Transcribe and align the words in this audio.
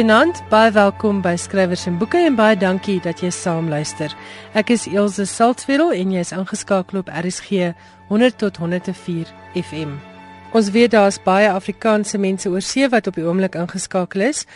Goeienaand, 0.00 0.38
baie 0.48 0.70
welkom 0.72 1.18
by 1.20 1.34
Skrywers 1.36 1.82
en 1.84 1.98
Boeke 2.00 2.16
en 2.24 2.32
baie 2.32 2.56
dankie 2.56 2.94
dat 3.04 3.20
jy 3.20 3.28
saam 3.36 3.66
luister. 3.68 4.14
Ek 4.56 4.70
is 4.72 4.86
Elsje 4.88 5.26
Saltzwedel 5.28 5.92
en 5.92 6.14
jy 6.14 6.22
is 6.24 6.30
ingeskakel 6.32 7.02
op 7.02 7.10
RSG 7.12 7.74
100 8.08 8.38
tot 8.40 8.56
104 8.62 9.28
FM. 9.60 9.92
Ons 10.56 10.70
weet 10.72 10.94
daar's 10.96 11.20
baie 11.20 11.52
Afrikaanse 11.52 12.16
mense 12.16 12.48
oor 12.48 12.64
see 12.64 12.88
wat 12.88 13.12
op 13.12 13.20
die 13.20 13.26
oomblik 13.28 13.60
ingeskakel 13.60 14.24
is. 14.30 14.46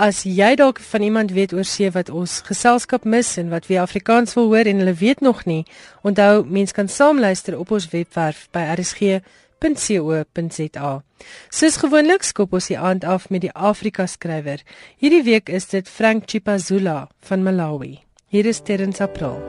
As 0.00 0.24
jy 0.24 0.54
dalk 0.56 0.80
van 0.80 1.04
iemand 1.04 1.36
weet 1.36 1.52
oor 1.52 1.68
see 1.68 1.92
wat 1.92 2.08
ons 2.08 2.40
geselskap 2.48 3.04
mis 3.04 3.36
en 3.36 3.52
wat 3.52 3.68
weer 3.68 3.84
Afrikaans 3.84 4.32
wil 4.40 4.48
hoor 4.54 4.72
en 4.72 4.80
hulle 4.86 4.96
weet 5.04 5.20
nog 5.20 5.44
nie, 5.44 5.66
onthou 6.00 6.46
mens 6.48 6.72
kan 6.72 6.88
saam 6.88 7.20
luister 7.20 7.60
op 7.60 7.76
ons 7.76 7.92
webwerf 7.92 8.46
by 8.56 8.64
RSG 8.72 9.20
www.co.za. 9.64 11.02
Soos 11.48 11.76
gewoonlik 11.80 12.24
skop 12.26 12.52
ons 12.52 12.68
die 12.68 12.78
aand 12.78 13.04
af 13.04 13.30
met 13.32 13.44
die 13.44 13.52
Afrika 13.52 14.06
skrywer. 14.06 14.60
Hierdie 15.00 15.24
week 15.24 15.48
is 15.48 15.68
dit 15.72 15.88
Frank 15.88 16.28
Chipazula 16.28 17.08
van 17.24 17.42
Malawi. 17.42 18.02
Hier 18.28 18.46
is 18.46 18.60
Terrence 18.60 19.02
April. 19.02 19.40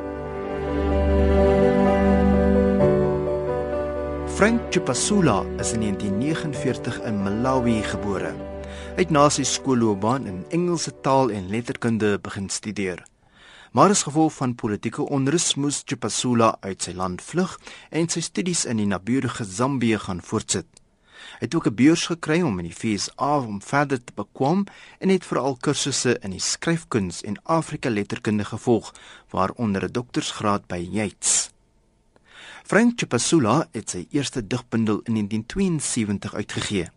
Frank 4.36 4.62
Chipazula 4.72 5.44
is 5.60 5.74
in 5.74 5.82
1949 5.82 7.02
in 7.08 7.24
Malawi 7.24 7.82
gebore. 7.84 8.32
Hy 8.96 9.04
het 9.04 9.12
na 9.12 9.28
sy 9.32 9.44
skoolloopbaan 9.48 10.28
in 10.28 10.44
Engelse 10.56 10.94
taal 11.04 11.32
en 11.32 11.52
letterkunde 11.52 12.16
begin 12.24 12.50
studeer. 12.50 13.04
Maar 13.76 13.90
as 13.90 14.04
gevolg 14.04 14.34
van 14.34 14.56
politieke 14.56 15.04
onrus 15.10 15.56
moes 15.60 15.82
Chipasula 15.86 16.54
uit 16.60 16.86
sy 16.86 16.94
land 16.96 17.20
vlug 17.20 17.58
en 17.92 18.06
sy 18.08 18.22
studies 18.24 18.62
in 18.72 18.80
die 18.80 18.86
naburige 18.88 19.44
Zambië 19.44 19.98
gaan 20.06 20.22
voortsit. 20.24 20.70
Hy 21.42 21.42
het 21.44 21.56
ook 21.60 21.68
'n 21.68 21.76
beurs 21.76 22.06
gekry 22.08 22.40
om 22.42 22.60
in 22.60 22.70
die 22.72 22.78
FSA 22.80 23.34
om 23.38 23.60
verder 23.62 24.00
te 24.04 24.14
bekwam 24.16 24.64
en 25.00 25.10
het 25.10 25.26
veral 25.26 25.58
kursusse 25.60 26.18
in 26.24 26.32
die 26.32 26.40
skryfkuns 26.40 27.22
en 27.22 27.42
Afrika 27.44 27.90
letterkunde 27.90 28.46
gevolg, 28.46 28.94
waaronder 29.30 29.84
'n 29.84 29.92
doktorsgraad 29.92 30.68
by 30.68 30.88
Yates. 30.92 31.50
Frank 32.64 33.00
Chipasula 33.00 33.68
het 33.72 33.90
sy 33.90 34.08
eerste 34.12 34.48
digbundel 34.48 35.00
in 35.04 35.14
1972 35.14 36.34
uitgegee. 36.34 36.90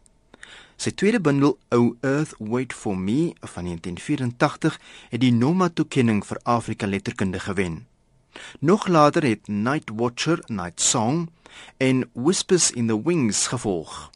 Sy 0.78 0.92
tweede 0.94 1.18
bundel 1.18 1.56
O 1.74 1.96
Earth 2.06 2.36
Wait 2.38 2.72
for 2.72 2.94
Me 2.94 3.34
van 3.40 3.64
1984 3.66 4.76
het 5.10 5.20
die 5.20 5.32
Noma 5.34 5.66
toekenning 5.74 6.20
vir 6.22 6.38
Afrika 6.46 6.86
letterkunde 6.86 7.40
gewen. 7.42 7.80
Nog 8.62 8.86
later 8.86 9.26
het 9.26 9.48
Night 9.48 9.90
Watcher, 9.90 10.38
Night 10.46 10.80
Song 10.80 11.26
en 11.76 12.06
Whispers 12.14 12.70
in 12.70 12.86
the 12.86 13.02
Wings 13.02 13.46
gevolg. 13.50 14.10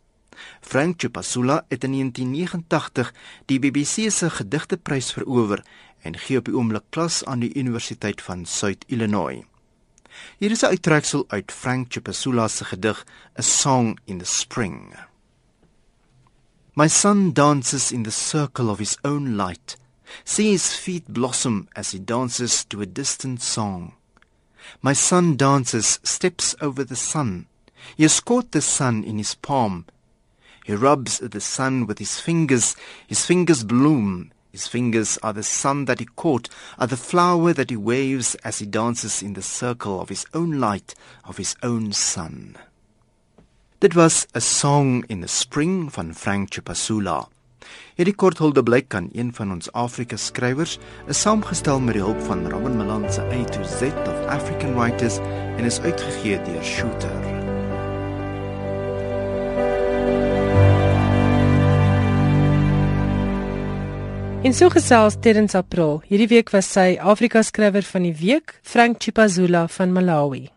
Frank 0.60 1.00
Chipasula 1.00 1.64
het 1.68 1.84
in 1.84 1.98
1989 1.98 3.14
die 3.50 3.58
BBC 3.58 4.10
se 4.10 4.30
gedigteprys 4.30 5.12
verower 5.12 5.66
en 6.06 6.18
gee 6.18 6.38
op 6.38 6.46
die 6.46 6.54
oomblik 6.54 6.86
klas 6.94 7.24
aan 7.24 7.42
die 7.42 7.54
Universiteit 7.58 8.22
van 8.22 8.46
Suid-Illinois. 8.46 9.42
Hier 10.38 10.50
is 10.50 10.62
'n 10.62 10.78
uittreksel 10.78 11.24
uit 11.28 11.52
Frank 11.52 11.92
Chipasula 11.92 12.48
se 12.48 12.64
gedig 12.64 13.06
A 13.38 13.42
Song 13.42 13.98
in 14.04 14.18
the 14.18 14.24
Spring. 14.24 15.10
My 16.74 16.86
son 16.86 17.32
dances 17.32 17.92
in 17.92 18.04
the 18.04 18.10
circle 18.10 18.70
of 18.70 18.78
his 18.78 18.96
own 19.04 19.36
light. 19.36 19.76
See 20.24 20.52
his 20.52 20.74
feet 20.74 21.06
blossom 21.06 21.68
as 21.76 21.90
he 21.90 21.98
dances 21.98 22.64
to 22.66 22.80
a 22.80 22.86
distant 22.86 23.42
song. 23.42 23.92
My 24.80 24.94
son 24.94 25.36
dances, 25.36 26.00
steps 26.02 26.54
over 26.62 26.82
the 26.82 26.96
sun. 26.96 27.46
He 27.94 28.04
has 28.04 28.20
caught 28.20 28.52
the 28.52 28.62
sun 28.62 29.04
in 29.04 29.18
his 29.18 29.34
palm. 29.34 29.84
He 30.64 30.72
rubs 30.72 31.18
the 31.18 31.42
sun 31.42 31.86
with 31.86 31.98
his 31.98 32.18
fingers. 32.18 32.74
His 33.06 33.26
fingers 33.26 33.64
bloom. 33.64 34.32
His 34.50 34.66
fingers 34.66 35.18
are 35.22 35.34
the 35.34 35.42
sun 35.42 35.84
that 35.86 36.00
he 36.00 36.06
caught, 36.06 36.48
are 36.78 36.86
the 36.86 36.96
flower 36.96 37.52
that 37.52 37.68
he 37.68 37.76
waves 37.76 38.34
as 38.36 38.60
he 38.60 38.66
dances 38.66 39.22
in 39.22 39.34
the 39.34 39.42
circle 39.42 40.00
of 40.00 40.08
his 40.08 40.24
own 40.32 40.58
light, 40.58 40.94
of 41.24 41.36
his 41.36 41.54
own 41.62 41.92
sun. 41.92 42.56
Dit 43.82 43.94
was 43.94 44.26
'n 44.32 44.40
song 44.40 45.04
in 45.06 45.20
the 45.20 45.26
spring 45.26 45.92
van 45.92 46.14
Frank 46.14 46.52
Chipasula. 46.52 47.28
Hierdie 47.94 48.14
kort 48.14 48.38
hulde 48.38 48.62
blyk 48.62 48.94
aan 48.94 49.08
een 49.12 49.34
van 49.34 49.50
ons 49.50 49.72
Afrika 49.72 50.16
skrywers, 50.16 50.78
is 51.06 51.20
saamgestel 51.20 51.80
met 51.80 51.94
die 51.94 52.02
hulp 52.02 52.20
van 52.22 52.48
Robin 52.50 52.76
Malan 52.76 53.12
se 53.12 53.20
A 53.20 53.44
to 53.44 53.62
Z 53.64 53.82
of 53.82 54.26
African 54.26 54.74
Writers 54.74 55.18
en 55.56 55.64
is 55.64 55.80
uitgegee 55.80 56.42
deur 56.42 56.64
Shooter. 56.64 57.20
In 64.42 64.54
so 64.54 64.68
gesels 64.68 65.16
Terrence 65.20 65.56
April. 65.56 66.02
Hierdie 66.06 66.28
week 66.28 66.50
was 66.50 66.72
sy 66.72 66.98
Afrika 67.00 67.42
skrywer 67.42 67.82
van 67.82 68.02
die 68.02 68.16
week, 68.16 68.60
Frank 68.62 69.02
Chipazula 69.02 69.68
van 69.68 69.92
Malawi. 69.92 70.50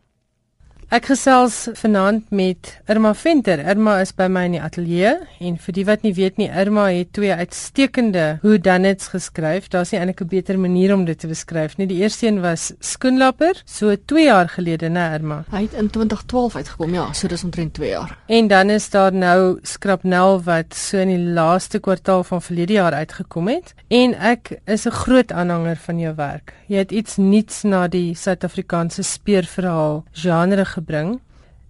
Ek 0.93 1.07
gesels 1.09 1.63
vanaand 1.79 2.27
met 2.29 2.75
Irma 2.85 3.15
Venter. 3.17 3.57
Irma 3.57 3.95
is 4.03 4.11
by 4.13 4.27
my 4.29 4.43
in 4.45 4.53
die 4.53 4.61
ateljee 4.61 5.15
en 5.41 5.55
vir 5.57 5.73
die 5.73 5.85
wat 5.87 6.03
nie 6.05 6.11
weet 6.13 6.37
nie, 6.37 6.45
Irma 6.45 6.83
het 6.93 7.09
twee 7.17 7.33
uitstekende 7.33 8.25
who 8.43 8.59
done 8.61 8.91
it's 8.93 9.09
geskryf. 9.09 9.65
Daar's 9.73 9.91
nie 9.91 9.99
eintlik 9.99 10.21
'n 10.21 10.29
beter 10.29 10.59
manier 10.59 10.93
om 10.93 11.05
dit 11.05 11.17
te 11.17 11.27
beskryf 11.27 11.77
nie. 11.77 11.87
Die 11.87 11.97
eerste 12.03 12.27
een 12.27 12.41
was 12.41 12.71
Skoenlapper, 12.79 13.63
so 13.65 13.95
2 13.95 14.25
jaar 14.25 14.47
gelede, 14.47 14.89
né, 14.89 15.13
Irma? 15.15 15.43
Hy 15.49 15.61
het 15.61 15.73
in 15.73 15.89
2012 15.89 16.55
uitgekom, 16.55 16.93
ja, 16.93 17.13
so 17.13 17.27
dis 17.27 17.43
omtrent 17.43 17.73
2 17.73 17.89
jaar. 17.89 18.17
En 18.27 18.47
dan 18.47 18.69
is 18.69 18.89
daar 18.89 19.13
nou 19.13 19.59
Skrapnel 19.63 20.43
wat 20.43 20.75
so 20.75 20.97
in 20.97 21.07
die 21.07 21.33
laaste 21.33 21.79
kwartaal 21.79 22.23
van 22.23 22.41
verlede 22.41 22.73
jaar 22.73 22.93
uitgekom 22.93 23.47
het. 23.47 23.73
En 23.87 24.13
ek 24.13 24.59
is 24.65 24.85
'n 24.85 24.91
groot 24.91 25.31
aanhanger 25.31 25.77
van 25.77 25.99
jou 25.99 26.15
werk. 26.15 26.53
Jy 26.67 26.77
het 26.77 26.91
iets 26.91 27.17
nuuts 27.17 27.63
na 27.63 27.87
die 27.87 28.15
Suid-Afrikaanse 28.15 29.03
speurverhaal 29.03 30.03
genre 30.11 30.65
gebring. 30.75 31.19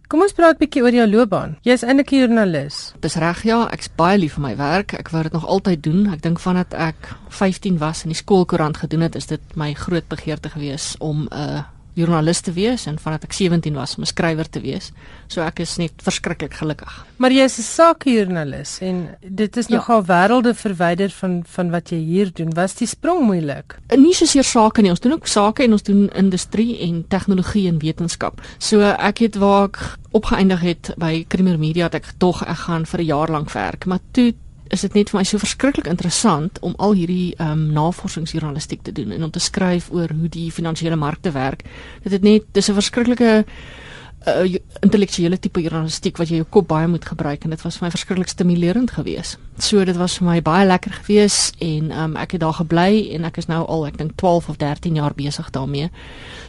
Kom 0.05 0.21
ons 0.21 0.35
praat 0.38 0.59
'n 0.59 0.61
bietjie 0.61 0.83
oor 0.83 0.93
jou 0.93 1.07
loopbaan. 1.09 1.57
Jy 1.66 1.73
is 1.73 1.84
eintlik 1.84 2.11
'n 2.11 2.19
joernalis. 2.19 2.93
Dis 3.02 3.16
reg 3.16 3.43
ja, 3.43 3.67
ek's 3.72 3.90
baie 3.96 4.17
lief 4.17 4.34
vir 4.34 4.41
my 4.41 4.55
werk. 4.55 4.93
Ek 4.93 5.09
wou 5.09 5.23
dit 5.23 5.34
nog 5.34 5.46
altyd 5.46 5.84
doen. 5.84 6.13
Ek 6.13 6.22
dink 6.22 6.40
vandat 6.40 6.73
ek 6.73 7.16
15 7.29 7.78
was 7.78 8.03
en 8.03 8.09
die 8.09 8.22
skoolkoerant 8.23 8.78
gedoen 8.78 9.02
het, 9.02 9.16
is 9.16 9.25
dit 9.25 9.41
my 9.55 9.73
groot 9.73 10.07
begeerte 10.07 10.49
gewees 10.49 10.96
om 10.99 11.28
'n 11.31 11.34
uh, 11.34 11.63
joernalis 11.96 12.42
te 12.46 12.53
wees 12.56 12.86
en 12.90 12.97
vandat 13.00 13.24
ek 13.28 13.34
17 13.34 13.74
was 13.74 13.96
om 13.96 14.03
'n 14.03 14.12
skrywer 14.12 14.50
te 14.50 14.59
wees. 14.59 14.92
So 15.28 15.42
ek 15.42 15.59
is 15.59 15.78
net 15.78 15.92
verskriklik 16.03 16.53
gelukkig. 16.53 17.06
Maar 17.18 17.32
jy 17.32 17.44
is 17.44 17.58
'n 17.58 17.62
sakejoernalis 17.62 18.80
en 18.82 19.16
dit 19.22 19.58
is 19.58 19.68
ja. 19.68 19.76
nogal 19.76 20.03
wêrelde 20.06 20.53
verwyder 20.53 21.09
van 21.09 21.44
van 21.47 21.70
wat 21.72 21.90
jy 21.90 21.97
hier 21.97 22.32
doen. 22.34 22.53
Was 22.53 22.76
die 22.76 22.88
sprong 22.88 23.26
moeilik? 23.26 23.80
Nie 23.96 24.14
soseer 24.14 24.44
sake 24.44 24.82
nie. 24.82 24.90
Ons 24.90 25.00
doen 25.00 25.14
ook 25.14 25.28
sake 25.28 25.64
en 25.64 25.72
ons 25.72 25.84
doen 25.84 26.09
industrie 26.14 26.80
en 26.80 27.06
tegnologie 27.08 27.68
en 27.68 27.80
wetenskap. 27.80 28.42
So 28.58 28.82
ek 28.82 29.18
het 29.20 29.36
waar 29.36 29.64
ek 29.64 29.97
opgeëindig 30.12 30.62
het 30.62 30.94
by 30.97 31.26
Creamer 31.28 31.59
Media 31.59 31.90
dat 31.90 32.03
ek 32.03 32.14
tog 32.18 32.44
ek 32.44 32.58
gaan 32.68 32.86
vir 32.86 33.00
'n 33.00 33.06
jaar 33.06 33.32
lank 33.32 33.52
werk, 33.52 33.86
maar 33.86 34.00
toe 34.12 34.34
is 34.67 34.82
dit 34.82 34.94
net 34.94 35.09
vir 35.09 35.20
my 35.20 35.23
so 35.28 35.38
verskriklik 35.38 35.88
interessant 35.88 36.59
om 36.66 36.73
al 36.78 36.94
hierdie 36.97 37.35
ehm 37.38 37.52
um, 37.52 37.66
navorsingsjournalistiek 37.76 38.82
te 38.82 38.91
doen 38.91 39.12
en 39.12 39.23
om 39.23 39.32
te 39.32 39.40
skryf 39.40 39.91
oor 39.91 40.09
hoe 40.09 40.29
die 40.29 40.52
finansiële 40.52 40.96
markte 40.96 41.32
werk. 41.32 41.64
Dit 42.03 42.12
het 42.12 42.22
net 42.22 42.44
dis 42.52 42.70
'n 42.70 42.73
verskriklike 42.73 43.46
uh, 44.27 44.55
intellektuele 44.85 45.39
tipe 45.39 45.61
journalistiek 45.61 46.17
wat 46.17 46.31
jy 46.31 46.41
jou 46.41 46.47
kop 46.57 46.67
baie 46.69 46.87
moet 46.89 47.05
gebruik 47.05 47.45
en 47.45 47.53
dit 47.53 47.66
was 47.66 47.77
vir 47.79 47.87
my 47.87 47.91
verskriklik 47.93 48.31
stimulerend 48.31 48.93
geweest. 48.95 49.39
So 49.61 49.83
dit 49.87 49.95
was 49.95 50.17
vir 50.19 50.27
my 50.27 50.39
baie 50.43 50.66
lekker 50.67 50.97
geweest 51.01 51.59
en 51.63 51.91
um, 51.91 52.16
ek 52.19 52.35
het 52.35 52.43
daar 52.43 52.57
gebly 52.59 53.05
en 53.16 53.27
ek 53.29 53.39
is 53.41 53.49
nou 53.51 53.61
al 53.63 53.85
ek 53.89 53.99
dink 54.01 54.16
12 54.19 54.49
of 54.53 54.57
13 54.61 54.97
jaar 54.99 55.16
besig 55.16 55.51
daarmee. 55.55 55.91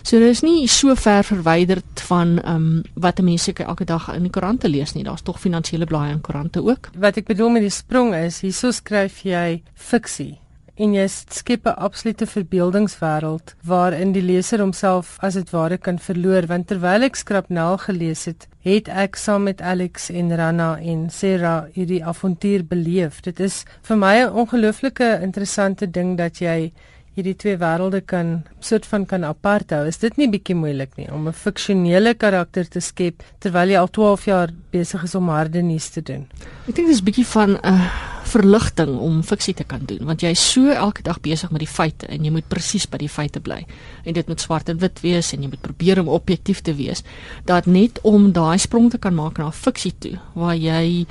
So 0.03 0.19
dit 0.23 0.31
is 0.31 0.43
nie 0.47 0.67
so 0.71 0.95
ver 0.95 1.25
verwyderd 1.27 2.07
van 2.09 2.39
um, 2.45 2.71
wat 2.95 3.23
mense 3.23 3.53
elke 3.53 3.85
dag 3.85 4.09
in 4.15 4.27
die 4.27 4.33
koerante 4.33 4.69
lees 4.69 4.95
nie. 4.95 5.05
Daar's 5.05 5.23
tog 5.23 5.41
finansiële 5.41 5.87
blaaie 5.87 6.15
in 6.17 6.25
koerante 6.25 6.63
ook. 6.65 6.91
Wat 6.97 7.17
ek 7.17 7.31
bedoel 7.31 7.55
met 7.59 7.67
die 7.67 7.75
sprong 7.75 8.15
is, 8.15 8.43
hierso 8.45 8.73
skryf 8.75 9.23
jy 9.27 9.63
fiksie 9.75 10.37
en 10.77 10.95
jy 10.95 11.07
skep 11.09 11.67
'n 11.67 11.79
absolute 11.87 12.27
verbeeldingswêreld 12.27 13.55
waarin 13.65 14.13
die 14.13 14.23
leser 14.23 14.61
homself 14.61 15.17
as 15.21 15.35
dit 15.35 15.51
ware 15.51 15.79
kan 15.79 15.99
verloor 15.99 16.47
want 16.47 16.67
terwyl 16.69 17.03
ek 17.03 17.17
Skrapnel 17.17 17.79
gelees 17.79 18.25
het, 18.25 18.49
het 18.61 18.89
ek 18.89 19.17
saam 19.17 19.43
met 19.43 19.63
Alex 19.63 20.11
en 20.11 20.37
Rana 20.37 20.79
en 20.79 21.11
Sarah 21.11 21.65
hierdie 21.73 22.05
avontuur 22.05 22.65
beleef. 22.65 23.23
Dit 23.23 23.41
is 23.41 23.65
vir 23.83 23.97
my 23.97 24.17
'n 24.25 24.33
ongelooflike 24.33 25.21
interessante 25.23 25.91
ding 25.91 26.17
dat 26.19 26.39
jy 26.39 26.73
hierdie 27.17 27.37
twee 27.37 27.57
wêrelde 27.57 28.03
kan 28.05 28.43
soort 28.61 28.87
van 28.87 29.07
kan 29.07 29.25
apart 29.25 29.71
hou. 29.71 29.87
Is 29.87 29.99
dit 29.99 30.17
nie 30.17 30.29
bietjie 30.29 30.55
moeilik 30.55 30.97
nie 30.97 31.09
om 31.13 31.29
'n 31.29 31.33
fiksionele 31.33 32.15
karakter 32.15 32.69
te 32.69 32.81
skep 32.81 33.23
terwyl 33.41 33.69
jy 33.69 33.79
al 33.79 33.89
12 33.89 34.25
jaar 34.27 34.51
besig 34.71 35.03
is 35.03 35.15
om 35.15 35.29
harde 35.29 35.63
nuus 35.63 35.89
te 35.89 36.03
doen? 36.03 36.27
Ek 36.69 36.75
dink 36.75 36.89
dis 36.89 37.03
bietjie 37.03 37.27
van 37.27 37.51
'n 37.51 37.65
uh, 37.65 38.16
verligting 38.27 38.97
om 39.03 39.23
fiksie 39.27 39.55
te 39.55 39.65
kan 39.69 39.85
doen 39.89 40.05
want 40.09 40.23
jy 40.25 40.33
is 40.35 40.43
so 40.53 40.73
elke 40.73 41.05
dag 41.07 41.21
besig 41.25 41.53
met 41.55 41.63
die 41.63 41.71
feite 41.71 42.09
en 42.13 42.25
jy 42.25 42.33
moet 42.35 42.49
presies 42.51 42.87
by 42.91 43.01
die 43.03 43.11
feite 43.11 43.41
bly. 43.41 43.63
En 44.05 44.17
dit 44.17 44.29
moet 44.29 44.41
swart 44.41 44.71
en 44.73 44.81
wit 44.83 45.01
wees 45.05 45.33
en 45.33 45.43
jy 45.43 45.51
moet 45.53 45.63
probeer 45.63 46.01
om 46.03 46.13
objektief 46.13 46.63
te 46.67 46.75
wees 46.77 47.05
dat 47.49 47.67
net 47.67 48.01
om 48.05 48.31
daai 48.37 48.59
sprong 48.63 48.91
te 48.93 49.01
kan 49.03 49.15
maak 49.17 49.39
na 49.39 49.51
fiksie 49.55 49.95
toe 49.99 50.17
waar 50.35 50.57
jy 50.57 51.07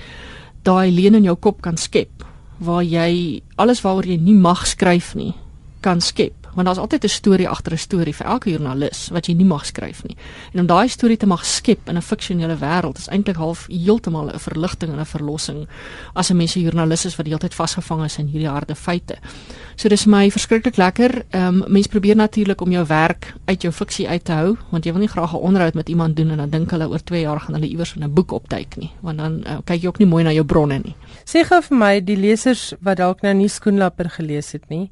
daai 0.65 0.91
leen 0.91 1.19
in 1.21 1.27
jou 1.29 1.35
kop 1.38 1.62
kan 1.65 1.77
skep 1.77 2.25
waar 2.59 2.83
jy 2.83 3.41
alles 3.62 3.83
waaroor 3.83 4.07
jy 4.09 4.17
nie 4.21 4.38
mag 4.38 4.65
skryf 4.67 5.13
nie 5.15 5.33
kan 5.85 6.01
skep 6.01 6.44
want 6.56 6.68
daar's 6.68 6.78
altyd 6.78 7.04
'n 7.04 7.10
storie 7.10 7.50
agter 7.50 7.74
'n 7.74 7.78
storie 7.78 8.16
vir 8.16 8.28
elke 8.28 8.50
joernalis 8.50 9.10
wat 9.12 9.28
jy 9.28 9.34
nie 9.34 9.46
mag 9.46 9.66
skryf 9.66 10.04
nie. 10.04 10.18
En 10.54 10.60
om 10.60 10.66
daai 10.66 10.88
storie 10.88 11.18
te 11.18 11.28
mag 11.28 11.46
skep 11.46 11.90
in 11.90 11.98
'n 11.98 12.02
fiksionele 12.02 12.57
wêreld 12.57 12.98
is 12.98 13.07
eintlik 13.07 13.36
half 13.36 13.68
heeltemal 13.68 14.30
'n 14.30 14.40
verligting 14.40 14.92
en 14.92 15.00
'n 15.00 15.06
verlossing 15.06 15.68
as 16.13 16.30
'n 16.30 16.38
mens 16.38 16.56
'n 16.56 16.62
joernalis 16.62 17.06
is 17.06 17.16
wat 17.16 17.25
die 17.25 17.34
hele 17.34 17.48
tyd 17.48 17.54
vasgevang 17.54 18.04
is 18.04 18.18
in 18.18 18.28
hierdie 18.28 18.50
harde 18.50 18.75
feite. 18.75 19.16
So 19.75 19.90
dis 19.90 20.06
my 20.06 20.31
verskriklik 20.31 20.78
lekker. 20.78 21.25
Ehm 21.30 21.62
um, 21.62 21.63
mense 21.68 21.90
probeer 21.90 22.16
natuurlik 22.16 22.62
om 22.62 22.72
jou 22.72 22.86
werk 22.86 23.34
uit 23.46 23.62
jou 23.62 23.74
fiksie 23.74 24.08
uit 24.08 24.24
te 24.24 24.31
hou 24.31 24.58
want 24.69 24.86
jy 24.86 24.92
wil 24.92 25.01
nie 25.01 25.10
graag 25.10 25.34
'n 25.34 25.38
onderhoud 25.38 25.74
met 25.74 25.90
iemand 25.90 26.16
doen 26.16 26.30
en 26.30 26.38
dan 26.38 26.50
dink 26.50 26.72
hulle 26.72 26.90
oor 26.90 27.04
2 27.04 27.22
jaar 27.22 27.40
gaan 27.40 27.56
hulle 27.56 27.68
iewers 27.68 27.96
in 27.96 28.04
'n 28.04 28.13
boek 28.13 28.31
opduik 28.31 28.78
nie, 28.78 28.92
want 29.01 29.18
dan 29.18 29.44
uh, 29.48 29.58
kyk 29.66 29.81
jy 29.81 29.88
ook 29.88 30.00
nie 30.00 30.08
mooi 30.08 30.24
na 30.24 30.31
jou 30.31 30.46
bronne 30.46 30.80
nie. 30.80 30.96
Sê 31.25 31.44
gou 31.44 31.62
vir 31.62 31.78
my 31.78 32.00
die 32.00 32.18
lesers 32.18 32.74
wat 32.81 32.98
dalk 32.98 33.22
nou 33.22 33.34
nie 33.34 33.50
skoenlapper 33.50 34.10
gelees 34.10 34.51
het 34.51 34.69
nie. 34.69 34.90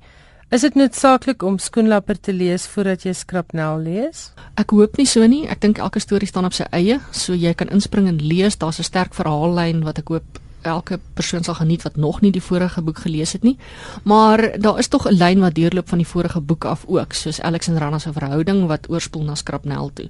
Is 0.54 0.62
dit 0.62 0.76
noodsaaklik 0.78 1.42
om 1.42 1.56
skoenlapper 1.58 2.20
te 2.22 2.34
lees 2.34 2.68
voordat 2.70 3.08
jy 3.08 3.16
skrapnel 3.18 3.80
lees? 3.82 4.28
Ek 4.62 4.70
hoop 4.78 5.00
nie 5.00 5.08
so 5.10 5.26
nie. 5.26 5.48
Ek 5.50 5.64
dink 5.64 5.80
elke 5.82 5.98
storie 5.98 6.28
staan 6.30 6.46
op 6.46 6.54
sy 6.54 6.68
eie, 6.78 7.00
so 7.10 7.34
jy 7.34 7.56
kan 7.58 7.72
inspring 7.74 8.06
en 8.12 8.20
lees. 8.22 8.60
Daar's 8.62 8.78
'n 8.78 8.86
sterk 8.86 9.16
verhaallyn 9.18 9.82
wat 9.82 9.98
ek 9.98 10.12
hoop 10.14 10.38
elke 10.62 11.00
persoon 11.16 11.44
sal 11.44 11.56
geniet 11.56 11.82
wat 11.82 11.96
nog 11.96 12.22
nie 12.22 12.32
die 12.32 12.42
vorige 12.42 12.82
boek 12.82 13.00
gelees 13.00 13.34
het 13.34 13.44
nie. 13.44 13.58
Maar 14.04 14.60
daar 14.60 14.78
is 14.78 14.88
tog 14.88 15.08
'n 15.08 15.18
lyn 15.18 15.40
wat 15.40 15.56
deurloop 15.56 15.90
van 15.90 15.98
die 15.98 16.08
vorige 16.08 16.40
boek 16.40 16.66
af 16.66 16.86
ook, 16.86 17.14
soos 17.14 17.42
Alex 17.42 17.68
en 17.68 17.78
Rana 17.78 18.00
se 18.00 18.14
verhouding 18.14 18.68
wat 18.68 18.90
oorspoel 18.90 19.24
na 19.24 19.36
skrapnel 19.36 19.90
toe. 19.94 20.10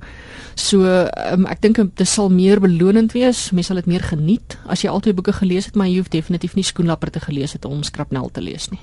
So 0.55 1.07
um, 1.31 1.45
ek 1.45 1.61
dink 1.61 1.75
dit 1.95 2.07
sal 2.07 2.29
meer 2.29 2.59
belonend 2.59 3.13
wees. 3.13 3.51
Mense 3.51 3.67
sal 3.67 3.75
dit 3.75 3.85
meer 3.85 4.03
geniet 4.03 4.57
as 4.67 4.81
jy 4.81 4.89
al 4.89 4.99
twee 4.99 5.13
boeke 5.13 5.33
gelees 5.33 5.65
het, 5.65 5.75
maar 5.75 5.87
jy 5.87 5.97
hoef 5.97 6.09
definitief 6.09 6.55
nie 6.55 6.63
skoenlapper 6.63 7.11
te 7.11 7.19
gelees 7.19 7.53
het 7.53 7.65
om 7.65 7.83
skrapnel 7.83 8.29
te 8.31 8.41
lees 8.41 8.69
nie. 8.69 8.79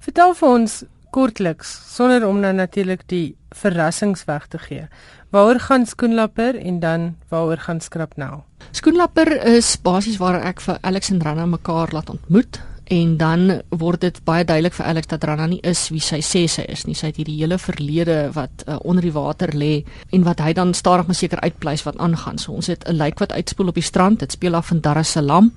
Vertel 0.00 0.34
vir 0.34 0.48
ons 0.48 0.84
kortliks 1.14 1.70
sonder 1.94 2.26
om 2.26 2.40
nou 2.42 2.52
natuurlik 2.56 3.04
die 3.10 3.36
verrassings 3.54 4.24
weg 4.26 4.48
te 4.50 4.58
gee. 4.58 4.88
Waaroor 5.34 5.60
gaan 5.62 5.86
Skoenlapper 5.86 6.58
en 6.58 6.80
dan 6.82 7.08
waaroor 7.30 7.62
gaan 7.62 7.80
Skrapnel? 7.80 8.42
Skoenlapper 8.74 9.30
is 9.54 9.76
basies 9.82 10.18
waar 10.18 10.40
ek 10.42 10.62
vir 10.64 10.78
Alex 10.82 11.10
en 11.14 11.22
Rana 11.22 11.46
mekaar 11.46 11.94
laat 11.94 12.10
ontmoet 12.10 12.60
en 12.84 13.16
dan 13.16 13.62
word 13.68 14.00
dit 14.04 14.18
baie 14.24 14.44
duidelik 14.44 14.74
vir 14.76 14.86
Alex 14.86 15.08
dat 15.08 15.24
Rana 15.24 15.46
nie 15.46 15.60
is 15.64 15.86
wie 15.92 16.02
sy 16.04 16.20
sê 16.20 16.44
sy 16.50 16.64
is 16.68 16.84
nie. 16.84 16.94
Sy 16.94 17.06
het 17.12 17.20
hierdie 17.20 17.38
hele 17.38 17.58
verlede 17.58 18.30
wat 18.34 18.64
uh, 18.66 18.76
onder 18.84 19.04
die 19.06 19.14
water 19.14 19.54
lê 19.56 19.84
en 20.12 20.26
wat 20.26 20.42
hy 20.44 20.52
dan 20.52 20.74
stadig 20.74 21.08
maar 21.08 21.18
seker 21.18 21.40
uitpleis 21.40 21.84
wat 21.86 21.98
aangaan. 21.98 22.38
So 22.38 22.52
ons 22.52 22.66
het 22.66 22.84
'n 22.88 22.96
lijk 22.96 23.18
wat 23.18 23.32
uitspoel 23.32 23.68
op 23.68 23.74
die 23.74 23.82
strand. 23.82 24.20
Dit 24.20 24.32
speel 24.32 24.54
af 24.54 24.66
van 24.66 24.80
Dar 24.80 24.96
es 24.96 25.12
Salaam 25.12 25.52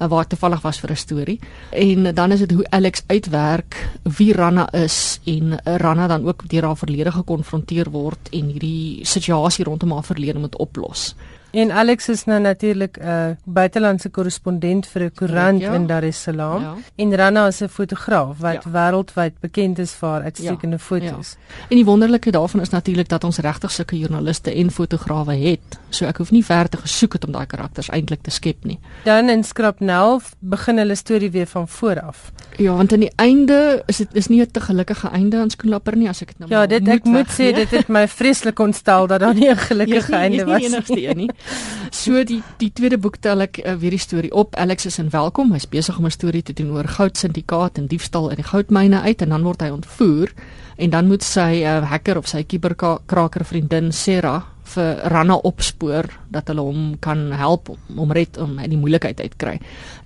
uh, 0.00 0.08
waar 0.08 0.26
toevallig 0.26 0.62
was 0.62 0.80
vir 0.80 0.90
'n 0.90 0.96
storie. 0.96 1.40
En 1.70 2.14
dan 2.14 2.32
is 2.32 2.38
dit 2.38 2.52
hoe 2.52 2.70
Alex 2.70 3.02
uitwerk 3.06 3.90
wie 4.02 4.32
Rana 4.32 4.72
is 4.72 5.20
en 5.24 5.52
uh, 5.52 5.76
Rana 5.76 6.06
dan 6.06 6.26
ook 6.26 6.48
deur 6.48 6.64
haar 6.64 6.76
verlede 6.76 7.12
gekonfronteer 7.12 7.90
word 7.90 8.28
en 8.30 8.46
hierdie 8.46 9.04
situasie 9.04 9.64
rondom 9.64 9.92
haar 9.92 10.04
verlede 10.04 10.38
moet 10.38 10.56
oplos. 10.56 11.14
En 11.50 11.70
Alex 11.72 12.08
is 12.08 12.24
nou 12.24 12.40
natuurlik 12.40 12.98
'n 12.98 13.04
uh, 13.04 13.26
buitelandse 13.44 14.08
korrespondent 14.08 14.86
vir 14.86 15.02
'n 15.02 15.12
koerant 15.14 15.60
ja. 15.60 15.72
in 15.72 15.86
Dar 15.86 16.02
es 16.02 16.22
Salaam. 16.22 16.62
Ja. 16.62 16.74
En 16.94 17.14
Rana 17.14 17.46
is 17.46 17.60
'n 17.60 17.68
fotograaf 17.68 18.38
wat 18.38 18.64
ja. 18.64 18.70
wêreldwyd 18.70 19.40
bekend 19.40 19.78
is 19.78 19.92
vir 19.92 20.08
haar 20.08 20.22
uitstekende 20.22 20.76
ja. 20.76 20.82
foto's. 20.82 21.30
Ja. 21.30 21.66
En 21.68 21.76
die 21.76 21.84
wonderlike 21.84 22.30
daarvan 22.30 22.60
is 22.60 22.68
natuurlik 22.68 23.08
dat 23.08 23.24
ons 23.24 23.38
regtig 23.38 23.70
sulke 23.70 23.98
joernaliste 23.98 24.54
en 24.54 24.70
fotograwe 24.70 25.34
het. 25.34 25.78
So 25.88 26.04
ek 26.06 26.16
hoef 26.16 26.30
nie 26.30 26.44
ver 26.44 26.68
te 26.68 26.76
gesoek 26.76 27.12
het 27.12 27.24
om 27.24 27.32
daai 27.32 27.46
karakters 27.46 27.88
eintlik 27.88 28.22
te 28.22 28.30
skep 28.30 28.64
nie. 28.64 28.78
Dan 29.04 29.28
in 29.28 29.44
Skrapnel 29.44 30.20
begin 30.38 30.78
hulle 30.78 30.94
storie 30.94 31.30
weer 31.30 31.46
van 31.46 31.68
voor 31.68 32.00
af. 32.00 32.32
Ja, 32.56 32.74
want 32.74 32.92
aan 32.92 33.00
die 33.00 33.12
einde 33.16 33.82
is 33.86 33.96
dit 33.96 34.08
is 34.12 34.26
nie 34.26 34.42
'n 34.42 34.50
te 34.50 34.60
gelukkige 34.60 35.08
einde 35.08 35.38
aan 35.38 35.50
Skoenlapper 35.50 35.96
nie 35.96 36.08
as 36.08 36.22
ek 36.22 36.28
dit 36.28 36.38
nou 36.38 36.50
Ja, 36.50 36.66
dit 36.66 36.80
moet 36.80 36.94
ek 36.94 37.04
moet 37.04 37.30
sê 37.30 37.54
dit 37.54 37.70
het 37.70 37.88
my 37.88 38.08
vreeslik 38.08 38.58
ontstel 38.58 39.06
dat 39.06 39.20
daar 39.20 39.34
nie 39.34 39.50
'n 39.50 39.56
gelukkige 39.70 40.10
nie, 40.10 40.20
einde 40.20 40.44
was 40.44 40.60
nie. 40.60 40.68
Enigste 40.68 41.08
een 41.08 41.16
nie. 41.16 41.30
So 41.90 42.24
die 42.24 42.42
die 42.58 42.70
tweede 42.72 42.98
boek 42.98 43.16
tel 43.24 43.40
ek 43.46 43.60
uh, 43.62 43.74
weer 43.80 43.94
die 43.96 44.02
storie 44.02 44.32
op. 44.32 44.56
Alex 44.56 44.86
is 44.86 44.98
in 44.98 45.10
welkom. 45.10 45.52
Hy's 45.52 45.68
besig 45.68 45.98
om 45.98 46.06
'n 46.06 46.10
storie 46.10 46.42
te 46.42 46.52
doen 46.52 46.70
oor 46.70 46.88
goudsyndikaat 46.88 47.78
en 47.78 47.86
diefstal 47.86 48.30
in 48.30 48.36
die 48.36 48.50
goudmyne 48.50 49.00
uit 49.00 49.22
en 49.22 49.28
dan 49.28 49.42
word 49.42 49.60
hy 49.60 49.70
ontvoer 49.70 50.32
en 50.76 50.90
dan 50.90 51.06
moet 51.06 51.22
sy 51.22 51.62
uh, 51.64 51.82
hacker 51.90 52.18
of 52.18 52.28
sy 52.28 52.44
kuberkraker 52.44 53.44
vriendin 53.44 53.92
Sarah 53.92 54.42
vir 54.68 55.00
Ranna 55.10 55.38
opspoor 55.48 56.08
dat 56.30 56.48
hulle 56.52 56.60
hom 56.60 56.96
kan 57.00 57.32
help 57.32 57.68
om, 57.72 57.78
om 57.96 58.12
red 58.12 58.36
om 58.38 58.58
uit 58.58 58.70
die 58.70 58.78
moeilikheid 58.78 59.20
uit 59.20 59.36
kry. 59.40 59.56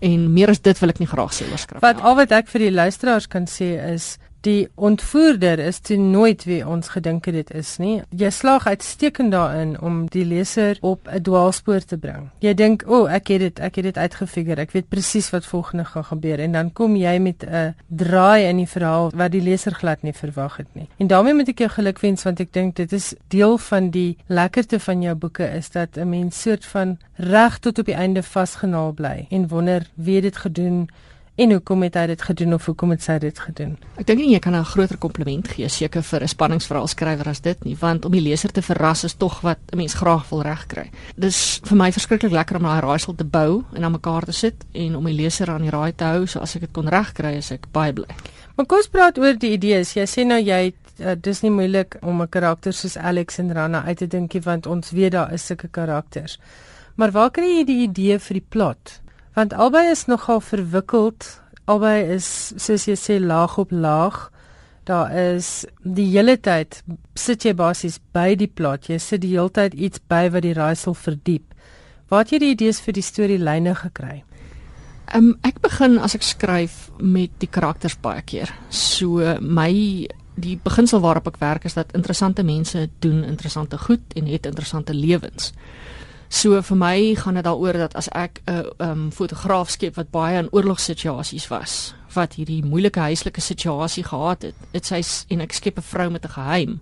En 0.01 0.33
meer 0.33 0.53
as 0.55 0.63
dit 0.63 0.79
wil 0.79 0.95
ek 0.95 1.03
nie 1.03 1.11
graag 1.11 1.35
sê 1.35 1.49
oor 1.51 1.59
skrif. 1.59 1.83
Wat 1.83 2.01
al 2.01 2.17
wat 2.17 2.33
ek 2.33 2.49
vir 2.53 2.69
die 2.69 2.75
luisteraars 2.75 3.29
kan 3.33 3.49
sê 3.51 3.75
is 3.93 4.17
die 4.43 4.69
ontvoerder 4.75 5.59
is 5.59 5.79
toe 5.79 5.97
nooit 5.97 6.45
wie 6.45 6.61
ons 6.67 6.89
gedink 6.95 7.27
het 7.31 7.35
dit 7.35 7.51
is 7.55 7.77
nie. 7.79 8.03
Jy 8.11 8.31
slaag 8.35 8.67
uitstekend 8.67 9.33
daarin 9.35 9.77
om 9.81 10.05
die 10.11 10.25
leser 10.27 10.79
op 10.81 11.09
'n 11.09 11.23
dwaalspoor 11.23 11.81
te 11.81 11.97
bring. 11.97 12.31
Jy 12.41 12.55
dink, 12.55 12.83
"O, 12.87 13.03
oh, 13.03 13.13
ek 13.13 13.29
het 13.29 13.41
dit, 13.41 13.59
ek 13.59 13.75
het 13.75 13.85
dit 13.85 13.99
uitgefigure. 13.99 14.61
Ek 14.61 14.71
weet 14.71 14.89
presies 14.89 15.31
wat 15.31 15.47
volgende 15.47 15.85
gaan 15.85 16.05
gebeur." 16.05 16.39
En 16.39 16.53
dan 16.53 16.73
kom 16.73 16.97
jy 16.97 17.19
met 17.19 17.45
'n 17.45 17.75
draai 17.87 18.49
in 18.49 18.57
die 18.57 18.69
verhaal 18.69 19.11
wat 19.15 19.33
die 19.33 19.43
leser 19.43 19.75
glad 19.75 20.03
nie 20.03 20.13
verwag 20.13 20.57
het 20.57 20.75
nie. 20.75 20.89
En 20.99 21.07
daarmee 21.07 21.35
moet 21.35 21.49
ek 21.49 21.59
jou 21.59 21.71
gelukwens 21.71 22.23
want 22.23 22.41
ek 22.41 22.53
dink 22.53 22.77
dit 22.77 22.93
is 22.93 23.15
deel 23.29 23.59
van 23.59 23.91
die 23.91 24.17
lekkerte 24.27 24.81
van 24.81 25.03
jou 25.03 25.15
boeke 25.15 25.45
is 25.45 25.71
dat 25.71 25.97
'n 25.97 26.09
mens 26.09 26.41
soort 26.41 26.65
van 26.65 26.99
reg 27.15 27.59
tot 27.59 27.79
op 27.79 27.87
die 27.87 27.95
einde 27.95 28.23
vasgenaal 28.23 28.93
bly 28.93 29.27
en 29.31 29.49
wonder 29.49 29.87
wie 29.95 30.21
dit 30.21 30.37
gedoen 30.37 30.81
het 30.81 31.12
En 31.41 31.51
hoekom 31.51 31.81
het 31.83 31.95
hy 31.97 32.03
dit 32.11 32.23
gedoen 32.23 32.53
of 32.55 32.67
hoekom 32.69 32.91
het 32.93 33.01
sy 33.03 33.15
dit 33.23 33.39
gedoen? 33.41 33.71
Ek 33.97 34.05
dink 34.05 34.19
nie 34.21 34.35
jy 34.35 34.39
kan 34.45 34.55
'n 34.55 34.65
groter 34.69 34.99
kompliment 34.99 35.49
gee 35.49 35.69
seker 35.69 36.03
vir 36.03 36.21
'n 36.23 36.29
spanningsverhaal 36.29 36.87
skrywer 36.87 37.29
as 37.29 37.41
dit 37.41 37.65
nie, 37.65 37.77
want 37.81 38.05
om 38.05 38.13
die 38.13 38.21
leser 38.21 38.53
te 38.53 38.61
verras 38.63 39.05
is 39.05 39.15
tog 39.15 39.41
wat 39.41 39.59
'n 39.73 39.77
mens 39.77 39.95
graag 39.95 40.29
wil 40.29 40.43
regkry. 40.43 40.91
Dis 41.17 41.61
vir 41.65 41.77
my 41.77 41.93
verskriklik 41.93 42.33
lekker 42.33 42.57
om 42.57 42.63
daai 42.63 42.81
raaisel 42.81 43.15
te 43.15 43.25
bou 43.25 43.65
en 43.73 43.85
aan 43.85 43.93
mekaar 43.93 44.25
te 44.25 44.33
sit 44.33 44.65
en 44.73 44.97
om 44.97 45.05
die 45.05 45.15
leser 45.15 45.51
aan 45.51 45.63
die 45.63 45.71
raai 45.71 45.93
te 45.97 46.05
hou, 46.05 46.27
so 46.27 46.41
as 46.41 46.55
ek 46.55 46.61
dit 46.61 46.73
kon 46.73 46.89
regkry, 46.89 47.37
is 47.37 47.51
ek 47.51 47.67
baie 47.73 47.93
bly. 47.93 48.07
Maar 48.57 48.67
kom 48.67 48.79
ons 48.79 48.89
praat 48.89 49.19
oor 49.19 49.39
die 49.39 49.53
idees. 49.53 49.95
Jy 49.95 50.07
sê 50.07 50.27
nou 50.27 50.39
jy 50.39 50.75
uh, 51.01 51.15
dis 51.21 51.41
nie 51.43 51.51
moeilik 51.51 51.97
om 52.03 52.23
'n 52.23 52.29
karakter 52.29 52.73
soos 52.73 52.97
Alex 52.97 53.39
en 53.39 53.53
Rana 53.53 53.85
uit 53.85 53.99
te 53.99 54.07
dink 54.07 54.35
nie, 54.35 54.43
want 54.43 54.67
ons 54.67 54.91
weet 54.91 55.13
daar 55.13 55.33
is 55.33 55.47
sulke 55.47 55.69
karakters. 55.69 56.39
Maar 56.97 57.11
waar 57.11 57.31
kry 57.31 57.59
jy 57.59 57.65
die 57.65 57.83
idee 57.83 58.19
vir 58.19 58.35
die 58.35 58.47
plot? 58.49 59.02
Want 59.35 59.55
albei 59.55 59.91
is 59.91 60.07
nogal 60.07 60.41
verwikkeld. 60.41 61.41
Albei 61.65 62.03
is 62.15 62.53
soos 62.57 62.87
jy 62.89 62.97
sê 62.99 63.19
laag 63.21 63.59
op 63.59 63.71
laag. 63.71 64.29
Daar 64.85 65.13
is 65.15 65.65
die 65.83 66.09
hele 66.11 66.37
tyd 66.41 66.83
sit 67.15 67.45
jy 67.47 67.55
basies 67.55 68.01
by 68.13 68.35
die 68.35 68.51
plot. 68.51 68.91
Jy 68.91 68.99
sit 68.99 69.23
die 69.23 69.35
hele 69.37 69.51
tyd 69.51 69.75
iets 69.75 70.03
by 70.11 70.27
wat 70.35 70.43
die 70.43 70.57
raaisel 70.59 70.95
verdiep. 70.99 71.47
Waar 72.11 72.27
het 72.27 72.35
jy 72.35 72.43
die 72.43 72.53
idees 72.57 72.83
vir 72.83 72.99
die 72.99 73.05
storielyne 73.07 73.77
gekry? 73.79 74.23
Um, 75.15 75.35
ek 75.45 75.61
begin 75.65 75.99
as 76.01 76.17
ek 76.17 76.25
skryf 76.25 76.91
met 76.99 77.33
die 77.41 77.49
karakters 77.51 77.99
baie 78.01 78.23
keer. 78.25 78.51
So 78.69 79.21
my 79.41 79.71
die 80.41 80.57
beginsel 80.65 81.03
waarop 81.05 81.29
ek 81.29 81.41
werk 81.43 81.67
is 81.69 81.77
dat 81.77 81.93
interessante 81.97 82.45
mense 82.45 82.87
doen 83.05 83.21
interessante 83.25 83.79
goed 83.79 84.17
en 84.17 84.31
het 84.31 84.49
interessante 84.49 84.95
lewens. 84.97 85.53
So 86.33 86.57
vir 86.65 86.79
my 86.81 86.99
gaan 87.21 87.37
dit 87.37 87.45
daaroor 87.45 87.77
dat 87.77 87.95
as 87.95 88.09
ek 88.09 88.41
'n 88.47 88.53
uh, 88.53 88.89
um, 88.89 89.13
fotograaf 89.13 89.71
skep 89.71 89.95
wat 89.95 90.11
baie 90.11 90.39
in 90.39 90.49
oorlogssituasies 90.51 91.49
was, 91.49 91.95
wat 92.15 92.35
hierdie 92.35 92.65
moeilike 92.65 93.01
huislike 93.01 93.41
situasie 93.41 94.05
gehad 94.05 94.43
het, 94.43 94.55
dit 94.73 94.87
sê 94.87 95.05
en 95.29 95.41
ek 95.41 95.53
skep 95.53 95.79
'n 95.79 95.83
vrou 95.83 96.11
met 96.11 96.25
'n 96.25 96.33
geheim 96.33 96.81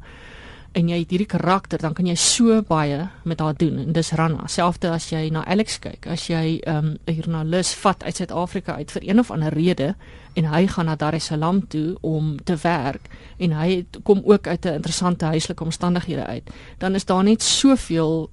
en 0.72 0.88
jy 0.88 1.00
het 1.02 1.10
hierdie 1.10 1.26
karakter, 1.26 1.78
dan 1.82 1.94
kan 1.94 2.06
jy 2.06 2.14
so 2.14 2.62
baie 2.62 3.08
met 3.26 3.40
haar 3.40 3.56
doen 3.58 3.78
en 3.78 3.92
dis 3.92 4.12
Rana. 4.12 4.46
Selfs 4.46 4.84
as 4.86 5.10
jy 5.10 5.28
na 5.30 5.42
Alex 5.44 5.78
kyk, 5.82 6.06
as 6.06 6.28
jy 6.28 6.60
um, 6.66 6.74
'n 6.76 6.98
um, 7.06 7.14
joernalis 7.14 7.74
vat 7.74 8.04
uit 8.04 8.16
Suid-Afrika 8.16 8.74
uit 8.74 8.90
vir 8.90 9.08
een 9.08 9.18
of 9.18 9.30
ander 9.30 9.52
rede 9.52 9.94
en 10.34 10.44
hy 10.44 10.66
gaan 10.66 10.86
na 10.86 10.96
Dar 10.96 11.14
es 11.14 11.24
Salaam 11.24 11.66
toe 11.68 11.96
om 12.00 12.36
te 12.44 12.56
werk 12.62 13.10
en 13.38 13.52
hy 13.52 13.84
kom 14.02 14.22
ook 14.24 14.46
uit 14.46 14.64
'n 14.64 14.74
interessante 14.74 15.24
huislike 15.24 15.64
omstandighede 15.64 16.26
uit, 16.26 16.50
dan 16.78 16.94
is 16.94 17.04
daar 17.04 17.24
net 17.24 17.42
soveel 17.42 18.30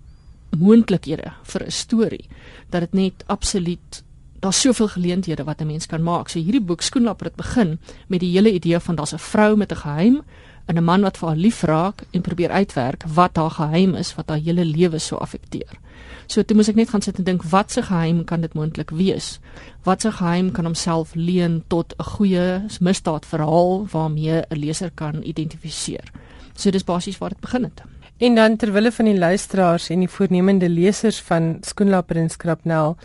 moontlikhede 0.49 1.33
vir 1.43 1.63
'n 1.65 1.71
storie 1.71 2.27
dat 2.69 2.81
dit 2.81 2.93
net 2.93 3.23
absoluut 3.27 4.03
daar's 4.39 4.61
soveel 4.61 4.87
geleenthede 4.87 5.43
wat 5.43 5.61
'n 5.61 5.67
mens 5.67 5.85
kan 5.85 6.03
maak. 6.03 6.29
So 6.29 6.39
hierdie 6.39 6.61
boek 6.61 6.81
Skoenlapper 6.81 7.25
het 7.25 7.35
begin 7.35 7.79
met 8.07 8.19
die 8.19 8.31
hele 8.31 8.53
idee 8.53 8.79
van 8.79 8.95
daar's 8.95 9.13
'n 9.13 9.19
vrou 9.19 9.57
met 9.57 9.71
'n 9.71 9.75
geheim 9.75 10.21
en 10.65 10.77
'n 10.77 10.83
man 10.83 11.01
wat 11.01 11.17
vir 11.17 11.27
haar 11.27 11.37
lief 11.37 11.61
raak 11.61 12.03
en 12.11 12.21
probeer 12.21 12.49
uitwerk 12.49 13.03
wat 13.13 13.35
haar 13.35 13.51
geheim 13.51 13.95
is 13.95 14.15
wat 14.15 14.29
haar 14.29 14.39
hele 14.39 14.65
lewe 14.65 14.99
so 14.99 15.15
affekteer. 15.15 15.79
So 16.25 16.43
toe 16.43 16.55
moet 16.55 16.67
ek 16.67 16.75
net 16.75 16.89
gaan 16.89 17.01
sit 17.01 17.17
en 17.17 17.23
dink 17.23 17.43
wat 17.43 17.71
se 17.71 17.81
geheim 17.81 18.23
kan 18.23 18.41
dit 18.41 18.53
moontlik 18.53 18.89
wees? 18.89 19.39
Wat 19.83 20.01
se 20.01 20.11
geheim 20.11 20.51
kan 20.51 20.65
homself 20.65 21.15
leen 21.15 21.63
tot 21.67 21.93
'n 21.97 22.03
goeie 22.03 22.61
misdaadverhaal 22.79 23.87
waarmee 23.91 24.41
'n 24.49 24.59
leser 24.59 24.91
kan 24.93 25.23
identifiseer? 25.23 26.11
So 26.53 26.69
dis 26.69 26.83
basies 26.83 27.17
waar 27.17 27.29
dit 27.29 27.39
begin 27.39 27.63
het. 27.63 27.81
En 28.17 28.35
dan 28.35 28.55
terwille 28.55 28.91
van 28.91 29.05
die 29.05 29.17
luisteraars 29.17 29.89
en 29.93 29.99
die 30.01 30.09
voornemende 30.09 30.69
lesers 30.69 31.19
van 31.21 31.57
Skoenlapper 31.61 32.17
en 32.17 32.29
Skrapnel, 32.33 32.95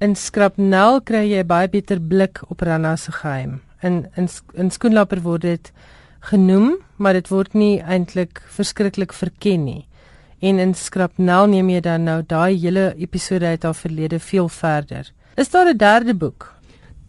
in 0.00 0.14
Skrapnel 0.16 1.02
kry 1.04 1.26
jy 1.28 1.42
'n 1.42 1.46
baie 1.46 1.68
beter 1.68 2.00
blik 2.00 2.40
op 2.48 2.60
Rana 2.60 2.96
se 2.96 3.12
geheim. 3.12 3.60
In 3.82 4.06
in 4.16 4.28
in 4.54 4.70
Skoenlapper 4.70 5.20
word 5.22 5.42
dit 5.42 5.72
genoem, 6.20 6.76
maar 6.96 7.12
dit 7.12 7.28
word 7.28 7.54
nie 7.54 7.82
eintlik 7.82 8.42
verskriklik 8.48 9.12
verken 9.12 9.64
nie. 9.64 9.86
En 10.40 10.58
in 10.58 10.74
Skrapnel 10.74 11.46
neem 11.46 11.68
jy 11.68 11.80
dan 11.80 12.04
nou 12.04 12.22
daai 12.26 12.56
hele 12.56 12.94
episode 12.96 13.46
uit 13.46 13.62
haar 13.62 13.74
verlede 13.74 14.18
veel 14.18 14.48
verder. 14.48 15.12
Is 15.36 15.50
daar 15.50 15.68
'n 15.68 15.76
derde 15.76 16.14
boek? 16.14 16.55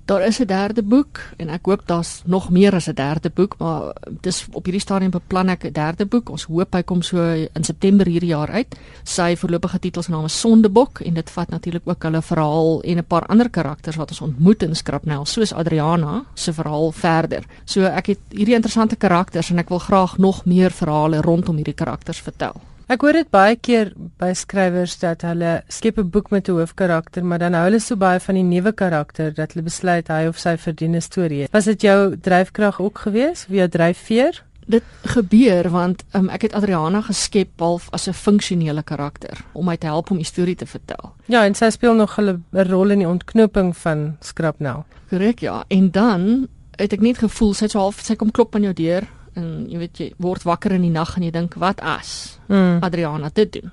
Daar 0.08 0.26
is 0.26 0.40
'n 0.40 0.46
derde 0.46 0.84
boek 0.84 1.20
en 1.38 1.50
ek 1.50 1.66
hoop 1.66 1.82
daar's 1.86 2.22
nog 2.26 2.50
meer 2.50 2.74
as 2.74 2.88
'n 2.88 2.94
derde 2.94 3.30
boek, 3.30 3.56
maar 3.58 3.96
dis 4.22 4.46
op 4.52 4.64
hierdie 4.64 4.82
stadium 4.82 5.12
beplan 5.12 5.50
ek 5.50 5.64
'n 5.64 5.72
derde 5.72 6.06
boek. 6.06 6.30
Ons 6.30 6.44
hoop 6.44 6.74
hy 6.74 6.84
kom 6.84 7.02
so 7.02 7.18
in 7.54 7.64
September 7.64 8.06
hierdie 8.06 8.30
jaar 8.30 8.50
uit. 8.50 8.76
Sy 9.04 9.36
voorlopige 9.36 9.80
titel 9.80 10.02
se 10.02 10.12
naam 10.12 10.26
is 10.26 10.40
Sondebok 10.40 11.00
en 11.00 11.14
dit 11.14 11.30
vat 11.30 11.50
natuurlik 11.50 11.82
ook 11.86 12.04
hulle 12.04 12.22
verhaal 12.22 12.82
en 12.82 12.98
'n 12.98 13.06
paar 13.06 13.26
ander 13.26 13.50
karakters 13.50 13.96
wat 13.96 14.10
ons 14.10 14.22
ontmoet 14.22 14.64
in 14.64 14.76
Skrapnel, 14.76 15.26
soos 15.26 15.54
Adriana 15.54 16.26
se 16.34 16.54
verhaal 16.54 16.92
verder. 16.92 17.44
So 17.66 17.82
ek 17.82 18.06
het 18.06 18.20
hierdie 18.30 18.56
interessante 18.56 18.96
karakters 18.96 19.50
en 19.50 19.58
ek 19.58 19.70
wil 19.70 19.80
graag 19.80 20.18
nog 20.18 20.46
meer 20.46 20.72
verhale 20.72 21.22
rondom 21.22 21.56
hierdie 21.56 21.74
karakters 21.74 22.22
vertel. 22.22 22.62
Ek 22.88 23.02
hoor 23.04 23.18
dit 23.18 23.28
baie 23.28 23.56
keer 23.60 23.90
by 24.16 24.30
skrywers 24.32 24.94
dat 25.02 25.26
hulle 25.28 25.58
skep 25.68 25.98
'n 26.00 26.08
boek 26.10 26.30
met 26.32 26.48
'n 26.48 26.56
hoofkarakter, 26.56 27.26
maar 27.26 27.40
dan 27.40 27.54
hou 27.54 27.64
hulle 27.66 27.80
so 27.80 27.98
baie 27.98 28.20
van 28.20 28.36
die 28.36 28.44
nuwe 28.44 28.72
karakter 28.72 29.34
dat 29.34 29.54
hulle 29.54 29.64
besluit 29.64 30.08
hy 30.08 30.28
of 30.28 30.40
sy 30.40 30.56
verdien 30.56 30.96
'n 30.96 31.02
storie. 31.02 31.48
Was 31.52 31.66
dit 31.66 31.82
jou 31.82 32.16
dryfkrag 32.16 32.80
ook 32.80 32.98
geweest? 32.98 33.48
Wie 33.48 33.58
jou 33.58 33.68
dryfveer? 33.68 34.44
Dit 34.68 34.84
gebeur 35.04 35.70
want 35.70 36.04
um, 36.14 36.30
ek 36.30 36.42
het 36.42 36.54
Adriana 36.54 37.02
geskep 37.02 37.60
half 37.60 37.90
as 37.92 38.08
'n 38.08 38.14
funksionele 38.14 38.84
karakter 38.84 39.38
om 39.54 39.66
my 39.66 39.76
te 39.76 39.88
help 39.88 40.12
om 40.12 40.18
die 40.18 40.26
storie 40.26 40.56
te 40.56 40.66
vertel. 40.66 41.12
Ja, 41.26 41.44
en 41.44 41.56
sy 41.56 41.70
speel 41.70 41.94
nog 41.94 42.18
'n 42.18 42.44
rol 42.52 42.90
in 42.90 43.00
die 43.00 43.08
ontknoping 43.08 43.78
van 43.78 44.16
Skrapnel. 44.22 44.86
Korrek, 45.10 45.40
ja. 45.40 45.64
En 45.68 45.92
dan 45.92 46.48
het 46.78 46.94
ek 46.94 47.02
net 47.02 47.18
gevoel 47.18 47.54
sy 47.54 47.68
so 47.68 47.80
half 47.80 48.00
sy 48.00 48.16
kom 48.16 48.32
klop 48.32 48.56
aan 48.56 48.64
jou 48.64 48.74
deur 48.74 49.04
en 49.38 49.48
jy 49.70 49.80
weet 49.82 50.02
jy 50.02 50.10
word 50.24 50.46
wakker 50.48 50.76
in 50.78 50.86
die 50.88 50.94
nag 50.94 51.16
en 51.18 51.26
jy 51.28 51.32
dink 51.36 51.58
wat 51.62 51.82
as 51.86 52.40
mm. 52.50 52.84
Adriana 52.86 53.30
dit 53.34 53.52
doen. 53.60 53.72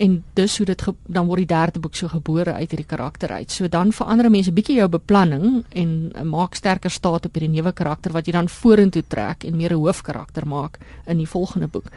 En 0.00 0.14
dus 0.38 0.56
hoe 0.56 0.64
dit 0.66 0.84
dan 1.12 1.26
word 1.28 1.42
die 1.42 1.50
derde 1.50 1.80
boek 1.82 1.96
so 1.98 2.08
gebore 2.08 2.54
uit 2.56 2.70
hierdie 2.70 2.88
karakter 2.88 3.34
uit. 3.36 3.50
So 3.52 3.68
dan 3.68 3.92
verander 3.92 4.30
mense 4.32 4.54
bietjie 4.56 4.78
jou 4.78 4.88
beplanning 4.88 5.64
en 5.76 5.90
uh, 6.14 6.24
maak 6.24 6.56
sterker 6.56 6.90
staat 6.90 7.28
op 7.28 7.36
hierdie 7.36 7.52
nuwe 7.52 7.74
karakter 7.76 8.14
wat 8.16 8.26
jy 8.26 8.32
dan 8.38 8.48
vorentoe 8.48 9.04
trek 9.08 9.44
en 9.44 9.56
meer 9.56 9.74
'n 9.76 9.82
hoofkarakter 9.82 10.46
maak 10.48 10.78
in 11.06 11.18
die 11.18 11.28
volgende 11.28 11.68
boek. 11.68 11.92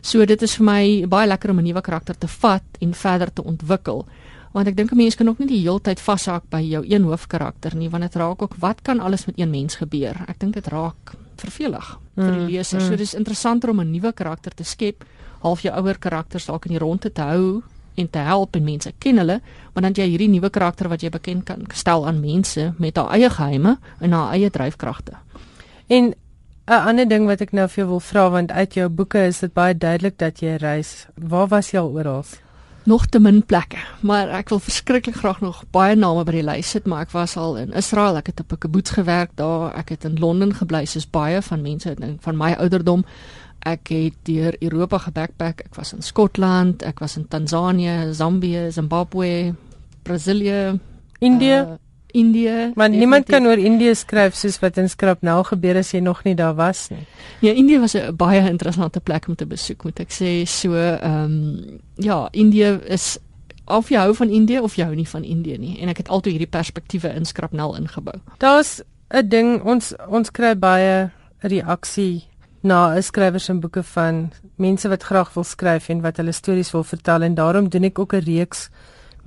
So 0.00 0.24
dit 0.24 0.42
is 0.42 0.56
vir 0.56 0.64
my 0.64 1.06
baie 1.08 1.26
lekker 1.26 1.50
om 1.50 1.58
'n 1.58 1.64
nuwe 1.64 1.82
karakter 1.82 2.18
te 2.18 2.28
vat 2.28 2.78
en 2.80 2.94
verder 2.94 3.32
te 3.32 3.42
ontwikkel 3.44 4.06
want 4.52 4.68
ek 4.68 4.76
dink 4.76 4.92
'n 4.92 4.96
mens 4.96 5.14
kan 5.14 5.28
ook 5.28 5.38
nie 5.38 5.48
die 5.48 5.62
hele 5.62 5.80
tyd 5.80 6.00
vashak 6.00 6.50
by 6.50 6.60
jou 6.60 6.84
een 6.86 7.02
hoofkarakter 7.02 7.76
nie 7.76 7.88
want 7.88 8.02
dit 8.02 8.14
raak 8.14 8.42
ook 8.42 8.54
wat 8.58 8.82
kan 8.82 9.00
alles 9.00 9.26
met 9.26 9.38
een 9.38 9.50
mens 9.50 9.76
gebeur 9.76 10.16
ek 10.28 10.38
dink 10.38 10.54
dit 10.54 10.66
raak 10.66 11.16
vervelig 11.38 11.88
mm, 11.94 12.24
vir 12.24 12.32
die 12.32 12.42
mm, 12.42 12.50
leser. 12.50 12.80
Mm. 12.80 12.86
So 12.86 12.96
dis 12.96 13.14
interessanter 13.14 13.70
om 13.70 13.80
'n 13.80 13.90
nuwe 13.90 14.12
karakter 14.12 14.54
te 14.54 14.64
skep, 14.64 15.04
half 15.40 15.62
jou 15.62 15.74
ouer 15.74 15.98
karakters 15.98 16.46
dalk 16.46 16.66
in 16.66 16.76
die 16.76 16.82
ronde 16.82 17.12
te 17.12 17.22
hou 17.22 17.62
en 17.94 18.10
te 18.10 18.18
help 18.18 18.56
en 18.56 18.64
mense 18.64 18.92
ken 18.98 19.18
hulle, 19.18 19.40
maar 19.74 19.82
dan 19.82 19.92
jy 19.92 20.06
hierdie 20.06 20.28
nuwe 20.30 20.50
karakter 20.50 20.88
wat 20.88 21.02
jy 21.02 21.10
bekend 21.10 21.44
kan 21.44 21.66
stel 21.74 22.06
aan 22.06 22.20
mense 22.20 22.72
met 22.78 22.96
haar 22.96 23.10
eie 23.10 23.30
geheime 23.30 23.78
en 24.00 24.12
haar 24.12 24.32
eie 24.32 24.50
dryfkragte. 24.50 25.12
En 25.88 26.14
'n 26.68 26.86
ander 26.88 27.08
ding 27.08 27.26
wat 27.26 27.40
ek 27.40 27.52
nou 27.52 27.68
vir 27.68 27.84
jou 27.84 27.88
wil 27.88 28.00
vra 28.00 28.30
want 28.30 28.50
uit 28.52 28.74
jou 28.74 28.88
boeke 28.88 29.18
is 29.18 29.40
dit 29.40 29.52
baie 29.52 29.74
duidelik 29.74 30.18
dat 30.18 30.40
jy 30.40 30.56
reis. 30.56 31.06
Waar 31.14 31.48
was 31.48 31.70
jy 31.70 31.78
al 31.78 31.90
oral? 31.90 32.24
Nog 32.84 33.06
te 33.06 33.20
min 33.20 33.42
plekke, 33.46 33.78
maar 34.00 34.28
ek 34.28 34.48
wil 34.48 34.60
verskriklik 34.60 35.16
graag 35.16 35.40
nog 35.40 35.64
baie 35.70 35.96
name 35.96 36.24
by 36.24 36.32
die 36.32 36.44
lys 36.46 36.70
sit, 36.70 36.86
maar 36.86 37.06
ek 37.06 37.12
was 37.12 37.36
al 37.36 37.56
in 37.60 37.72
Israel, 37.72 38.16
ek 38.16 38.26
het 38.32 38.40
op 38.40 38.52
'n 38.52 38.58
kibbutz 38.58 38.94
gewerk 38.96 39.30
daar, 39.34 39.74
ek 39.76 39.88
het 39.88 40.04
in 40.04 40.18
Londen 40.18 40.54
gebly, 40.54 40.84
soos 40.84 41.10
baie 41.10 41.42
van 41.42 41.62
mense 41.62 41.96
van 42.20 42.36
my 42.36 42.52
ouderdom. 42.52 43.04
Ek 43.58 43.88
het 43.88 44.14
deur 44.22 44.54
Europa 44.60 44.98
gebackpack. 44.98 45.60
Ek 45.60 45.74
was 45.74 45.92
in 45.92 46.02
Skotland, 46.02 46.82
ek 46.82 46.98
was 46.98 47.16
in 47.16 47.28
Tansanië, 47.28 48.14
Zambië, 48.14 48.70
Zimbabwe, 48.70 49.54
Brasilië, 50.02 50.78
Indië. 51.18 51.58
Uh, 51.66 51.87
Indië. 52.12 52.72
Maar 52.74 52.88
niemand 52.88 53.26
kan 53.26 53.46
oor 53.46 53.58
Indië 53.58 53.94
skryf 53.94 54.34
soos 54.34 54.58
wat 54.58 54.76
in 54.76 54.88
Skrap 54.88 55.22
nou 55.22 55.44
gebeur 55.44 55.76
as 55.76 55.90
jy 55.92 56.00
nog 56.00 56.22
nie 56.24 56.34
daar 56.34 56.54
was 56.54 56.88
nie. 56.88 57.04
Ja, 57.40 57.52
Indië 57.52 57.78
was 57.78 57.94
'n 57.94 58.16
baie 58.16 58.40
interessante 58.48 59.00
plek 59.00 59.28
om 59.28 59.34
te 59.34 59.46
besoek, 59.46 59.84
moet 59.84 60.00
ek 60.00 60.10
sê. 60.10 60.46
So, 60.46 60.74
ehm 60.74 61.24
um, 61.24 61.80
ja, 61.96 62.28
Indië 62.30 62.80
is 62.86 63.18
of 63.64 63.88
jy 63.88 63.96
hou 63.96 64.14
van 64.14 64.28
Indië 64.28 64.60
of 64.60 64.74
jy 64.74 64.84
hou 64.84 64.94
nie 64.94 65.08
van 65.08 65.24
Indië 65.24 65.58
nie. 65.58 65.78
En 65.80 65.88
ek 65.88 65.96
het 65.96 66.08
altyd 66.08 66.32
hierdie 66.32 66.58
perspektiewe 66.58 67.08
in 67.14 67.24
Skrapnel 67.24 67.76
ingebou. 67.76 68.20
Daar's 68.38 68.82
'n 69.10 69.28
ding 69.28 69.62
ons 69.62 69.94
ons 70.08 70.30
kry 70.30 70.58
baie 70.58 71.10
reaksie 71.38 72.24
na 72.62 72.94
'n 72.94 73.02
skrywer 73.02 73.40
se 73.40 73.54
boeke 73.54 73.82
van 73.82 74.32
mense 74.56 74.88
wat 74.88 75.02
graag 75.02 75.34
wil 75.34 75.44
skryf 75.44 75.88
en 75.88 76.00
wat 76.00 76.16
hulle 76.16 76.32
stories 76.32 76.70
wil 76.70 76.84
vertel 76.84 77.22
en 77.22 77.34
daarom 77.34 77.68
doen 77.68 77.84
ek 77.84 77.98
ook 77.98 78.12
'n 78.12 78.24
reeks 78.24 78.70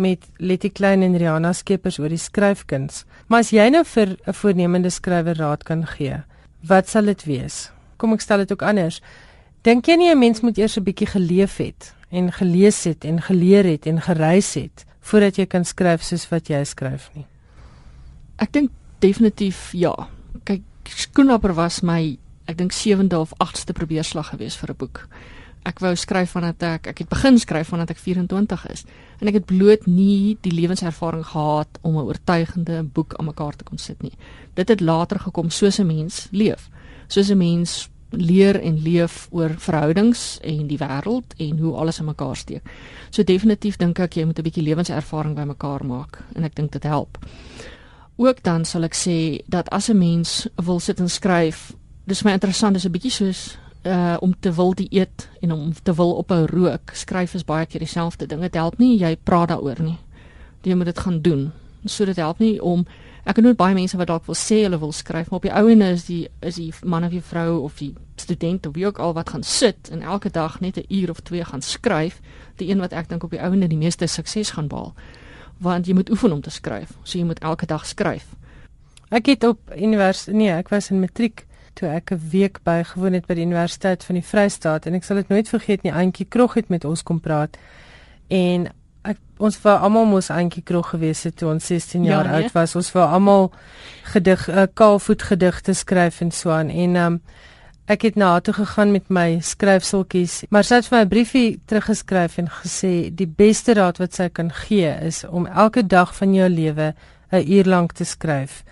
met 0.02 0.26
Letty 0.38 0.72
Klein 0.74 1.04
en 1.06 1.18
Rihanna 1.18 1.54
Skeepers 1.54 2.00
oor 2.02 2.10
die 2.10 2.20
skryfkuns. 2.20 3.04
Maar 3.30 3.46
as 3.46 3.52
jy 3.54 3.70
nou 3.70 3.84
vir 3.86 4.18
'n 4.28 4.34
voornemende 4.34 4.90
skrywer 4.90 5.38
raad 5.38 5.64
kan 5.64 5.86
gee, 5.88 6.24
wat 6.68 6.90
sal 6.90 7.06
dit 7.06 7.24
wees? 7.26 7.72
Kom 7.98 8.14
ek 8.14 8.22
stel 8.22 8.38
dit 8.38 8.52
ook 8.52 8.62
anders. 8.62 9.02
Dink 9.64 9.86
jy 9.86 9.96
nie 9.96 10.12
'n 10.12 10.20
mens 10.20 10.42
moet 10.42 10.58
eers 10.58 10.78
'n 10.78 10.84
bietjie 10.84 11.08
geleef 11.08 11.58
het 11.58 11.94
en 12.10 12.32
gelees 12.32 12.84
het 12.84 13.06
en 13.06 13.22
geleer 13.22 13.64
het 13.64 13.86
en 13.86 14.02
gereis 14.02 14.54
het 14.54 14.86
voordat 15.00 15.36
jy 15.36 15.46
kan 15.46 15.66
skryf 15.66 16.02
soos 16.02 16.30
wat 16.30 16.48
jy 16.48 16.64
skryf 16.64 17.10
nie? 17.14 17.26
Ek 18.38 18.52
dink 18.52 18.72
definitief 19.00 19.72
ja. 19.74 20.10
Kyk, 20.44 20.62
Skoenapper 20.84 21.54
was 21.54 21.82
my 21.82 22.18
ek 22.46 22.58
dink 22.58 22.74
7de 22.74 23.16
of 23.16 23.34
8ste 23.38 23.74
probeerslag 23.74 24.30
geweest 24.30 24.58
vir 24.58 24.70
'n 24.72 24.78
boek 24.78 25.08
ek 25.64 25.80
wou 25.80 25.96
skryf 25.96 26.32
vandat 26.36 26.64
ek 26.64 26.88
ek 26.88 27.04
het 27.04 27.10
begin 27.10 27.38
skryf 27.40 27.70
vandat 27.70 27.92
ek 27.94 28.02
24 28.02 28.66
is 28.72 28.86
en 29.20 29.28
ek 29.30 29.34
het 29.34 29.46
bloot 29.46 29.86
nie 29.86 30.38
die 30.42 30.54
lewenservaring 30.54 31.26
gehad 31.26 31.80
om 31.82 31.98
'n 31.98 32.08
oortuigende 32.10 32.84
boek 32.84 33.14
aan 33.18 33.26
mekaar 33.26 33.56
te 33.56 33.64
kon 33.64 33.78
sit 33.78 34.02
nie. 34.02 34.14
Dit 34.56 34.70
het 34.70 34.82
later 34.82 35.20
gekom 35.20 35.50
soos 35.50 35.80
'n 35.80 35.88
mens 35.88 36.28
leef. 36.32 36.70
Soos 37.08 37.30
'n 37.30 37.38
mens 37.38 37.90
leer 38.12 38.60
en 38.60 38.82
leef 38.82 39.28
oor 39.32 39.54
verhoudings 39.58 40.40
en 40.44 40.68
die 40.68 40.78
wêreld 40.78 41.36
en 41.38 41.58
hoe 41.58 41.76
alles 41.76 42.00
in 42.00 42.06
mekaar 42.06 42.36
steek. 42.36 42.64
So 43.10 43.24
definitief 43.24 43.78
dink 43.78 44.00
ek 44.00 44.16
jy 44.16 44.26
moet 44.26 44.40
'n 44.40 44.44
bietjie 44.44 44.64
lewenservaring 44.64 45.36
bymekaar 45.36 45.86
maak 45.86 46.24
en 46.36 46.44
ek 46.44 46.56
dink 46.56 46.72
dit 46.72 46.84
help. 46.84 47.18
Ook 48.18 48.44
dan 48.44 48.66
sal 48.66 48.84
ek 48.84 48.96
sê 48.96 49.42
dat 49.48 49.70
as 49.70 49.90
'n 49.90 49.98
mens 49.98 50.48
wil 50.56 50.80
sit 50.80 51.00
en 51.00 51.10
skryf, 51.10 51.74
dis 52.06 52.24
my 52.24 52.32
interessant, 52.32 52.74
dis 52.74 52.86
'n 52.86 52.92
bietjie 52.92 53.12
soos 53.12 53.58
uh 53.84 54.18
om 54.20 54.34
te 54.40 54.54
wil 54.54 54.74
die 54.74 54.88
eet 54.90 55.30
en 55.42 55.52
om 55.52 55.74
te 55.84 55.94
wil 55.94 56.14
ophou 56.14 56.46
rook. 56.46 56.92
Skryf 56.94 57.34
is 57.34 57.46
baie 57.46 57.66
keer 57.66 57.80
dieselfde 57.80 58.28
ding. 58.28 58.42
Dit 58.42 58.54
help 58.54 58.78
nie 58.78 58.98
jy 59.00 59.16
praat 59.24 59.50
daaroor 59.50 59.82
nie. 59.82 59.98
Jy 60.62 60.76
moet 60.76 60.92
dit 60.92 61.00
gaan 61.00 61.22
doen. 61.22 61.52
So 61.86 62.06
dit 62.06 62.16
help 62.16 62.40
nie 62.40 62.62
om 62.62 62.86
ek 63.26 63.38
nooit 63.42 63.58
baie 63.58 63.74
mense 63.74 63.98
wat 63.98 64.10
dalk 64.10 64.26
wil 64.26 64.38
sê 64.38 64.64
hulle 64.64 64.80
wil 64.82 64.94
skryf, 64.94 65.30
maar 65.30 65.42
op 65.42 65.46
die 65.46 65.54
ou 65.54 65.70
ene 65.70 65.92
is 65.94 66.06
die 66.06 66.28
is 66.42 66.58
die 66.58 66.72
man 66.84 67.06
of 67.06 67.14
die 67.14 67.22
vrou 67.22 67.62
of 67.66 67.78
die 67.78 67.94
student 68.22 68.66
of 68.66 68.76
wie 68.76 68.86
ook 68.86 69.00
al 69.00 69.14
wat 69.18 69.30
gaan 69.30 69.44
sit 69.44 69.90
en 69.94 70.02
elke 70.02 70.30
dag 70.30 70.60
net 70.60 70.78
'n 70.78 70.86
uur 70.90 71.10
of 71.10 71.20
twee 71.20 71.46
gaan 71.46 71.62
skryf, 71.62 72.22
die 72.58 72.70
een 72.70 72.80
wat 72.80 72.94
ek 72.94 73.10
dink 73.10 73.24
op 73.24 73.32
die 73.32 73.42
ou 73.42 73.54
ene 73.54 73.68
die 73.68 73.78
meeste 73.78 74.08
sukses 74.08 74.52
gaan 74.52 74.68
behaal. 74.68 74.94
Want 75.58 75.86
jy 75.88 75.94
moet 75.94 76.10
oefen 76.10 76.32
om 76.32 76.42
te 76.42 76.50
skryf. 76.50 76.98
So 77.04 77.18
jy 77.18 77.26
moet 77.26 77.40
elke 77.40 77.66
dag 77.66 77.86
skryf. 77.86 78.26
Ek 79.10 79.26
het 79.26 79.44
op 79.44 79.60
universiteit 79.76 80.38
nee, 80.38 80.52
ek 80.52 80.70
was 80.70 80.90
in 80.92 81.00
matriek 81.00 81.46
toe 81.74 81.90
ek 81.90 82.12
'n 82.12 82.22
week 82.32 82.60
bygewoon 82.64 83.14
het 83.14 83.28
by 83.28 83.34
die 83.34 83.46
Universiteit 83.46 84.04
van 84.04 84.16
die 84.16 84.26
Vrystaat 84.26 84.86
en 84.86 84.94
ek 84.94 85.04
sal 85.04 85.16
dit 85.16 85.30
nooit 85.30 85.50
vergeet 85.50 85.84
nie. 85.84 85.92
Auntie 85.92 86.26
Krog 86.26 86.54
het 86.54 86.70
met 86.70 86.86
ons 86.86 87.04
kom 87.04 87.20
praat 87.20 87.58
en 88.28 88.68
ek 89.04 89.18
ons 89.38 89.58
vir 89.58 89.78
almal 89.78 90.06
moes 90.06 90.30
Auntie 90.30 90.64
Krog 90.64 90.90
gewees 90.90 91.24
het 91.24 91.38
toe 91.38 91.50
ons 91.50 91.66
16 91.66 92.04
jaar 92.04 92.26
ja, 92.26 92.32
nee? 92.32 92.44
oud 92.44 92.52
was. 92.54 92.76
Ons 92.76 92.92
vir 92.92 93.02
almal 93.02 93.52
gedig 94.04 94.50
uh, 94.50 94.68
kaalvoet 94.74 95.22
gedigte 95.22 95.74
skryf 95.74 96.22
en 96.22 96.32
so 96.32 96.50
aan 96.50 96.70
en 96.70 96.96
um, 96.96 97.22
ek 97.88 98.02
het 98.02 98.16
na 98.16 98.32
haar 98.32 98.42
toe 98.42 98.54
gegaan 98.54 98.92
met 98.92 99.10
my 99.10 99.40
skryfseltjies. 99.42 100.44
Maar 100.50 100.64
sy 100.64 100.76
het 100.76 100.88
vir 100.88 100.98
my 100.98 101.04
'n 101.04 101.10
briefie 101.10 101.60
teruggeskryf 101.66 102.38
en 102.38 102.48
gesê 102.48 103.10
die 103.16 103.28
beste 103.28 103.74
raad 103.74 103.98
wat 103.98 104.14
sy 104.14 104.30
kan 104.30 104.52
gee 104.52 104.92
is 105.02 105.24
om 105.24 105.48
elke 105.48 105.84
dag 105.88 106.16
van 106.16 106.34
jou 106.34 106.50
lewe 106.50 106.94
'n 107.32 107.52
uur 107.52 107.66
lank 107.66 107.92
te 107.94 108.06
skryf 108.06 108.64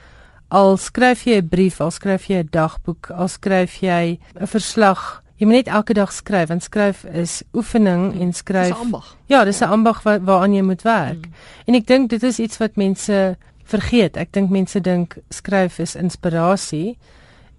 al 0.49 0.77
skryf 0.77 1.25
jy 1.25 1.41
'n 1.41 1.47
brief, 1.47 1.81
al 1.81 1.91
skryf 1.91 2.27
jy 2.29 2.43
'n 2.43 2.49
dagboek, 2.51 3.11
al 3.11 3.27
skryf 3.27 3.81
jy 3.81 4.19
'n 4.35 4.47
verslag, 4.47 5.23
jy 5.37 5.45
moet 5.45 5.55
net 5.55 5.67
elke 5.67 5.93
dag 5.93 6.11
skryf. 6.11 6.47
Want 6.49 6.63
skryf 6.63 7.03
is 7.03 7.43
oefening 7.53 8.21
en 8.21 8.33
skryf. 8.33 8.73
Dis 8.73 8.77
ambag. 8.77 9.15
Ja, 9.25 9.43
dis 9.43 9.61
'n 9.61 9.69
ambag 9.69 10.03
wa 10.03 10.19
waaraan 10.19 10.53
jy 10.53 10.61
moet 10.61 10.81
werk. 10.81 11.25
Mm. 11.25 11.33
En 11.65 11.73
ek 11.73 11.87
dink 11.87 12.09
dit 12.09 12.23
is 12.23 12.39
iets 12.39 12.57
wat 12.57 12.75
mense 12.75 13.37
vergeet. 13.63 14.17
Ek 14.17 14.31
dink 14.31 14.49
mense 14.49 14.81
dink 14.81 15.17
skryf 15.29 15.79
is 15.79 15.95
inspirasie 15.95 16.97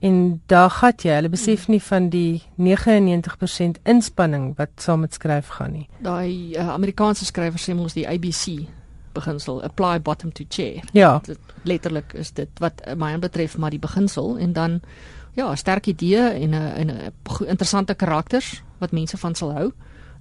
en 0.00 0.42
daar 0.46 0.70
gat 0.70 1.02
jy. 1.02 1.14
Hulle 1.14 1.28
besef 1.28 1.68
mm. 1.68 1.72
nie 1.72 1.82
van 1.82 2.08
die 2.08 2.42
99% 2.56 3.82
inspanning 3.84 4.56
wat 4.56 4.70
saam 4.76 5.00
met 5.00 5.14
skryf 5.14 5.46
gaan 5.46 5.72
nie. 5.72 5.88
Daai 5.98 6.56
uh, 6.56 6.68
Amerikaanse 6.68 7.24
skrywer 7.24 7.58
sê 7.58 7.74
mos 7.74 7.94
die 7.94 8.08
ABC 8.08 8.66
beginsel, 9.12 9.62
apply 9.62 10.00
bottom 10.00 10.32
to 10.32 10.44
chair. 10.48 10.82
Ja. 10.92 11.20
Dit, 11.24 11.38
letterlik 11.62 12.12
is 12.12 12.32
dit 12.32 12.48
wat 12.58 12.82
my 12.96 13.18
betref 13.18 13.56
maar 13.58 13.70
die 13.70 13.82
beginsel 13.82 14.38
en 14.38 14.52
dan 14.52 14.80
ja, 15.38 15.54
sterk 15.56 15.86
idee 15.86 16.28
en 16.28 16.50
'n 16.50 16.54
en 16.54 16.90
'n 16.90 17.12
interessante 17.46 17.94
karakters 17.94 18.62
wat 18.78 18.92
mense 18.92 19.16
van 19.16 19.34
sal 19.34 19.52
hou. 19.52 19.72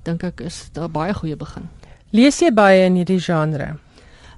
Dink 0.03 0.23
ek 0.23 0.39
is 0.39 0.69
daar 0.71 0.89
baie 0.89 1.13
goeie 1.13 1.35
begin. 1.35 1.69
Lees 2.09 2.39
jy 2.39 2.53
baie 2.53 2.85
in 2.85 2.95
hierdie 2.95 3.19
genre? 3.19 3.77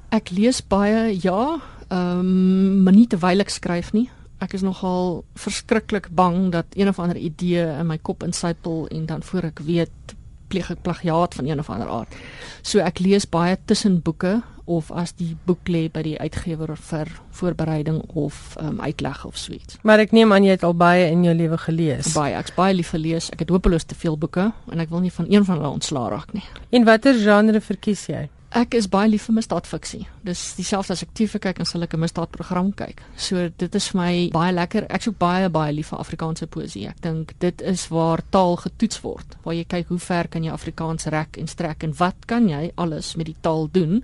Ek 0.09 0.29
lees 0.29 0.61
baie, 0.67 1.19
ja, 1.21 1.59
ehm 1.87 2.19
um, 2.19 2.83
maar 2.83 2.93
nie 2.93 3.07
terwyl 3.07 3.39
ek 3.39 3.49
skryf 3.49 3.93
nie. 3.93 4.09
Ek 4.41 4.53
is 4.53 4.61
nogal 4.61 5.23
verskriklik 5.35 6.09
bang 6.09 6.51
dat 6.51 6.65
een 6.73 6.87
of 6.87 6.99
ander 6.99 7.17
idee 7.17 7.65
in 7.79 7.87
my 7.87 7.97
kop 7.97 8.23
insypel 8.23 8.87
en 8.87 9.05
dan 9.05 9.23
voor 9.23 9.43
ek 9.43 9.59
weet 9.59 10.15
pleeg 10.51 10.71
ek 10.73 10.83
plagiaat 10.85 11.37
van 11.39 11.47
een 11.49 11.59
of 11.59 11.69
ander 11.71 11.89
aard. 11.89 12.15
So 12.61 12.83
ek 12.83 13.01
lees 13.01 13.27
baie 13.29 13.57
tussen 13.65 14.01
boeke 14.05 14.41
of 14.71 14.91
as 14.91 15.13
die 15.19 15.33
boek 15.47 15.67
lê 15.71 15.87
by 15.91 16.03
die 16.05 16.17
uitgewer 16.21 16.75
vir 16.77 17.09
voorbereiding 17.35 18.01
of 18.15 18.55
um, 18.61 18.79
uitleg 18.79 19.23
of 19.27 19.39
so 19.39 19.55
iets. 19.55 19.79
Maar 19.87 20.05
ek 20.05 20.13
neem 20.15 20.31
aan 20.31 20.45
jy 20.45 20.55
het 20.55 20.65
al 20.67 20.77
baie 20.77 21.09
in 21.11 21.25
jou 21.25 21.33
lewe 21.35 21.57
gelees. 21.65 22.13
Baie, 22.15 22.35
ek's 22.39 22.55
baie 22.55 22.75
lief 22.77 22.93
vir 22.93 23.03
lees. 23.03 23.31
Ek 23.33 23.43
het 23.43 23.51
hopeloos 23.51 23.87
te 23.89 23.97
veel 23.97 24.19
boeke 24.21 24.51
en 24.71 24.83
ek 24.83 24.93
wil 24.93 25.03
nie 25.03 25.13
van 25.13 25.27
een 25.29 25.47
van 25.47 25.59
hulle 25.59 25.73
ontslaa 25.79 26.11
raak 26.13 26.35
nie. 26.37 26.45
En 26.71 26.87
watter 26.87 27.17
genre 27.19 27.63
verkies 27.63 28.07
jy? 28.11 28.27
Ek 28.51 28.73
is 28.75 28.89
baie 28.91 29.07
lief 29.07 29.29
vir 29.29 29.37
misdaadfiksie. 29.37 30.01
Dis 30.27 30.39
dieselfde 30.57 30.91
as 30.91 31.01
ek 31.05 31.13
TV 31.15 31.39
kyk 31.39 31.61
en 31.63 31.67
sal 31.69 31.85
ek 31.85 31.93
'n 31.95 32.01
misdaadprogram 32.03 32.73
kyk. 32.75 33.01
So 33.15 33.47
dit 33.47 33.75
is 33.75 33.87
vir 33.89 34.01
my 34.01 34.29
baie 34.29 34.51
lekker. 34.51 34.87
Ek's 34.91 35.07
ook 35.07 35.17
baie 35.17 35.49
baie 35.49 35.71
lief 35.71 35.87
vir 35.87 35.99
Afrikaanse 35.99 36.47
poësie. 36.47 36.89
Ek 36.89 36.99
dink 37.01 37.33
dit 37.39 37.61
is 37.61 37.87
waar 37.87 38.19
taal 38.29 38.57
getoets 38.57 39.01
word. 39.03 39.37
Waar 39.43 39.53
jy 39.53 39.63
kyk 39.63 39.87
hoe 39.87 39.99
ver 39.99 40.27
kan 40.27 40.43
jy 40.43 40.51
Afrikaans 40.51 41.05
rek 41.05 41.37
en 41.37 41.47
strek 41.47 41.83
en 41.83 41.93
wat 41.97 42.25
kan 42.27 42.49
jy 42.49 42.71
alles 42.75 43.15
met 43.15 43.25
die 43.25 43.35
taal 43.41 43.69
doen? 43.71 44.03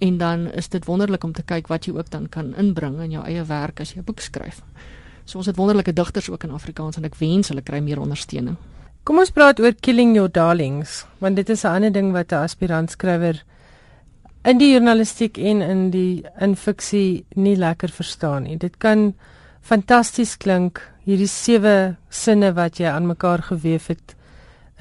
En 0.00 0.18
dan 0.18 0.50
is 0.52 0.68
dit 0.68 0.84
wonderlik 0.84 1.24
om 1.24 1.32
te 1.32 1.42
kyk 1.42 1.68
wat 1.68 1.86
jy 1.86 1.94
ook 1.94 2.10
dan 2.10 2.28
kan 2.28 2.54
inbring 2.54 3.00
in 3.00 3.10
jou 3.10 3.24
eie 3.24 3.44
werk 3.44 3.80
as 3.80 3.92
jy 3.92 3.98
'n 3.98 4.04
boek 4.04 4.20
skryf. 4.20 4.62
So 5.24 5.38
ons 5.38 5.46
het 5.46 5.56
wonderlike 5.56 5.92
digters 5.92 6.28
ook 6.28 6.44
in 6.44 6.50
Afrikaans 6.50 6.96
en 6.96 7.04
ek 7.04 7.14
wens 7.14 7.48
hulle 7.48 7.62
kry 7.62 7.78
meer 7.78 8.00
ondersteuning. 8.00 8.56
Kom 9.04 9.18
ons 9.18 9.30
praat 9.30 9.60
oor 9.60 9.72
Killing 9.80 10.14
Your 10.14 10.28
Darlings, 10.28 11.04
want 11.20 11.36
dit 11.36 11.48
is 11.48 11.64
'n 11.64 11.68
ander 11.68 11.92
ding 11.92 12.12
wat 12.12 12.32
'n 12.32 12.42
aspirant 12.42 12.90
skrywer 12.90 13.44
in 14.46 14.58
die 14.58 14.72
journalistiek 14.72 15.38
en 15.38 15.62
in 15.62 15.88
die 15.90 16.24
in 16.40 16.54
fiksie 16.56 17.24
nie 17.34 17.56
lekker 17.58 17.90
verstaan 17.90 18.46
nie. 18.46 18.56
Dit 18.56 18.78
kan 18.82 19.14
fantasties 19.66 20.36
klink. 20.38 20.80
Hierdie 21.06 21.30
sewe 21.30 21.96
sinne 22.10 22.52
wat 22.54 22.80
jy 22.80 22.90
aan 22.90 23.06
mekaar 23.06 23.42
gewewe 23.46 23.92
het 23.92 24.14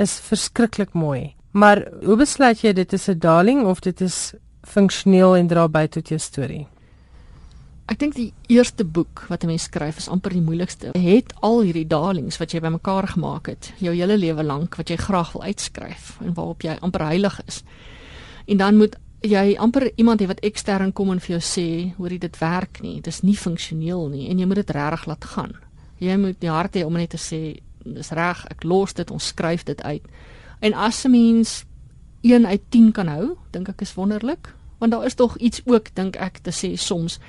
is 0.01 0.17
verskriklik 0.19 0.93
mooi. 0.93 1.35
Maar 1.55 1.85
hoe 2.03 2.17
besluit 2.19 2.61
jy 2.61 2.73
dit 2.73 2.93
is 2.93 3.09
'n 3.09 3.19
darling 3.19 3.65
of 3.65 3.79
dit 3.79 4.01
is 4.01 4.33
funksioneel 4.63 5.35
en 5.35 5.47
dra 5.47 5.67
by 5.67 5.87
tot 5.87 6.09
jou 6.09 6.19
storie? 6.19 6.67
Ek 7.87 7.99
dink 7.99 8.15
die 8.15 8.33
eerste 8.47 8.83
boek 8.83 9.25
wat 9.29 9.43
'n 9.43 9.47
mens 9.47 9.63
skryf 9.63 9.97
is 9.97 10.09
amper 10.09 10.31
die 10.31 10.41
moeilikste. 10.41 10.91
Jy 10.93 11.15
het 11.15 11.33
al 11.41 11.61
hierdie 11.61 11.87
darlings 11.87 12.37
wat 12.37 12.51
jy 12.51 12.59
bymekaar 12.59 13.07
gemaak 13.07 13.47
het, 13.47 13.73
jou 13.77 13.93
hele 13.93 14.17
lewe 14.17 14.43
lank 14.43 14.75
wat 14.75 14.89
jy 14.89 14.95
graag 14.95 15.31
wil 15.31 15.43
uitskryf 15.43 16.17
en 16.21 16.33
waarop 16.33 16.61
jy 16.61 16.77
amper 16.81 17.05
heilig 17.05 17.41
is. 17.47 17.63
En 18.47 18.57
dan 18.57 18.77
moet 18.77 18.95
jy 19.25 19.55
amper 19.59 19.89
iemand 19.97 20.21
hê 20.21 20.27
wat 20.29 20.43
ekstern 20.45 20.93
kom 20.93 21.11
en 21.11 21.19
vir 21.19 21.35
jou 21.35 21.43
sê, 21.43 21.67
hoorie 21.97 22.19
dit 22.19 22.37
werk 22.41 22.81
nie, 22.81 22.99
dit 23.01 23.13
is 23.13 23.23
nie 23.23 23.35
funksioneel 23.37 24.09
nie 24.09 24.29
en 24.31 24.39
jy 24.39 24.45
moet 24.45 24.61
dit 24.61 24.73
regtig 24.75 25.05
laat 25.09 25.25
gaan. 25.35 25.55
Jy 25.99 26.17
moet 26.19 26.39
die 26.41 26.51
hart 26.51 26.75
hê 26.75 26.83
om 26.85 26.93
net 26.93 27.13
te 27.15 27.21
sê, 27.21 27.59
dis 27.85 28.11
reg, 28.11 28.45
ek 28.51 28.63
los 28.63 28.93
dit, 28.97 29.11
ons 29.11 29.31
skryf 29.31 29.63
dit 29.65 29.81
uit. 29.83 30.03
En 30.61 30.73
as 30.73 31.05
'n 31.05 31.11
mens 31.11 31.65
1 32.21 32.45
uit 32.45 32.61
10 32.69 32.91
kan 32.91 33.07
hou, 33.07 33.37
dink 33.51 33.69
ek 33.69 33.81
is 33.81 33.93
wonderlik, 33.93 34.53
want 34.79 34.91
daar 34.91 35.05
is 35.05 35.15
tog 35.15 35.37
iets 35.37 35.61
ook 35.65 35.93
dink 35.95 36.15
ek 36.15 36.39
te 36.39 36.51
sê 36.51 36.75
soms 36.77 37.19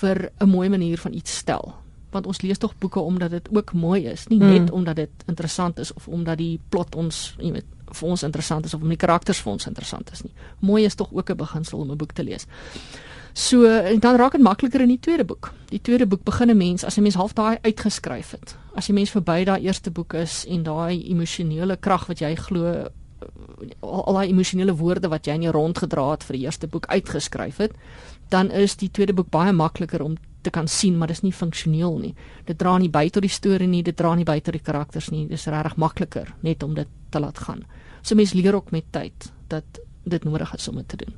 vir 0.00 0.30
'n 0.40 0.48
mooi 0.48 0.68
manier 0.68 0.98
van 0.98 1.12
iets 1.12 1.36
stel. 1.36 1.74
Want 2.10 2.26
ons 2.26 2.40
lees 2.42 2.58
tog 2.58 2.74
boeke 2.78 3.00
omdat 3.00 3.30
dit 3.30 3.48
ook 3.54 3.72
mooi 3.72 4.06
is, 4.06 4.26
nie 4.28 4.38
net 4.38 4.68
hmm. 4.68 4.76
omdat 4.76 4.96
dit 4.96 5.10
interessant 5.26 5.78
is 5.78 5.92
of 5.94 6.08
omdat 6.08 6.38
die 6.38 6.60
plot 6.68 6.94
ons, 6.94 7.34
jy 7.38 7.52
weet, 7.52 7.66
vir 7.90 8.08
ons 8.08 8.22
interessant 8.22 8.64
is 8.64 8.74
of 8.74 8.82
om 8.82 8.88
die 8.88 8.98
karakters 9.00 9.40
vir 9.42 9.52
ons 9.52 9.66
interessant 9.66 10.10
is 10.12 10.22
nie. 10.22 10.32
Mooi 10.60 10.84
is 10.84 10.94
tog 10.94 11.12
ook 11.12 11.30
'n 11.30 11.36
beginsel 11.36 11.78
om 11.78 11.90
'n 11.90 11.96
boek 11.96 12.12
te 12.12 12.22
lees. 12.22 12.46
So 13.32 13.62
dan 13.98 14.16
raak 14.16 14.32
dit 14.32 14.42
makliker 14.42 14.80
in 14.80 14.88
die 14.88 15.00
tweede 15.00 15.24
boek. 15.24 15.52
Die 15.68 15.80
tweede 15.80 16.06
boek 16.06 16.24
begin 16.24 16.50
'n 16.50 16.56
mens 16.56 16.84
as 16.84 16.96
'n 16.98 17.02
mens 17.02 17.14
half 17.14 17.32
daai 17.32 17.58
uitgeskryf 17.62 18.30
het. 18.30 18.56
As 18.74 18.86
jy 18.86 18.94
mens 18.94 19.10
verby 19.10 19.44
daai 19.44 19.62
eerste 19.62 19.90
boek 19.90 20.14
is 20.14 20.44
en 20.46 20.62
daai 20.62 21.10
emosionele 21.10 21.76
krag 21.76 22.06
wat 22.06 22.18
jy 22.18 22.34
glo 22.34 22.88
al, 23.80 24.04
al 24.04 24.14
daai 24.14 24.28
emosionele 24.28 24.74
woorde 24.76 25.08
wat 25.08 25.26
jy 25.26 25.34
in 25.34 25.42
jou 25.42 25.52
rondgedra 25.52 26.10
het 26.10 26.24
vir 26.24 26.36
die 26.36 26.44
eerste 26.44 26.66
boek 26.66 26.86
uitgeskryf 26.86 27.56
het, 27.56 27.72
dan 28.28 28.50
is 28.50 28.76
die 28.76 28.90
tweede 28.90 29.12
boek 29.12 29.30
baie 29.30 29.52
makliker 29.52 30.02
om 30.02 30.16
te 30.42 30.50
kan 30.50 30.68
sien, 30.68 30.96
maar 30.98 31.10
dit 31.10 31.16
is 31.16 31.22
nie 31.22 31.32
funksioneel 31.32 31.98
nie. 31.98 32.14
Dit 32.44 32.58
dra 32.58 32.78
nie 32.78 32.90
by 32.90 33.08
tot 33.10 33.22
die 33.22 33.32
storie 33.32 33.68
nie, 33.68 33.82
dit 33.82 33.96
dra 33.96 34.14
nie 34.14 34.24
by 34.24 34.38
tot 34.40 34.56
die 34.56 34.64
karakters 34.64 35.10
nie. 35.10 35.26
Dit 35.28 35.38
is 35.38 35.46
regtig 35.46 35.76
makliker 35.76 36.34
net 36.40 36.62
om 36.62 36.74
dit 36.74 36.88
te 37.10 37.20
laat 37.20 37.38
gaan. 37.38 37.64
So 38.02 38.16
mense 38.16 38.36
leer 38.36 38.54
ook 38.54 38.70
met 38.70 38.84
tyd 38.92 39.32
dat 39.48 39.64
dit 40.04 40.24
nodig 40.24 40.54
is 40.54 40.68
om 40.68 40.76
dit 40.80 40.88
te 40.88 40.96
doen. 41.04 41.14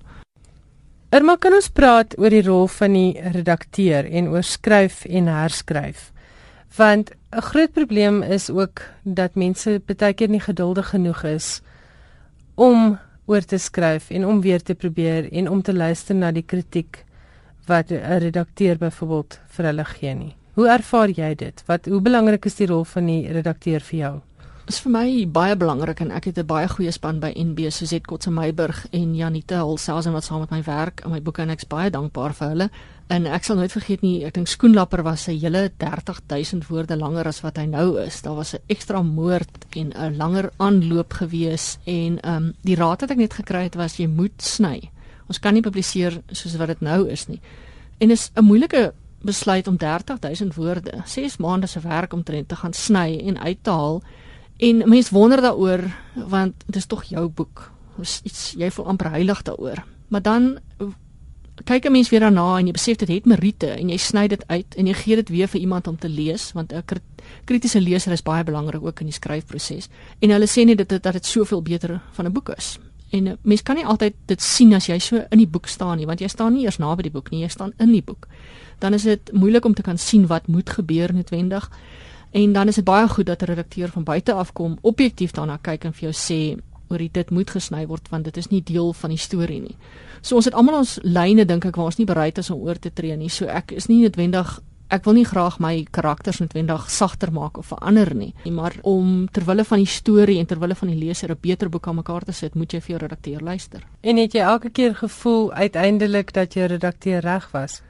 Irma, 1.13 1.37
kan 1.37 1.53
ons 1.53 1.69
praat 1.69 2.15
oor 2.19 2.33
die 2.33 2.43
rol 2.43 2.67
van 2.73 2.95
die 2.97 3.33
redakteur 3.35 4.07
en 4.09 4.31
oor 4.33 4.43
skryf 4.43 5.05
en 5.05 5.29
herskryf? 5.29 6.11
Want 6.77 7.13
'n 7.33 7.41
groot 7.41 7.73
probleem 7.73 8.23
is 8.23 8.51
ook 8.51 8.81
dat 9.05 9.35
mense 9.35 9.81
baie 9.87 10.15
keer 10.15 10.29
nie 10.29 10.41
geduldig 10.41 10.89
genoeg 10.89 11.25
is 11.25 11.61
om 12.55 12.99
oor 13.27 13.41
te 13.41 13.59
skryf 13.59 14.11
en 14.11 14.27
om 14.27 14.41
weer 14.41 14.63
te 14.63 14.75
probeer 14.75 15.33
en 15.33 15.49
om 15.49 15.63
te 15.63 15.75
luister 15.75 16.15
na 16.15 16.33
die 16.33 16.43
kritiek 16.43 17.05
wat 17.67 17.91
'n 17.91 18.19
redakteur 18.19 18.79
byvoorbeeld 18.79 19.41
vir 19.47 19.65
hulle 19.65 19.85
gee 19.85 20.15
nie. 20.15 20.37
Hoe 20.55 20.69
ervaar 20.69 21.09
jy 21.09 21.35
dit? 21.35 21.63
Wat 21.67 21.87
hoe 21.87 22.01
belangrik 22.01 22.45
is 22.45 22.55
die 22.55 22.67
rol 22.67 22.85
van 22.85 23.07
die 23.07 23.33
redakteur 23.33 23.81
vir 23.81 23.99
jou? 23.99 24.21
Dit 24.63 24.77
is 24.77 24.81
vir 24.85 24.93
my 24.95 25.07
baie 25.27 25.57
belangrik 25.59 26.01
en 26.01 26.11
ek 26.11 26.25
het 26.25 26.39
'n 26.39 26.47
baie 26.47 26.69
goeie 26.69 26.93
span 26.93 27.21
by 27.21 27.33
NB 27.37 27.71
Suzette 27.71 28.07
Kotse 28.07 28.31
Meiburg 28.31 28.87
en 28.93 29.15
Janita 29.15 29.65
Hulselsen 29.65 30.13
wat 30.13 30.25
saam 30.25 30.41
met 30.41 30.51
my 30.51 30.63
werk 30.63 31.01
aan 31.05 31.11
my 31.11 31.21
boeke 31.23 31.43
en 31.43 31.51
ek's 31.51 31.67
baie 31.67 31.91
dankbaar 31.91 32.35
vir 32.35 32.49
hulle. 32.49 32.71
En 33.09 33.27
ek 33.27 33.45
sal 33.45 33.57
nooit 33.57 33.73
vergeet 33.73 34.03
nie, 34.03 34.25
ek 34.25 34.35
dink 34.35 34.49
Skoenlapper 34.49 35.03
was 35.03 35.29
'n 35.29 35.39
hele 35.39 35.71
30000 35.77 36.69
woorde 36.69 36.97
langer 36.97 37.27
as 37.27 37.41
wat 37.41 37.57
hy 37.57 37.67
nou 37.67 37.99
is. 38.01 38.23
Daar 38.23 38.37
was 38.37 38.55
'n 38.55 38.63
ekstra 38.69 39.03
moord 39.03 39.67
en 39.77 39.93
'n 39.93 40.17
langer 40.17 40.51
aanloop 40.59 41.13
gewees 41.13 41.79
en 41.85 42.21
ehm 42.21 42.37
um, 42.37 42.55
die 42.63 42.77
raad 42.77 43.01
wat 43.01 43.11
ek 43.11 43.19
net 43.19 43.35
gekry 43.35 43.63
het 43.63 43.75
was 43.75 43.97
jy 43.97 44.07
moet 44.07 44.43
sny. 44.43 44.91
Ons 45.33 45.41
kan 45.41 45.55
nie 45.57 45.65
publiseer 45.65 46.19
soos 46.29 46.59
wat 46.61 46.75
dit 46.75 46.83
nou 46.85 47.07
is 47.09 47.25
nie. 47.31 47.41
En 48.05 48.11
is 48.13 48.31
'n 48.37 48.45
moeilike 48.45 48.93
besluit 49.25 49.67
om 49.67 49.77
30000 49.77 50.55
woorde, 50.55 51.03
6 51.07 51.37
maande 51.37 51.67
se 51.67 51.81
werk 51.81 52.13
om 52.13 52.23
te 52.23 52.57
gaan 52.57 52.73
sny 52.73 53.23
en 53.27 53.39
uit 53.39 53.59
te 53.63 53.71
haal. 53.71 54.03
En 54.59 54.89
mense 54.89 55.15
wonder 55.15 55.41
daaroor 55.41 55.83
want 56.15 56.55
dit 56.67 56.77
is 56.77 56.87
tog 56.87 57.05
jou 57.05 57.29
boek. 57.29 57.73
Dis 57.97 58.21
iets 58.25 58.55
jy 58.59 58.71
voel 58.71 58.87
amper 58.87 59.11
heilig 59.11 59.43
daaroor. 59.43 59.85
Maar 60.09 60.23
dan 60.23 60.59
kyk 61.65 61.85
'n 61.87 61.93
mens 61.93 62.09
weer 62.09 62.21
daarna 62.21 62.59
en 62.59 62.67
jy 62.67 62.73
besef 62.73 62.97
dit 62.97 63.09
het 63.09 63.25
meriete 63.25 63.71
en 63.71 63.89
jy 63.89 63.97
sny 63.97 64.27
dit 64.27 64.47
uit 64.47 64.75
en 64.75 64.87
jy 64.87 64.95
gee 64.95 65.17
dit 65.17 65.29
weer 65.29 65.49
vir 65.49 65.61
iemand 65.61 65.87
om 65.87 65.99
te 65.99 66.09
lees 66.09 66.53
want 66.53 66.73
'n 66.73 66.83
kritiese 67.45 67.81
leser 67.81 68.13
is 68.13 68.23
baie 68.23 68.45
belangrik 68.45 68.83
ook 68.83 69.01
in 69.01 69.07
die 69.07 69.15
skryfproses. 69.15 69.89
En 70.19 70.31
hulle 70.31 70.47
sê 70.47 70.65
net 70.65 70.89
dit 70.89 71.03
dat 71.03 71.13
dit 71.13 71.27
soveel 71.27 71.63
beter 71.63 72.01
van 72.13 72.27
'n 72.27 72.33
boek 72.33 72.49
is. 72.49 72.79
En 73.13 73.27
uh, 73.27 73.33
mens 73.43 73.63
kan 73.63 73.77
nie 73.77 73.87
altyd 73.87 74.15
dit 74.27 74.43
sien 74.43 74.73
as 74.75 74.89
jy 74.89 74.99
so 74.99 75.21
in 75.31 75.39
die 75.43 75.49
boek 75.49 75.69
staan 75.69 75.99
nie 76.01 76.09
want 76.09 76.21
jy 76.25 76.29
staan 76.33 76.57
nie 76.57 76.65
eers 76.65 76.81
naby 76.81 77.09
die 77.09 77.15
boek 77.15 77.31
nie, 77.31 77.43
jy 77.45 77.51
staan 77.53 77.75
in 77.79 77.93
die 77.93 78.05
boek. 78.05 78.29
Dan 78.81 78.97
is 78.97 79.05
dit 79.09 79.33
moeilik 79.33 79.65
om 79.69 79.75
te 79.75 79.85
kan 79.85 79.99
sien 79.99 80.27
wat 80.31 80.49
moet 80.49 80.71
gebeur 80.71 81.13
noodwendig. 81.15 81.69
En 82.33 82.53
dan 82.53 82.69
is 82.69 82.81
dit 82.81 82.85
baie 82.85 83.09
goed 83.09 83.27
dat 83.27 83.43
'n 83.43 83.53
redakteur 83.53 83.89
van 83.89 84.05
buite 84.05 84.33
af 84.33 84.53
kom, 84.53 84.79
objektief 84.81 85.31
daarna 85.31 85.59
kyk 85.63 85.85
en 85.85 85.93
vir 85.93 86.11
jou 86.11 86.15
sê 86.17 86.61
oor 86.89 86.99
dit 87.13 87.31
moet 87.31 87.51
gesny 87.51 87.87
word 87.87 88.09
want 88.09 88.25
dit 88.25 88.37
is 88.37 88.49
nie 88.53 88.63
deel 88.63 88.93
van 88.93 89.11
die 89.11 89.19
storie 89.19 89.61
nie. 89.61 89.77
So 90.21 90.37
ons 90.37 90.45
het 90.45 90.55
almal 90.55 90.79
ons 90.79 90.99
lyne 91.03 91.45
dink 91.45 91.65
ek 91.65 91.77
waar 91.77 91.91
ons 91.91 91.99
nie 91.99 92.07
bereid 92.07 92.39
is 92.39 92.51
om 92.51 92.61
oor 92.61 92.79
te 92.79 92.93
tree 92.93 93.17
nie. 93.17 93.29
So 93.29 93.47
ek 93.47 93.73
is 93.73 93.89
nie 93.91 94.03
noodwendig 94.03 94.61
ek 94.93 95.07
wil 95.09 95.17
nie 95.17 95.27
graag 95.27 95.57
my 95.63 95.73
karakters 95.91 96.43
noodwendig 96.43 96.89
sagter 96.93 97.33
maak 97.33 97.57
of 97.59 97.71
verander 97.73 98.13
nie. 98.15 98.33
Maar 98.45 98.77
om 98.89 99.29
ter 99.33 99.47
wille 99.49 99.65
van 99.65 99.81
die 99.81 99.89
storie 99.89 100.39
en 100.41 100.49
ter 100.49 100.61
wille 100.61 100.77
van 100.77 100.93
die 100.93 100.99
leser 100.99 101.31
'n 101.31 101.39
beter 101.41 101.69
boek 101.69 101.89
aan 101.89 101.97
mekaar 101.97 102.25
te 102.25 102.33
sit, 102.33 102.55
moet 102.55 102.73
jy 102.73 102.81
vir 102.81 102.91
jou 102.91 103.01
redakteur 103.01 103.41
luister. 103.41 103.81
En 104.03 104.17
het 104.17 104.33
jy 104.33 104.41
elke 104.41 104.71
keer 104.71 104.95
gevoel 104.95 105.53
uiteindelik 105.53 106.33
dat 106.33 106.55
jou 106.55 106.67
redakteur 106.67 107.21
reg 107.21 107.51
was? 107.53 107.83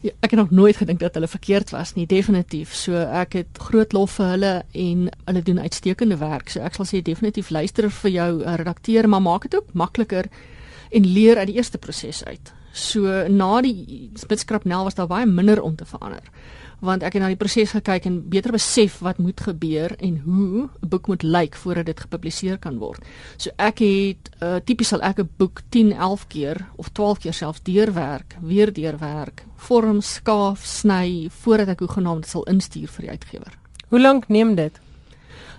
Ja, 0.00 0.10
ek 0.20 0.30
het 0.30 0.40
nog 0.40 0.50
nooit 0.50 0.76
gedink 0.76 1.00
dat 1.00 1.14
hulle 1.14 1.28
verkeerd 1.28 1.70
was 1.70 1.94
nie, 1.94 2.06
definitief. 2.06 2.74
So 2.74 2.96
ek 2.96 3.32
het 3.32 3.58
groot 3.58 3.92
lof 3.92 4.10
vir 4.10 4.26
hulle 4.26 4.62
en 4.72 5.08
hulle 5.24 5.42
doen 5.42 5.60
uitstekende 5.60 6.16
werk. 6.16 6.48
So 6.48 6.60
ek 6.60 6.74
sal 6.74 6.86
sê 6.86 7.02
definitief 7.02 7.50
luister 7.50 7.90
vir 7.90 8.10
jou 8.10 8.30
uh, 8.40 8.54
redakteur, 8.54 9.08
maar 9.08 9.20
maak 9.22 9.42
dit 9.42 9.54
ook 9.54 9.72
makliker 9.72 10.28
en 10.90 11.06
leer 11.06 11.36
uit 11.36 11.46
die 11.46 11.56
eerste 11.56 11.78
proses 11.78 12.24
uit. 12.24 12.52
So 12.72 13.28
na 13.28 13.60
die 13.60 14.10
spitskrapnel 14.14 14.84
was 14.84 14.94
daar 14.94 15.10
baie 15.10 15.26
minder 15.26 15.62
om 15.62 15.76
te 15.76 15.84
verander. 15.84 16.22
want 16.80 17.04
ek 17.04 17.16
het 17.16 17.22
na 17.22 17.28
die 17.30 17.38
proses 17.38 17.74
gekyk 17.76 18.06
en 18.08 18.18
beter 18.32 18.54
besef 18.56 18.98
wat 19.04 19.20
moet 19.20 19.40
gebeur 19.40 19.92
en 20.00 20.18
hoe 20.24 20.68
'n 20.82 20.88
boek 20.88 21.06
moet 21.06 21.22
lyk 21.22 21.54
voordat 21.54 21.86
dit 21.86 22.00
gepubliseer 22.00 22.58
kan 22.58 22.78
word. 22.78 23.04
So 23.36 23.50
ek 23.56 23.78
het 23.78 24.30
uh, 24.42 24.56
tipies 24.64 24.88
sal 24.88 25.02
ek 25.02 25.20
'n 25.20 25.28
boek 25.36 25.60
10, 25.68 25.92
11 25.92 26.26
keer 26.28 26.66
of 26.76 26.88
12 26.88 27.18
keer 27.18 27.32
selfs 27.32 27.62
deurwerk, 27.62 28.36
weer 28.40 28.72
deurwerk, 28.72 29.44
vorm, 29.56 30.00
skaaf, 30.00 30.64
sny 30.64 31.28
voordat 31.30 31.68
ek 31.68 31.80
hoegenaamd 31.80 32.26
sal 32.26 32.44
instuur 32.44 32.88
vir 32.88 33.02
die 33.02 33.10
uitgewer. 33.10 33.52
Hoe 33.88 34.00
lank 34.00 34.28
neem 34.28 34.54
dit? 34.54 34.80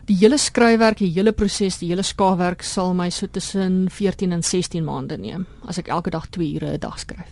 Die 0.10 0.18
hele 0.18 0.38
skryfwerk, 0.38 0.98
die 0.98 1.12
hele 1.14 1.32
proses, 1.32 1.78
die 1.78 1.92
hele 1.92 2.04
skaafwerk 2.04 2.64
sal 2.66 2.94
my 2.98 3.10
so 3.14 3.28
tussen 3.28 3.90
14 3.90 4.32
en 4.32 4.44
16 4.44 4.84
maande 4.84 5.18
neem 5.18 5.46
as 5.70 5.78
ek 5.78 5.92
elke 5.94 6.10
dag 6.10 6.28
2 6.30 6.56
ure 6.56 6.74
'n 6.74 6.80
dag 6.80 7.00
skryf. 7.00 7.30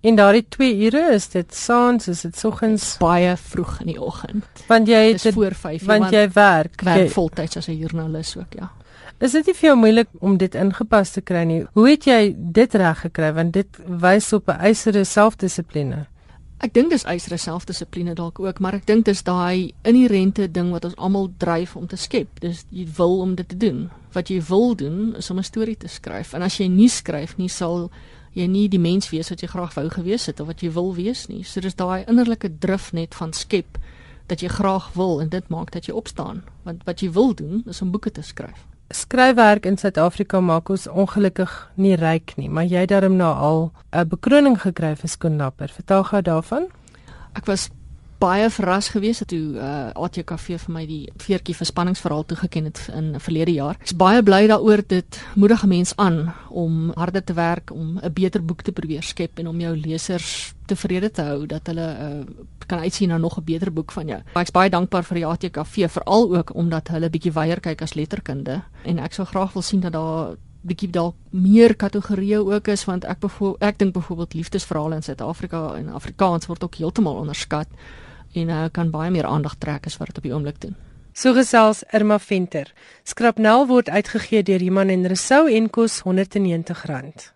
En 0.00 0.16
daardie 0.16 0.46
2 0.48 0.86
ure 0.86 1.14
is 1.14 1.28
dit 1.28 1.54
saans, 1.54 2.08
is 2.08 2.20
dit 2.22 2.36
soggens 2.36 2.96
baie 2.98 3.36
vroeg 3.36 3.80
in 3.80 3.86
die 3.86 4.00
oggend. 4.00 4.44
Want 4.68 4.88
jy 4.88 5.12
het 5.12 5.22
dit 5.22 5.34
voor 5.34 5.54
5 5.54 5.84
want, 5.84 6.00
want 6.00 6.12
jy 6.12 6.28
werk, 6.32 6.82
werk 6.82 7.10
voltyds 7.10 7.56
as 7.56 7.68
'n 7.68 7.78
joernalis 7.78 8.36
ook, 8.36 8.52
ja. 8.58 8.70
Is 9.18 9.32
dit 9.32 9.46
nie 9.46 9.54
vir 9.54 9.68
jou 9.68 9.76
moeilik 9.76 10.08
om 10.20 10.36
dit 10.36 10.54
ingepas 10.54 11.10
te 11.10 11.20
kry 11.20 11.44
nie? 11.44 11.64
Hoe 11.72 11.88
het 11.88 12.04
jy 12.04 12.34
dit 12.36 12.74
reg 12.74 13.00
gekry 13.00 13.32
want 13.32 13.52
dit 13.52 13.78
wys 13.86 14.32
op 14.32 14.48
'n 14.48 14.60
eisere 14.60 15.04
selfdissipline? 15.04 16.06
Ek 16.64 16.72
dink 16.72 16.88
dis 16.88 17.04
eisere 17.04 17.36
selfdissipline 17.36 18.14
dalk 18.16 18.38
ook, 18.40 18.60
maar 18.64 18.78
ek 18.78 18.86
dink 18.88 19.04
dis 19.04 19.20
daai 19.26 19.74
inherente 19.84 20.46
ding 20.48 20.70
wat 20.72 20.86
ons 20.88 20.96
almal 20.96 21.28
dryf 21.36 21.74
om 21.76 21.84
te 21.86 21.98
skep. 22.00 22.40
Dis 22.40 22.62
jy 22.72 22.86
wil 22.96 23.18
om 23.20 23.34
dit 23.36 23.48
te 23.48 23.58
doen. 23.60 23.90
Wat 24.16 24.32
jy 24.32 24.38
wil 24.48 24.72
doen 24.74 25.12
is 25.20 25.28
om 25.30 25.38
'n 25.38 25.44
storie 25.44 25.76
te 25.76 25.88
skryf. 25.88 26.32
En 26.32 26.42
as 26.42 26.56
jy 26.56 26.68
nie 26.68 26.88
skryf 26.88 27.36
nie, 27.36 27.48
sal 27.48 27.90
jy 28.32 28.46
nie 28.46 28.68
die 28.68 28.80
mens 28.80 29.10
wees 29.10 29.28
wat 29.28 29.40
jy 29.40 29.48
graag 29.48 29.74
wou 29.74 29.88
gewees 29.90 30.26
het 30.26 30.40
of 30.40 30.46
wat 30.46 30.62
jy 30.62 30.70
wil 30.72 30.94
wees 30.94 31.26
nie. 31.28 31.42
So 31.44 31.60
dis 31.60 31.74
daai 31.74 32.04
innerlike 32.08 32.58
drif 32.58 32.92
net 32.92 33.14
van 33.14 33.32
skep 33.32 33.78
dat 34.26 34.40
jy 34.40 34.48
graag 34.48 34.92
wil 34.94 35.20
en 35.20 35.28
dit 35.28 35.48
maak 35.48 35.70
dat 35.72 35.86
jy 35.86 35.92
opstaan. 35.92 36.42
Want 36.62 36.84
wat 36.84 37.00
jy 37.00 37.12
wil 37.12 37.34
doen 37.34 37.62
is 37.66 37.82
om 37.82 37.90
boeke 37.90 38.10
te 38.10 38.22
skryf. 38.22 38.66
Skryfwerk 38.90 39.66
in 39.66 39.76
Suid-Afrika 39.76 40.40
maak 40.40 40.68
ons 40.70 40.86
ongelukkig 40.86 41.52
nie 41.74 41.96
ryk 41.98 42.36
nie, 42.38 42.48
maar 42.48 42.68
jy 42.70 42.84
daarom 42.86 43.16
nou 43.16 43.32
al 43.34 43.72
'n 43.92 44.08
bekroning 44.08 44.60
gekry 44.62 44.94
vir 44.96 45.08
skoonlapper. 45.08 45.68
Vertel 45.68 46.04
gou 46.04 46.22
daarvan. 46.22 46.66
Ek 47.34 47.46
was 47.46 47.70
baie 48.18 48.50
verras 48.50 48.88
gewees 48.88 49.18
dat 49.18 49.28
toe 49.28 49.58
uh, 49.60 49.90
ATKV 49.92 50.56
vir 50.62 50.72
my 50.72 50.86
die 50.86 51.02
veertjie 51.20 51.56
verspanningsverhaal 51.56 52.24
toegeken 52.24 52.64
het 52.64 52.80
in 52.94 53.20
verlede 53.20 53.52
jaar. 53.52 53.76
Ek's 53.80 53.96
baie 53.96 54.22
bly 54.22 54.46
daaroor 54.46 54.82
dit 54.88 55.20
moedig 55.34 55.64
mense 55.68 55.94
aan 55.96 56.34
om 56.48 56.92
harder 56.96 57.24
te 57.24 57.36
werk 57.36 57.70
om 57.70 57.98
'n 57.98 58.12
beter 58.12 58.44
boek 58.44 58.62
te 58.62 58.72
probeer 58.72 59.02
skep 59.02 59.38
en 59.38 59.48
om 59.48 59.60
jou 59.60 59.76
lesers 59.76 60.54
tevrede 60.66 61.10
te 61.10 61.22
hou 61.22 61.46
dat 61.46 61.66
hulle 61.66 61.88
uh, 62.00 62.24
kan 62.66 62.78
uitsien 62.78 63.08
na 63.08 63.18
nog 63.18 63.38
'n 63.38 63.44
beter 63.44 63.72
boek 63.72 63.92
van 63.92 64.06
jou. 64.06 64.20
Ek's 64.34 64.50
baie 64.50 64.70
dankbaar 64.70 65.04
vir 65.04 65.14
die 65.14 65.26
ATKV 65.26 65.90
veral 65.90 66.36
ook 66.36 66.54
omdat 66.54 66.88
hulle 66.88 67.10
bietjie 67.10 67.32
weier 67.32 67.60
kyk 67.60 67.82
as 67.82 67.94
letterkunde 67.94 68.62
en 68.84 68.98
ek 68.98 69.12
sou 69.12 69.26
graag 69.26 69.52
wil 69.52 69.62
sien 69.62 69.80
dat 69.80 69.92
daar 69.92 70.36
bietjie 70.66 70.90
dalk 70.90 71.14
meer 71.30 71.76
kategorieë 71.76 72.38
ook 72.38 72.68
is 72.68 72.84
want 72.84 73.04
ek 73.04 73.24
ek 73.60 73.78
dink 73.78 73.94
byvoorbeeld 73.94 74.34
liefdesverhale 74.34 74.94
in 74.94 75.02
Suid-Afrika 75.02 75.74
en 75.76 75.88
Afrikaans 75.88 76.46
word 76.46 76.64
ook 76.64 76.74
heeltemal 76.74 77.14
onderskat 77.14 77.68
en 78.34 78.48
uh, 78.48 78.64
kan 78.72 78.90
baie 78.90 79.10
meer 79.10 79.26
aandag 79.26 79.56
trek 79.58 79.86
as 79.86 79.96
wat 79.96 80.06
dit 80.08 80.16
op 80.16 80.22
die 80.22 80.34
oomblik 80.34 80.60
doen. 80.60 80.76
So 81.16 81.32
gesels 81.32 81.84
Irma 81.96 82.18
Venter. 82.18 82.72
Skrapnel 83.04 83.66
word 83.66 83.88
uitgegee 83.88 84.42
deur 84.42 84.60
Iman 84.60 84.92
en 84.92 85.06
Resou 85.08 85.46
en 85.48 85.70
kos 85.70 86.02
R190. 86.04 87.35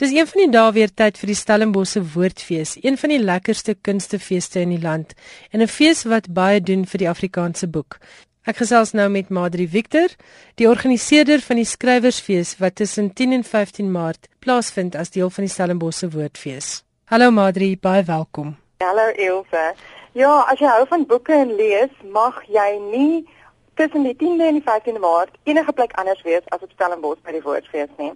Dis 0.00 0.14
een 0.16 0.24
van 0.26 0.40
die 0.40 0.48
dae 0.48 0.72
weer 0.72 0.88
tyd 0.96 1.18
vir 1.20 1.28
die 1.28 1.36
Stellenbosse 1.36 2.00
Woordfees, 2.14 2.70
een 2.80 2.94
van 2.96 3.12
die 3.12 3.18
lekkerste 3.20 3.74
kunstefeeste 3.88 4.62
in 4.64 4.70
die 4.72 4.80
land 4.80 5.10
en 5.52 5.60
'n 5.60 5.68
fees 5.68 6.06
wat 6.08 6.32
baie 6.32 6.60
doen 6.60 6.86
vir 6.86 6.98
die 6.98 7.08
Afrikaanse 7.08 7.66
boek. 7.68 7.98
Ek 8.46 8.56
gesels 8.56 8.92
nou 8.92 9.08
met 9.10 9.28
Madri 9.28 9.66
Victor, 9.68 10.08
die 10.54 10.68
organiseerder 10.68 11.40
van 11.40 11.56
die 11.56 11.64
Skrywersfees 11.64 12.56
wat 12.58 12.74
tussen 12.74 13.12
10 13.12 13.32
en 13.32 13.44
15 13.44 13.92
Maart 13.92 14.28
plaasvind 14.38 14.96
as 14.96 15.10
deel 15.10 15.30
van 15.30 15.44
die 15.44 15.52
Stellenbosse 15.52 16.10
Woordfees. 16.10 16.82
Hallo 17.04 17.30
Madri, 17.30 17.76
baie 17.76 18.02
welkom. 18.02 18.56
Hallo 18.78 19.12
Ilse. 19.16 19.74
Ja, 20.12 20.40
as 20.48 20.58
jy 20.58 20.66
hou 20.66 20.86
van 20.86 21.06
boeke 21.06 21.32
en 21.32 21.54
lees, 21.56 21.92
mag 22.12 22.42
jy 22.48 22.80
nie 22.90 23.28
tussen 23.74 24.02
die 24.02 24.16
10de 24.16 24.48
en 24.48 24.54
die 24.54 24.64
15de 24.64 24.98
Maart 24.98 25.36
enige 25.44 25.72
plek 25.72 25.92
anders 25.92 26.22
wees 26.22 26.42
as 26.48 26.62
op 26.62 26.70
Stellenbosch 26.70 27.20
by 27.22 27.32
die 27.32 27.42
Woordfees 27.42 27.92
nie. 27.98 28.12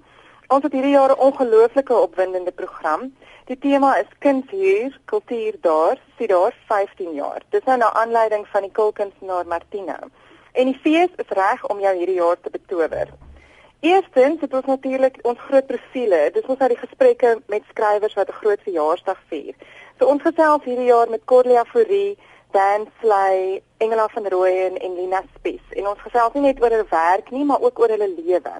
Ons 0.52 0.62
het 0.62 0.74
hierdie 0.76 0.92
jaar 0.92 1.11
'n 1.11 1.24
ongelooflike 1.26 1.94
opwindende 1.94 2.52
program. 2.52 3.16
Die 3.44 3.59
tema 3.59 3.96
is 3.96 4.18
Kuns 4.18 4.50
hier, 4.50 5.00
kultuur 5.04 5.54
daar, 5.61 5.98
sien 6.18 6.26
daar 6.26 6.54
15 6.66 7.12
jaar. 7.14 7.42
Dis 7.48 7.64
nou 7.64 7.78
na 7.78 7.92
aanleiding 7.92 8.46
van 8.48 8.62
die 8.62 8.72
kulkunstenaar 8.72 9.46
Martina. 9.46 9.98
En 10.52 10.64
die 10.64 10.78
fees 10.83 11.09
is 11.16 11.28
reg 11.28 11.66
om 11.68 11.80
jou 11.80 11.96
hierdie 11.96 12.14
jaar 12.14 12.40
te 12.40 12.50
betower. 12.50 13.09
Eerstens 13.80 14.40
het 14.40 14.54
ons 14.54 14.64
natuurlik 14.64 15.18
ons 15.22 15.38
groot 15.38 15.66
profile. 15.66 16.30
Dis 16.33 16.46
ons 16.46 16.59
nou 16.59 16.68
die 16.68 16.87
gesprekke 16.87 17.40
met 17.46 17.62
skrywers 17.68 18.14
wat 18.14 18.28
'n 18.28 18.40
groot 18.42 18.61
verjaarsdag 18.61 19.18
vier. 19.28 19.54
So 19.98 20.07
ons 20.07 20.22
gesels 20.22 20.64
hierdie 20.64 20.90
jaar 20.92 21.11
met 21.11 21.24
Corlia 21.24 21.64
Fourie, 21.64 22.18
Dan 22.50 22.87
Slay, 23.00 23.62
Engela 23.76 24.09
van 24.09 24.26
Rooyen 24.26 24.76
en 24.76 24.94
Lina 24.94 25.22
Spies. 25.35 25.66
En 25.70 25.87
ons 25.87 25.98
gesels 25.98 26.33
nie 26.33 26.42
net 26.42 26.62
oor 26.62 26.70
hulle 26.70 26.87
werk 26.90 27.30
nie, 27.30 27.44
maar 27.44 27.61
ook 27.61 27.78
oor 27.78 27.88
hulle 27.88 28.14
lewe. 28.16 28.52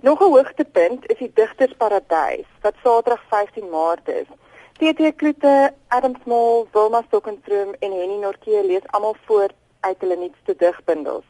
Nog 0.00 0.20
'n 0.20 0.24
hoogtepunt 0.24 1.10
is 1.10 1.18
die 1.18 1.30
Digtersparadys 1.34 2.46
wat 2.60 2.74
Saterdag 2.82 3.22
15 3.28 3.70
Maart 3.70 4.08
is. 4.08 4.26
TT 4.72 5.16
Kloete, 5.16 5.72
Adam 5.88 6.14
Small, 6.22 6.66
Wilma 6.72 7.02
Stokenstroom 7.06 7.74
en 7.78 7.92
Henny 7.92 8.18
Norke 8.20 8.62
lees 8.64 8.86
almal 8.86 9.16
voor 9.24 9.48
uit 9.80 9.96
hulle 9.98 10.16
nuutste 10.16 10.54
digbundels. 10.56 11.24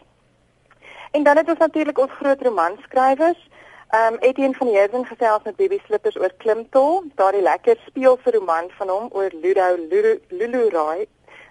En 1.10 1.22
dan 1.22 1.36
het 1.36 1.48
ons 1.48 1.58
natuurlik 1.58 1.98
ons 1.98 2.10
groot 2.10 2.42
romanskrywers 2.42 3.48
Ehm 3.86 4.14
um, 4.14 4.18
Etienne 4.18 4.54
van 4.54 4.66
Heerden 4.66 5.04
gesels 5.06 5.42
met 5.42 5.56
Baby 5.56 5.78
Slippers 5.84 6.16
oor 6.18 6.32
Klimtol, 6.36 7.04
daardie 7.14 7.42
lekker 7.42 7.76
speelse 7.86 8.30
roman 8.30 8.70
van 8.78 8.88
hom 8.88 9.06
oor 9.12 9.30
Ludo 9.42 9.76
Lulu 10.28 10.68
Rai. 10.68 11.06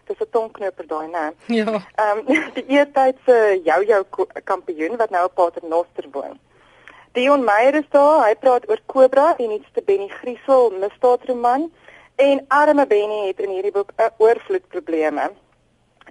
Dis 0.06 0.19
'n 0.19 0.28
tongknoper 0.30 0.88
daai, 0.88 1.08
né? 1.08 1.32
Ja. 1.45 1.65
Ehm 1.95 2.17
um, 2.17 2.43
die 2.58 2.65
eertydse 2.67 3.62
jou-jou 3.63 4.04
kampioen 4.43 4.97
wat 4.97 5.10
nou 5.10 5.25
op 5.25 5.34
Paternoster 5.34 6.06
woon. 6.12 6.39
Dion 7.15 7.45
Meyer 7.47 7.78
is 7.80 7.86
daar, 7.95 8.25
hy 8.25 8.34
praat 8.36 8.65
oor 8.67 8.82
Cobra, 8.91 9.30
die 9.38 9.45
nuutste 9.47 9.80
Benny 9.88 10.10
Griesel 10.12 10.73
misdaadroman 10.82 11.69
en 12.19 12.41
arme 12.51 12.84
Benny 12.89 13.30
het 13.30 13.39
in 13.39 13.54
hierdie 13.56 13.71
boek 13.71 13.93
'n 13.95 14.12
oorvloed 14.19 14.67
probleme. 14.67 15.30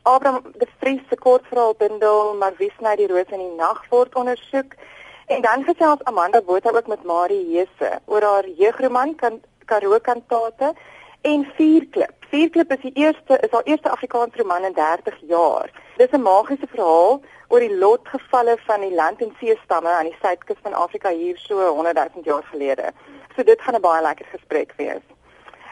Abraham 0.02 0.54
de 0.56 0.68
Vries 0.78 1.04
se 1.10 1.16
kortverhaalbundel 1.16 2.34
Maar 2.40 2.56
wie 2.56 2.72
sny 2.78 2.96
die 2.96 3.10
roos 3.12 3.28
in 3.36 3.44
die 3.44 3.56
nag 3.56 3.84
word 3.90 4.14
ondersoek. 4.14 4.72
En 5.26 5.42
dan 5.42 5.64
gesels 5.64 6.04
Amanda 6.04 6.40
Botha 6.40 6.70
ook 6.70 6.86
met 6.86 7.04
Marie 7.04 7.44
Hese 7.52 8.00
oor 8.06 8.22
haar 8.22 8.48
jeugroman 8.48 9.14
kan 9.14 9.42
Karoo 9.64 9.98
kantate 10.00 10.72
en 11.20 11.44
Vierklip. 11.56 12.14
Vierklip 12.30 12.72
is 12.72 12.80
die 12.80 12.92
eerste 12.94 13.38
is 13.40 13.50
haar 13.50 13.64
eerste 13.64 13.90
Afrikaanse 13.90 14.36
roman 14.36 14.64
in 14.64 14.72
30 14.72 15.20
jaar. 15.28 15.70
Dis 15.96 16.10
'n 16.10 16.22
magiese 16.22 16.66
verhaal 16.66 17.20
oor 17.48 17.60
die 17.60 17.76
lotgevalle 17.78 18.56
van 18.66 18.80
die 18.80 18.94
land 18.94 19.20
en 19.22 19.36
see 19.40 19.58
stamme 19.64 19.88
aan 19.88 20.08
die 20.10 20.16
suidkus 20.22 20.56
van 20.62 20.72
Afrika 20.74 21.10
hier 21.10 21.38
so 21.38 21.66
100 21.66 21.96
000 22.14 22.24
jaar 22.24 22.42
gelede. 22.42 22.90
So 23.36 23.42
dit 23.42 23.60
gaan 23.60 23.74
'n 23.74 23.80
baie 23.80 24.02
lekker 24.02 24.26
gesprek 24.26 24.72
wees. 24.76 25.04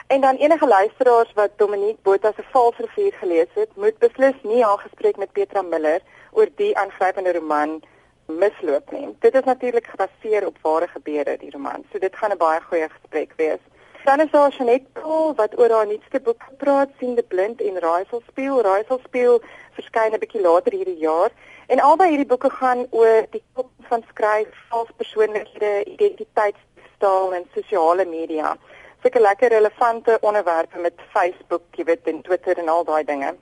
En 0.06 0.20
dan 0.20 0.36
enige 0.36 0.66
luisteraars 0.66 1.32
wat 1.32 1.50
Dominique 1.56 2.02
Botha 2.02 2.32
se 2.36 2.42
Valsrivier 2.50 3.12
gelees 3.12 3.52
het, 3.54 3.76
moet 3.76 3.98
beslis 3.98 4.34
nie 4.42 4.64
haar 4.64 4.78
gesprek 4.78 5.16
met 5.16 5.32
Petra 5.32 5.62
Miller 5.62 6.00
oor 6.30 6.48
die 6.56 6.78
aangrypende 6.78 7.32
roman 7.32 7.82
misloop 8.26 8.90
nie. 8.90 9.16
Dit 9.18 9.34
is 9.34 9.44
natuurlik 9.44 9.86
gebaseer 9.86 10.46
op 10.46 10.56
ware 10.62 10.88
gebeure 10.88 11.36
die 11.38 11.50
roman. 11.50 11.84
So 11.92 11.98
dit 11.98 12.16
gaan 12.16 12.30
'n 12.30 12.36
baie 12.36 12.60
goeie 12.60 12.88
gesprek 12.88 13.32
wees. 13.36 13.62
Dan 14.04 14.20
is 14.20 14.30
daar 14.30 14.54
Janet 14.58 14.92
Paul 14.92 15.34
wat 15.34 15.58
oor 15.58 15.70
haar 15.70 15.86
nuutste 15.86 16.20
boek 16.20 16.42
praat, 16.58 16.90
sien 16.98 17.14
die 17.14 17.24
blind 17.24 17.60
en 17.60 17.78
Raaisel 17.78 18.22
speel. 18.26 18.60
Raaisel 18.62 18.98
speel 19.04 19.42
verskyn 19.76 20.12
'n 20.12 20.18
bietjie 20.18 20.40
later 20.40 20.72
hierdie 20.72 20.98
jaar. 20.98 21.30
En 21.66 21.80
albei 21.80 22.08
hierdie 22.08 22.26
boeke 22.26 22.50
gaan 22.50 22.86
oor 22.90 23.26
die 23.30 23.42
kop 23.54 23.70
van 23.88 24.02
skryf, 24.08 24.48
vals 24.68 24.90
persoonlikhede, 24.96 25.84
identiteitstaal 25.84 27.34
en 27.34 27.46
sosiale 27.54 28.04
media. 28.04 28.56
Sulke 29.02 29.20
lekker 29.20 29.48
relevante 29.48 30.18
onderwerpe 30.20 30.78
met 30.78 30.94
Facebook, 31.12 31.62
jy 31.70 31.84
weet, 31.84 32.06
en 32.06 32.22
Twitter 32.22 32.58
en 32.58 32.68
al 32.68 32.84
daai 32.84 33.04
dinge. 33.04 33.34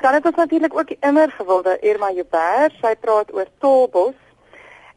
Dan 0.00 0.14
het 0.14 0.26
ons 0.26 0.36
natuurlik 0.36 0.78
ook 0.78 0.86
die 0.86 0.98
immer 1.00 1.30
gewilde 1.30 1.78
Irma 1.78 2.10
Joubert. 2.10 2.72
Sy 2.80 2.94
praat 3.00 3.32
oor 3.34 3.46
Tolbos. 3.58 4.14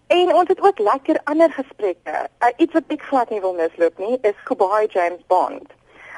En 0.09 0.33
ons 0.33 0.47
het 0.47 0.61
ook 0.61 0.79
lekker 0.79 1.19
ander 1.23 1.51
gesprekke. 1.51 2.13
Uh, 2.39 2.47
iets 2.57 2.73
wat 2.73 2.83
ek 2.87 3.03
glad 3.05 3.29
nie 3.29 3.41
wil 3.43 3.53
misloop 3.53 3.99
nie, 4.01 4.15
is 4.25 4.37
Goodbye 4.47 4.87
James 4.89 5.21
Bond. 5.29 5.69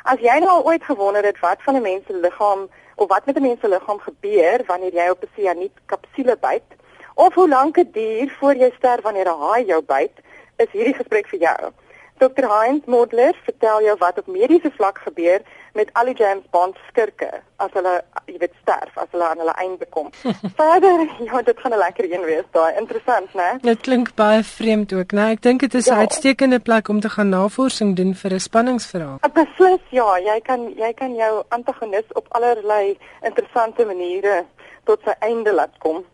As 0.08 0.22
jy 0.24 0.38
nou 0.40 0.52
al 0.54 0.64
ooit 0.70 0.86
gewonder 0.88 1.26
het 1.28 1.40
wat 1.44 1.60
van 1.66 1.76
'n 1.76 1.82
mens 1.82 2.06
se 2.08 2.16
liggaam 2.16 2.70
of 2.96 3.08
wat 3.08 3.26
met 3.26 3.36
'n 3.36 3.42
mens 3.42 3.60
se 3.60 3.68
liggaam 3.68 4.00
gebeur 4.00 4.64
wanneer 4.68 4.94
jy 4.94 5.10
op 5.10 5.24
'n 5.24 5.34
sianiet 5.36 5.76
kapsule 5.86 6.38
byt, 6.40 6.70
of 7.16 7.34
hoe 7.34 7.50
lank 7.50 7.76
dit 7.76 7.94
duur 7.94 8.36
voor 8.40 8.56
jy 8.56 8.72
sterf 8.78 9.02
wanneer 9.02 9.28
'n 9.28 9.40
haai 9.40 9.66
jou 9.66 9.82
byt, 9.82 10.16
is 10.56 10.72
hierdie 10.72 10.96
gesprek 11.02 11.28
vir 11.28 11.40
jou. 11.40 11.72
Dr. 12.18 12.48
Heinz 12.48 12.86
Modler 12.86 13.36
vertel 13.44 13.82
jou 13.82 13.98
wat 13.98 14.18
op 14.18 14.28
mediese 14.28 14.72
vlak 14.72 14.98
gebeur 14.98 15.42
met 15.74 15.90
al 15.94 16.06
die 16.06 16.16
James 16.16 16.44
Bond 16.52 16.78
skurke 16.90 17.30
as 17.64 17.72
hulle 17.74 17.94
jy 18.26 18.38
weet 18.42 18.54
sterf 18.62 18.98
as 18.98 19.10
hulle 19.12 19.28
aan 19.28 19.42
hulle 19.44 19.56
einde 19.64 19.88
kom. 19.90 20.10
Verder, 20.60 21.04
ja, 21.28 21.42
dit 21.42 21.60
gaan 21.60 21.74
'n 21.74 21.78
lekker 21.78 22.12
een 22.12 22.26
wees 22.26 22.48
daai. 22.52 22.78
Interessant, 22.78 23.34
né? 23.34 23.50
Dit 23.62 23.82
klink 23.82 24.16
baie 24.16 24.44
vreemd 24.44 24.94
ook, 24.94 25.12
né? 25.12 25.32
Ek 25.32 25.42
dink 25.42 25.60
dit 25.60 25.74
is 25.74 25.88
'n 25.88 25.94
ja. 25.94 26.00
uitstekende 26.00 26.60
plek 26.60 26.88
om 26.88 27.00
te 27.00 27.10
gaan 27.10 27.30
navorsing 27.30 27.96
doen 27.96 28.16
vir 28.16 28.34
'n 28.34 28.40
spanningsverhaal. 28.40 29.20
Beslis, 29.34 29.84
ja, 29.90 30.18
jy 30.20 30.40
kan 30.42 30.74
jy 30.76 30.94
kan 30.94 31.16
jou 31.16 31.44
antagonis 31.50 32.08
op 32.14 32.26
allerlei 32.30 32.98
interessante 33.22 33.86
maniere 33.86 34.46
tot 34.84 35.00
sy 35.06 35.14
einde 35.20 35.54
laat 35.54 35.78
kom. 35.78 36.06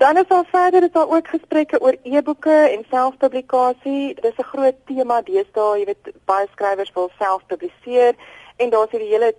Dan 0.00 0.16
is 0.16 0.28
daar 0.28 0.44
verder 0.50 0.82
is 0.82 0.92
daar 0.92 1.08
ook 1.08 1.28
gesprekke 1.28 1.80
oor 1.80 1.96
e-boeke 2.02 2.58
en 2.74 2.84
selfpublikasie. 2.90 4.14
Dit 4.14 4.24
is 4.24 4.38
'n 4.38 4.50
groot 4.52 4.76
tema 4.86 5.20
deesdae, 5.20 5.78
jy 5.78 5.84
weet 5.84 6.14
baie 6.24 6.46
skrywers 6.52 6.92
wil 6.94 7.10
self 7.18 7.42
publiseer 7.46 8.14
en 8.60 8.70
daar's 8.70 8.92
hierdie 8.92 9.12
hele 9.14 9.34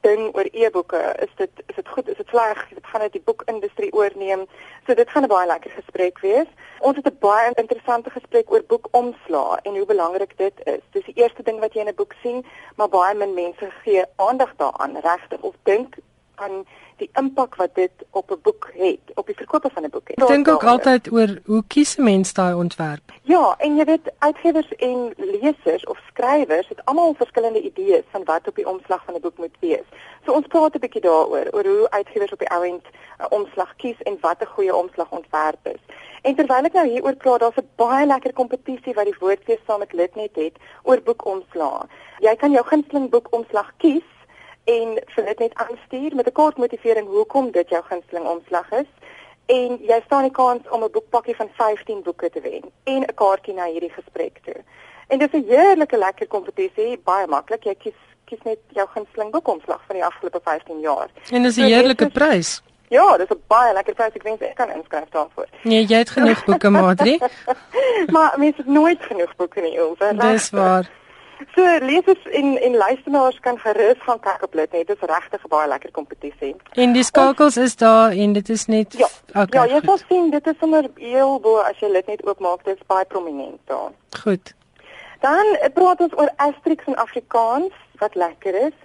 ding 0.00 0.34
oor 0.34 0.48
e-boeke. 0.52 1.00
Is 1.24 1.32
dit 1.36 1.50
is 1.66 1.74
dit 1.74 1.88
goed? 1.88 2.08
Is 2.08 2.16
dit 2.16 2.28
sleg? 2.28 2.68
Dit 2.68 2.86
gaan 2.86 3.00
uit 3.00 3.12
die 3.12 3.22
boekindustrie 3.24 3.92
oorneem. 3.92 4.46
So 4.86 4.94
dit 4.94 5.10
gaan 5.10 5.22
'n 5.22 5.32
baie 5.34 5.46
lekker 5.46 5.70
gesprek 5.70 6.18
wees. 6.18 6.50
Ons 6.78 6.96
het 6.96 7.06
'n 7.06 7.18
baie 7.20 7.52
interessante 7.54 8.10
gesprek 8.10 8.50
oor 8.52 8.64
boekomslaa 8.66 9.58
en 9.62 9.76
hoe 9.76 9.86
belangrik 9.86 10.32
dit 10.36 10.56
is. 10.64 10.82
Dis 10.90 11.04
die 11.04 11.14
eerste 11.22 11.42
ding 11.42 11.60
wat 11.60 11.74
jy 11.74 11.80
in 11.80 11.88
'n 11.88 11.94
boek 11.94 12.14
sien, 12.22 12.46
maar 12.76 12.88
baie 12.88 13.14
min 13.14 13.34
mense 13.34 13.70
gee 13.82 14.04
aandag 14.16 14.52
daaraan 14.56 14.96
regtig 14.96 15.40
of 15.40 15.54
dink 15.62 15.94
aan 16.38 16.64
die 16.96 17.10
impak 17.14 17.54
wat 17.54 17.74
dit 17.74 17.90
op 18.10 18.30
'n 18.30 18.40
boek 18.42 18.70
het, 18.74 19.04
op 19.14 19.26
die 19.26 19.36
verkope 19.36 19.70
van 19.72 19.84
'n 19.84 19.90
boek. 19.90 20.08
Ek 20.08 20.26
dink 20.26 20.48
ook 20.48 20.64
altyd 20.64 21.12
oor 21.12 21.38
hoe 21.44 21.62
kies 21.66 21.96
'n 21.96 22.02
mens 22.02 22.32
daai 22.32 22.54
ontwerp. 22.54 23.12
Ja, 23.22 23.54
en 23.58 23.76
jy 23.76 23.84
weet 23.84 24.12
uitgewers 24.18 24.72
en 24.76 25.12
lesers 25.16 25.84
of 25.84 25.98
skrywers 26.08 26.68
het 26.68 26.84
almal 26.84 27.14
verskillende 27.14 27.62
idees 27.62 28.04
van 28.10 28.24
wat 28.24 28.48
op 28.48 28.56
die 28.56 28.68
omslag 28.68 29.04
van 29.04 29.14
'n 29.14 29.20
boek 29.20 29.38
moet 29.38 29.56
wees. 29.60 29.86
So 30.24 30.32
ons 30.32 30.46
praat 30.46 30.74
'n 30.74 30.78
bietjie 30.78 31.00
daaroor 31.00 31.46
oor 31.50 31.66
hoe 31.66 31.90
uitgewers 31.90 32.32
op 32.32 32.38
die 32.38 32.50
ouend 32.50 32.86
'n 33.18 33.34
omslag 33.34 33.76
kies 33.76 34.02
en 34.02 34.18
wat 34.20 34.40
'n 34.40 34.52
goeie 34.54 34.76
omslagontwerp 34.76 35.66
is. 35.66 35.82
En 36.22 36.34
terwyl 36.34 36.64
ek 36.64 36.72
nou 36.72 36.86
hieroor 36.88 37.16
praat, 37.16 37.40
daar's 37.40 37.56
'n 37.56 37.68
baie 37.76 38.06
lekker 38.06 38.32
kompetisie 38.32 38.94
wat 38.94 39.04
die 39.04 39.20
Woordfees 39.20 39.64
saam 39.66 39.78
met 39.78 39.92
Litnet 39.92 40.36
het 40.36 40.56
oor 40.82 41.00
boekomslae. 41.00 41.86
Jy 42.18 42.36
kan 42.36 42.50
jou 42.50 42.64
gunsteling 42.66 43.10
boekomslag 43.10 43.72
kies 43.76 44.08
en 44.76 44.98
vir 45.14 45.24
dit 45.24 45.38
net 45.38 45.54
aanstuur 45.64 46.14
met 46.14 46.26
'n 46.26 46.38
kort 46.40 46.56
motivering 46.56 47.06
hoekom 47.08 47.50
dit 47.50 47.68
jou 47.68 47.82
gunsteling 47.90 48.26
omslag 48.26 48.72
is 48.72 48.90
en 49.46 49.78
jy 49.90 50.00
staan 50.04 50.26
die 50.28 50.38
kans 50.40 50.68
om 50.70 50.84
'n 50.84 50.90
boekpakkie 50.96 51.36
van 51.36 51.48
15 51.52 52.02
boeke 52.02 52.30
te 52.30 52.40
wen 52.40 52.64
en 52.84 53.02
'n 53.02 53.14
kaartjie 53.14 53.54
na 53.54 53.64
hierdie 53.64 53.96
gesprek 54.00 54.40
toe. 54.44 54.60
En 55.08 55.18
dis 55.18 55.32
'n 55.32 55.44
heerlike 55.48 55.98
lekker 55.98 56.26
kompetisie, 56.26 57.00
baie 57.04 57.26
maklik. 57.26 57.64
Jy 57.64 57.74
kies 57.74 57.98
kies 58.24 58.42
net 58.44 58.58
jou 58.68 58.86
gunsteling 58.94 59.30
boekomslag 59.30 59.80
van 59.86 59.96
die 59.96 60.04
afgelope 60.04 60.40
15 60.44 60.80
jaar. 60.80 61.08
En 61.30 61.42
dis 61.42 61.56
'n 61.56 61.60
so, 61.60 61.66
heerlike 61.66 62.06
is, 62.06 62.12
prys. 62.12 62.62
Ja, 62.88 63.16
dis 63.16 63.28
'n 63.28 63.42
baie 63.46 63.72
lekker 63.72 63.94
prys. 63.94 64.14
Ek 64.14 64.22
wens 64.22 64.40
ek 64.40 64.54
kan 64.54 64.70
inskryf 64.70 65.08
daarvoor. 65.10 65.46
Nee, 65.62 65.84
jy 65.84 65.96
het 65.96 66.10
genoeg 66.10 66.44
boeke, 66.44 66.70
Madri. 66.70 67.18
maar 68.14 68.34
mens 68.38 68.56
het 68.56 68.66
nooit 68.66 69.02
genoeg 69.02 69.36
boeke 69.36 69.60
nie, 69.60 69.74
Ilse. 69.74 70.14
Dis 70.16 70.50
waar. 70.50 70.90
So 71.54 71.62
lesers 71.62 72.22
en 72.30 72.56
en 72.60 72.76
luisteraars 72.76 73.40
kan 73.40 73.58
gerus 73.58 73.98
gaan 73.98 74.20
kyk 74.20 74.42
op 74.42 74.52
dit. 74.52 74.70
Dit 74.70 74.88
is 74.90 75.00
regtig 75.00 75.44
'n 75.44 75.48
baie 75.48 75.68
lekker 75.68 75.90
kompetisie. 75.90 76.56
En 76.72 76.92
die 76.92 77.02
skakels 77.02 77.56
is 77.56 77.76
daar 77.76 78.10
en 78.10 78.32
dit 78.32 78.48
is 78.48 78.66
net 78.66 78.92
Ja, 78.92 79.08
okay, 79.28 79.68
ja 79.68 79.74
jy 79.74 79.80
sal 79.84 79.98
sien 80.08 80.30
dit 80.30 80.46
is 80.46 80.58
sommer 80.60 80.84
heel 80.94 81.40
bo 81.40 81.56
as 81.56 81.78
jy 81.78 81.92
dit 81.92 82.06
net 82.06 82.26
oopmaak, 82.26 82.64
dit 82.64 82.76
is 82.76 82.86
baie 82.86 83.04
prominent 83.04 83.60
daar. 83.64 83.90
Goed. 84.22 84.54
Dan 85.20 85.56
praat 85.74 86.00
ons 86.00 86.16
oor 86.16 86.30
Asterix 86.36 86.84
in 86.86 86.96
Afrikaans 86.96 87.72
wat 87.98 88.14
lekker 88.14 88.54
is. 88.54 88.76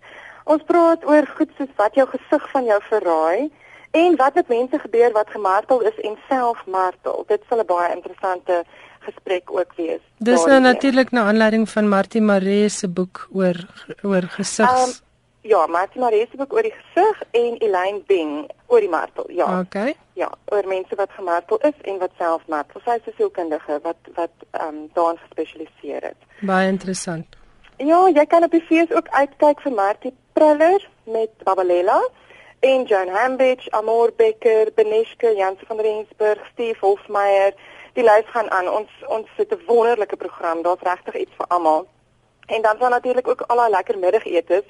Ons 0.43 0.63
praat 0.63 1.05
oor 1.05 1.27
goed 1.37 1.49
soos 1.57 1.75
wat 1.75 1.95
jou 1.95 2.07
gesig 2.07 2.49
van 2.51 2.65
jou 2.65 2.81
verraai 2.89 3.51
en 3.91 4.15
wat 4.15 4.33
met 4.33 4.47
mense 4.47 4.79
gebeur 4.79 5.11
wat 5.11 5.29
gemartel 5.29 5.81
is 5.81 5.99
en 5.99 6.17
self 6.29 6.65
martel. 6.65 7.23
Dit 7.27 7.41
sal 7.49 7.59
'n 7.59 7.65
baie 7.65 7.95
interessante 7.95 8.63
gesprek 9.05 9.51
ook 9.51 9.73
wees. 9.75 10.01
Dis 10.17 10.45
nou 10.45 10.59
natuurlik 10.59 11.11
na 11.11 11.27
aanleiding 11.29 11.69
van 11.69 11.89
Martie 11.89 12.21
Maree 12.21 12.69
se 12.69 12.87
boek 12.87 13.27
oor 13.31 13.59
oor 14.01 14.27
gesigs. 14.37 14.87
Um, 14.87 15.49
ja, 15.49 15.65
Martie 15.67 16.01
Maree 16.01 16.27
se 16.31 16.37
boek 16.37 16.53
oor 16.53 16.61
die 16.61 16.73
gesig 16.73 17.21
en 17.31 17.57
Elaine 17.57 18.01
Bing 18.07 18.49
oor 18.67 18.79
die 18.79 18.89
martel. 18.89 19.29
Ja. 19.31 19.59
Okay. 19.59 19.95
Ja, 20.13 20.31
oor 20.45 20.67
mense 20.67 20.95
wat 20.95 21.11
gemartel 21.17 21.57
is 21.57 21.77
en 21.81 21.99
wat 21.99 22.11
self 22.17 22.41
martel. 22.47 22.81
Sy 22.85 22.97
is 22.99 23.07
'n 23.07 23.15
sielkundige 23.17 23.79
wat 23.83 24.01
wat 24.15 24.35
ehm 24.51 24.67
um, 24.67 24.89
daarin 24.93 25.19
gespesialiseer 25.23 26.01
het. 26.01 26.19
Baie 26.41 26.67
interessant. 26.67 27.25
Ja, 27.77 28.09
jy 28.09 28.25
kan 28.25 28.43
op 28.43 28.51
die 28.51 28.65
fees 28.67 28.91
ook 28.91 29.07
uitkyk 29.09 29.61
vir 29.61 29.71
Martie 29.71 30.13
Preller 30.33 30.89
met 31.03 31.29
Babalela 31.43 32.01
en 32.59 32.83
Joan 32.83 33.09
Hambidge, 33.09 33.71
Amor 33.71 34.11
Becker, 34.15 34.71
Beneske, 34.75 35.33
Janse 35.35 35.65
van 35.65 35.79
Rensburg, 35.79 36.39
Steve 36.53 36.77
Hofmeyer 36.79 37.53
die 37.93 38.03
lys 38.03 38.29
gaan 38.34 38.51
aan. 38.51 38.69
Ons 38.69 38.89
ons 39.08 39.27
het 39.36 39.51
'n 39.51 39.63
wonderlike 39.67 40.15
program. 40.15 40.62
Daar's 40.62 40.82
regtig 40.82 41.15
iets 41.15 41.36
vir 41.38 41.47
almal. 41.47 41.88
En 42.45 42.62
dan 42.62 42.75
sal 42.79 42.89
natuurlik 42.89 43.27
ook 43.27 43.41
al 43.41 43.58
daai 43.58 43.69
lekker 43.69 43.97
middagetes 43.97 44.65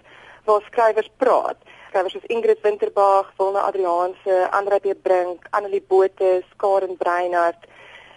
waar 0.46 0.62
skrywers 0.62 1.10
praat. 1.18 1.58
Skrywers 1.88 2.14
soos 2.14 2.26
Ingrid 2.26 2.62
Winterbag, 2.62 3.34
Wilna 3.38 3.60
Adriaanse, 3.60 4.48
Andre 4.52 4.80
P 4.80 4.94
Brink, 5.02 5.48
Annelie 5.50 5.86
Botha, 5.88 6.40
Karen 6.58 6.98
Breinhardt. 6.98 7.66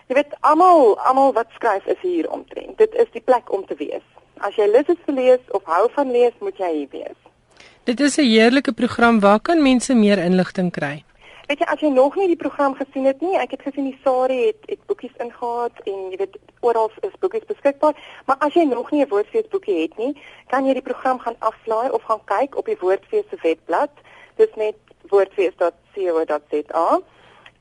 Jy 0.07 0.15
weet 0.15 0.37
almal 0.41 0.99
almal 0.99 1.33
wat 1.33 1.47
skryf 1.55 1.87
is 1.87 2.01
hier 2.01 2.31
omtrent. 2.31 2.79
Dit 2.79 2.95
is 2.95 3.11
die 3.13 3.21
plek 3.21 3.53
om 3.53 3.67
te 3.67 3.75
wees. 3.75 4.05
As 4.39 4.55
jy 4.55 4.67
lus 4.67 4.87
is 4.87 5.01
vir 5.07 5.15
lees 5.15 5.41
of 5.51 5.65
hou 5.65 5.89
van 5.95 6.11
lees, 6.11 6.33
moet 6.39 6.57
jy 6.57 6.73
hier 6.73 6.89
wees. 6.91 7.19
Dit 7.85 8.01
is 8.01 8.17
'n 8.19 8.23
heerlike 8.23 8.73
program. 8.73 9.21
Waar 9.21 9.41
kan 9.41 9.63
mense 9.63 9.95
meer 9.95 10.19
inligting 10.19 10.71
kry? 10.73 11.05
Weet 11.47 11.61
jy 11.63 11.67
as 11.71 11.79
jy 11.79 11.89
nog 11.95 12.17
nie 12.19 12.27
die 12.27 12.39
program 12.39 12.73
gesien 12.75 13.05
het 13.07 13.21
nie, 13.23 13.37
ek 13.39 13.53
het 13.55 13.61
gesien 13.63 13.87
die 13.87 13.99
Sari 14.03 14.39
het 14.49 14.65
het 14.67 14.81
boekies 14.91 15.13
ingehaat 15.23 15.79
en 15.85 16.01
jy 16.11 16.19
weet 16.19 16.35
oral 16.67 16.91
is 17.07 17.15
boekies 17.23 17.47
beskikbaar, 17.47 17.95
maar 18.27 18.43
as 18.43 18.57
jy 18.59 18.65
nog 18.67 18.91
nie 18.91 19.05
'n 19.05 19.09
Woordfees 19.13 19.47
boekie 19.53 19.79
het 19.83 19.95
nie, 19.97 20.19
kan 20.51 20.67
jy 20.67 20.75
die 20.75 20.83
program 20.89 21.23
gaan 21.23 21.39
aflaai 21.39 21.91
of 21.91 22.03
gaan 22.03 22.25
kyk 22.25 22.59
op 22.59 22.67
die 22.67 22.79
Woordfees 22.81 23.31
se 23.31 23.39
webblad. 23.43 23.91
Dis 24.37 24.55
net 24.57 24.75
woordfees.co.za. 25.09 27.01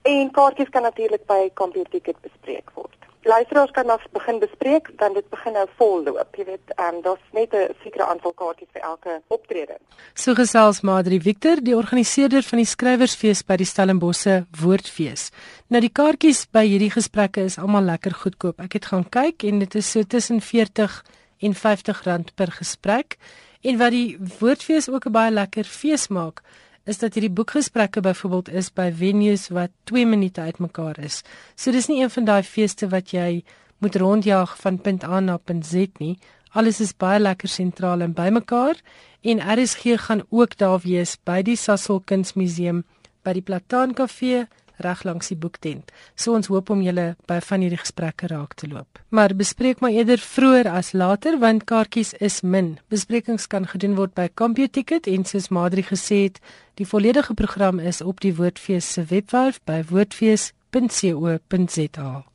En 0.01 0.31
kaartjies 0.31 0.69
kan 0.69 0.81
natuurlik 0.81 1.25
by 1.25 1.51
Computicket 1.53 2.17
bespreek 2.21 2.71
word 2.73 3.04
luisteraars 3.25 3.71
kan 3.71 3.88
dan 3.88 3.99
begin 4.11 4.39
bespreek 4.39 4.89
dan 4.97 5.13
dit 5.13 5.29
begin 5.29 5.53
nou 5.53 5.65
vol 5.77 6.03
loop. 6.03 6.35
Jy 6.35 6.45
weet, 6.45 6.73
ehm 6.75 6.95
um, 6.95 7.01
daar's 7.01 7.25
net 7.31 7.53
'n 7.53 7.73
sekere 7.83 8.05
aantal 8.05 8.33
kaartjies 8.33 8.71
vir 8.73 8.81
elke 8.81 9.21
optrede. 9.27 9.77
So 10.13 10.33
gesels 10.33 10.81
Madri 10.81 11.19
Victor, 11.21 11.55
die 11.61 11.75
organiseerder 11.75 12.43
van 12.43 12.57
die 12.57 12.71
skrywersfees 12.75 13.43
by 13.43 13.55
die 13.55 13.65
Stellenbosse 13.65 14.45
Woordfees. 14.61 15.31
Nou 15.67 15.81
die 15.81 15.91
kaartjies 15.93 16.45
by 16.51 16.65
hierdie 16.67 16.91
gesprekke 16.91 17.41
is 17.41 17.57
almal 17.57 17.83
lekker 17.83 18.13
goedkoop. 18.13 18.59
Ek 18.59 18.73
het 18.73 18.85
gaan 18.85 19.09
kyk 19.09 19.43
en 19.43 19.59
dit 19.59 19.75
is 19.75 19.91
so 19.91 20.03
tussen 20.03 20.41
40 20.41 21.03
en 21.39 21.53
50 21.53 22.03
rand 22.03 22.35
per 22.35 22.51
gesprek. 22.51 23.17
En 23.61 23.77
wat 23.77 23.91
die 23.91 24.17
Woordfees 24.39 24.89
ook 24.89 25.05
'n 25.05 25.11
baie 25.11 25.31
lekker 25.31 25.63
fees 25.63 26.07
maak, 26.07 26.41
is 26.85 27.01
dat 27.01 27.15
hierdie 27.17 27.33
boekgesprekke 27.33 28.01
byvoorbeeld 28.05 28.51
is 28.61 28.69
by 28.73 28.91
venues 28.93 29.47
wat 29.53 29.73
2 29.89 30.05
minute 30.05 30.41
uitmekaar 30.41 30.99
is. 31.01 31.23
So 31.55 31.71
dis 31.71 31.89
nie 31.89 32.03
een 32.03 32.13
van 32.13 32.25
daai 32.25 32.43
feeste 32.43 32.89
wat 32.93 33.13
jy 33.13 33.43
moet 33.81 33.95
rondjaag 33.95 34.55
van 34.61 34.77
punt 34.81 35.03
A 35.03 35.19
na 35.19 35.37
punt 35.37 35.65
Z 35.65 35.97
nie. 35.99 36.17
Alles 36.53 36.79
is 36.79 36.93
baie 36.93 37.19
lekker 37.19 37.49
sentraal 37.49 38.01
en 38.05 38.13
bymekaar 38.13 38.77
en 39.21 39.41
RSG 39.41 39.97
gaan 40.05 40.21
ook 40.29 40.57
daar 40.57 40.79
wees 40.85 41.17
by 41.25 41.41
die 41.41 41.57
Sasol 41.57 41.99
Kunsmuseum 42.05 42.83
by 43.25 43.33
die 43.33 43.43
Plataan 43.43 43.93
Kafee 43.97 44.45
reg 44.77 45.03
langs 45.03 45.27
die 45.27 45.38
boektent. 45.38 45.91
So 46.15 46.33
ons 46.33 46.47
hoop 46.47 46.69
om 46.69 46.81
julle 46.81 47.15
by 47.27 47.39
van 47.47 47.61
hierdie 47.61 47.81
gesprekke 47.81 48.27
raak 48.31 48.53
te 48.59 48.67
loop. 48.67 48.99
Maar 49.09 49.35
bespreek 49.35 49.79
maar 49.79 49.91
eerder 49.95 50.19
vroeër 50.19 50.67
as 50.71 50.93
later 50.93 51.39
want 51.39 51.63
kaartjies 51.63 52.13
is 52.19 52.41
min. 52.41 52.77
Besprekings 52.89 53.47
kan 53.47 53.67
gedoen 53.67 53.95
word 53.95 54.13
by 54.13 54.29
CompuTicket 54.33 55.07
en 55.07 55.25
soos 55.25 55.49
Madri 55.49 55.83
gesê 55.83 56.23
het, 56.27 56.39
die 56.75 56.88
volledige 56.88 57.33
program 57.33 57.79
is 57.79 58.01
op 58.01 58.21
die 58.21 58.35
Woordfees 58.35 58.93
se 58.93 59.03
webwerf 59.09 59.59
by 59.65 59.83
woordfees.co.za. 59.89 62.34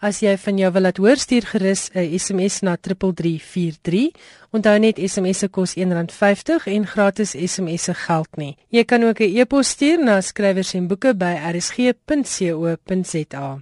As 0.00 0.22
jy 0.24 0.30
van 0.40 0.56
jou 0.56 0.68
wil 0.72 0.86
laat 0.86 0.96
hoor 0.96 1.18
stuur 1.20 1.44
gerus 1.44 1.90
'n 1.92 2.18
SMS 2.18 2.62
na 2.64 2.76
3343. 2.76 4.08
Onthou 4.50 4.78
net 4.78 4.96
SMS 4.96 5.38
se 5.38 5.48
kos 5.48 5.76
R1.50 5.76 6.66
en 6.66 6.86
gratis 6.86 7.36
SMS 7.36 7.82
se 7.82 7.94
geld 7.94 8.36
nie. 8.36 8.56
Jy 8.70 8.84
kan 8.84 9.02
ook 9.02 9.20
'n 9.20 9.36
e-pos 9.36 9.68
stuur 9.68 10.04
na 10.04 10.20
skrywers 10.20 10.74
en 10.74 10.86
boeke 10.86 11.14
by 11.14 11.36
rsg.co.za. 11.52 13.58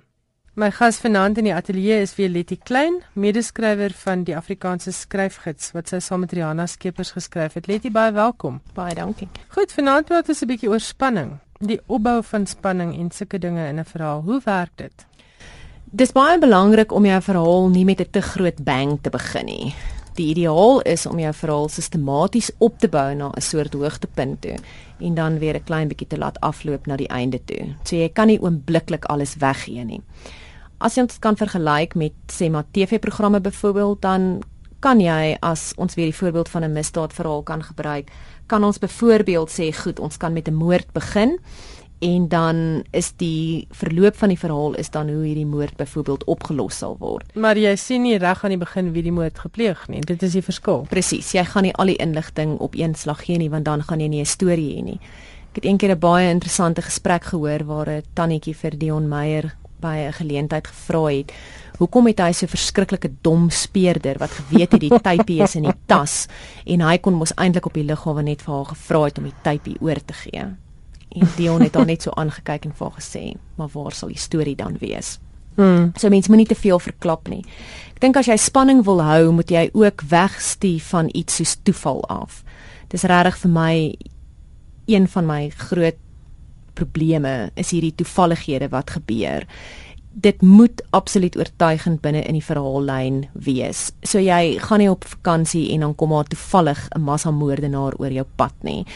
My 0.55 0.71
gas 0.71 0.99
vanaand 0.99 1.39
in 1.39 1.45
die 1.45 1.55
ateljee 1.55 2.01
is 2.01 2.15
weer 2.15 2.29
Letty 2.29 2.59
Klein, 2.63 3.03
medeskrywer 3.13 3.91
van 3.91 4.25
die 4.25 4.37
Afrikaanse 4.37 4.93
skryfgids 4.93 5.73
wat 5.73 5.89
sy 5.89 5.99
saam 5.99 6.21
met 6.21 6.33
Rihanna 6.33 6.67
Skeepers 6.67 7.11
geskryf 7.11 7.55
het. 7.55 7.67
Letty, 7.67 7.91
baie 7.91 8.13
welkom. 8.13 8.61
Baie 8.75 8.95
dankie. 8.95 9.29
Goed, 9.49 9.73
vanaand 9.73 10.07
praat 10.07 10.29
ons 10.29 10.43
'n 10.43 10.47
bietjie 10.47 10.71
oor 10.71 10.81
spanning, 10.81 11.39
die 11.59 11.81
opbou 11.87 12.23
van 12.23 12.47
spanning 12.47 12.95
en 12.95 13.11
sulke 13.11 13.39
dinge 13.39 13.69
in 13.69 13.79
'n 13.79 13.85
verhaal. 13.85 14.23
Hoe 14.23 14.41
werk 14.45 14.77
dit? 14.77 15.07
Dis 15.89 16.11
baie 16.13 16.37
belangrik 16.37 16.91
om 16.93 17.07
jou 17.09 17.19
verhaal 17.25 17.71
nie 17.73 17.85
met 17.85 18.01
'n 18.01 18.11
te 18.11 18.21
groot 18.21 18.65
bang 18.65 18.99
te 19.01 19.11
begin 19.11 19.47
nie. 19.47 19.75
Die 20.15 20.29
ideaal 20.35 20.81
is 20.81 21.07
om 21.07 21.19
jou 21.19 21.33
verhaal 21.33 21.69
sistematies 21.69 22.51
op 22.59 22.79
te 22.79 22.89
bou 22.89 23.15
na 23.15 23.31
'n 23.31 23.41
soort 23.41 23.73
hoogtepunt 23.73 24.41
toe 24.41 24.57
en 25.01 25.15
dan 25.15 25.39
weer 25.39 25.55
'n 25.55 25.65
klein 25.65 25.89
bietjie 25.89 26.07
te 26.07 26.19
laat 26.19 26.41
afloop 26.41 26.87
na 26.87 26.97
die 26.97 27.09
einde 27.09 27.41
toe. 27.45 27.75
So 27.85 27.97
jy 27.97 28.09
kan 28.09 28.27
nie 28.27 28.41
oombliklik 28.41 29.05
alles 29.05 29.37
weggee 29.37 29.85
nie. 29.85 30.03
As 30.79 30.95
jy 30.95 31.07
dit 31.07 31.19
kan 31.19 31.37
vergelyk 31.37 31.95
met 31.95 32.13
sê 32.27 32.51
maar 32.51 32.65
TV-programme 32.71 33.41
byvoorbeeld, 33.41 34.03
dan 34.03 34.43
kan 34.81 35.01
jy 35.01 35.37
as 35.41 35.73
ons 35.77 35.95
weer 35.95 36.07
die 36.07 36.19
voorbeeld 36.19 36.49
van 36.49 36.65
'n 36.65 36.73
misdaadverhaal 36.73 37.43
kan 37.43 37.63
gebruik, 37.63 38.11
kan 38.47 38.65
ons 38.65 38.79
byvoorbeeld 38.79 39.51
sê 39.51 39.73
goed, 39.73 39.99
ons 39.99 40.17
kan 40.17 40.33
met 40.33 40.49
'n 40.49 40.55
moord 40.55 40.93
begin 40.93 41.39
en 41.99 42.29
dan 42.29 42.85
is 42.91 43.13
die 43.17 43.67
verloop 43.71 44.17
van 44.17 44.29
die 44.29 44.39
verhaal 44.39 44.75
is 44.79 44.91
dan 44.95 45.09
hoe 45.11 45.25
hierdie 45.25 45.47
moord 45.47 45.77
byvoorbeeld 45.77 46.25
opgelos 46.25 46.79
sal 46.79 46.97
word. 46.99 47.35
Maar 47.35 47.59
jy 47.59 47.75
sien 47.77 48.03
nie 48.03 48.19
reg 48.19 48.45
aan 48.45 48.55
die 48.55 48.61
begin 48.61 48.93
wie 48.95 49.03
die 49.03 49.15
moord 49.15 49.39
gepleeg 49.39 49.87
nie. 49.89 50.01
Dit 50.01 50.23
is 50.23 50.37
die 50.39 50.45
verskil. 50.45 50.87
Presies. 50.91 51.33
Jy 51.35 51.45
gaan 51.45 51.67
nie 51.67 51.75
al 51.75 51.91
die 51.91 51.99
inligting 51.99 52.59
op 52.59 52.79
een 52.79 52.95
slag 52.95 53.25
gee 53.27 53.39
nie 53.39 53.51
want 53.51 53.65
dan 53.65 53.83
gaan 53.83 54.01
jy 54.01 54.09
nie 54.09 54.21
'n 54.21 54.27
storie 54.27 54.77
hê 54.77 54.85
nie. 54.85 55.01
Ek 55.51 55.63
het 55.63 55.65
eendag 55.65 55.91
'n 55.91 55.99
baie 55.99 56.31
interessante 56.31 56.83
gesprek 56.83 57.25
gehoor 57.25 57.65
waar 57.65 57.89
'n 57.89 58.03
tannetjie 58.15 58.55
vir 58.55 58.79
Dion 58.79 59.09
Meyer 59.09 59.57
by 59.81 59.97
'n 60.07 60.13
geleentheid 60.13 60.67
gevra 60.67 61.07
het 61.11 61.33
hoekom 61.79 62.07
het 62.07 62.21
hy 62.21 62.33
so 62.33 62.47
verskriklike 62.47 63.11
dom 63.23 63.51
speerder 63.51 64.19
wat 64.19 64.31
geweet 64.31 64.73
het 64.73 64.81
die 64.81 65.01
typie 65.09 65.43
is 65.43 65.55
in 65.55 65.63
die 65.63 65.77
tas 65.87 66.27
en 66.67 66.81
hy 66.81 66.99
kon 66.99 67.15
mos 67.15 67.35
eintlik 67.37 67.67
op 67.67 67.75
die 67.75 67.87
lughawe 67.87 68.23
net 68.23 68.43
vir 68.43 68.55
haar 68.55 68.71
gevra 68.73 69.05
het 69.05 69.19
om 69.19 69.25
die 69.25 69.39
typie 69.43 69.77
oor 69.81 70.01
te 70.05 70.13
gee. 70.13 70.47
En 71.09 71.29
Dion 71.37 71.63
het 71.63 71.75
haar 71.75 71.87
net 71.87 72.03
so 72.03 72.11
aangekyk 72.11 72.65
en 72.65 72.75
vir 72.75 72.91
gesê, 72.91 73.35
"Maar 73.57 73.69
waar 73.73 73.93
sal 73.93 74.09
die 74.09 74.19
storie 74.19 74.57
dan 74.57 74.77
wees?" 74.79 75.19
Hmm. 75.59 75.93
So 75.97 76.09
mense 76.09 76.31
moenie 76.31 76.47
te 76.47 76.55
veel 76.55 76.79
verklap 76.79 77.29
nie. 77.29 77.45
Ek 77.95 78.01
dink 78.01 78.17
as 78.17 78.27
jy 78.27 78.37
spanning 78.37 78.85
wil 78.85 79.03
hou, 79.03 79.33
moet 79.33 79.51
jy 79.51 79.71
ook 79.73 80.05
wegstuur 80.07 80.81
van 80.81 81.09
iets 81.13 81.41
soos 81.41 81.57
toeval 81.67 82.05
af. 82.05 82.45
Dis 82.89 83.03
regtig 83.03 83.41
vir 83.43 83.51
my 83.51 83.95
een 84.87 85.09
van 85.09 85.27
my 85.27 85.51
groot 85.51 85.99
probleme 86.79 87.51
is 87.59 87.73
hierdie 87.75 87.95
toevallighede 87.99 88.71
wat 88.71 88.95
gebeur. 88.97 89.47
Dit 90.19 90.43
moet 90.43 90.83
absoluut 90.91 91.37
oortuigend 91.39 92.01
binne 92.03 92.23
in 92.23 92.39
die 92.39 92.45
verhaallyn 92.45 93.25
wees. 93.35 93.89
So 94.03 94.23
jy 94.23 94.59
gaan 94.63 94.83
nie 94.83 94.91
op 94.91 95.07
vakansie 95.07 95.73
en 95.75 95.87
dan 95.87 95.97
kom 95.99 96.15
maar 96.15 96.31
toevallig 96.31 96.87
'n 96.95 97.03
massamoordenaar 97.03 97.99
oor 97.99 98.13
jou 98.13 98.27
pad 98.37 98.55
nie. 98.63 98.87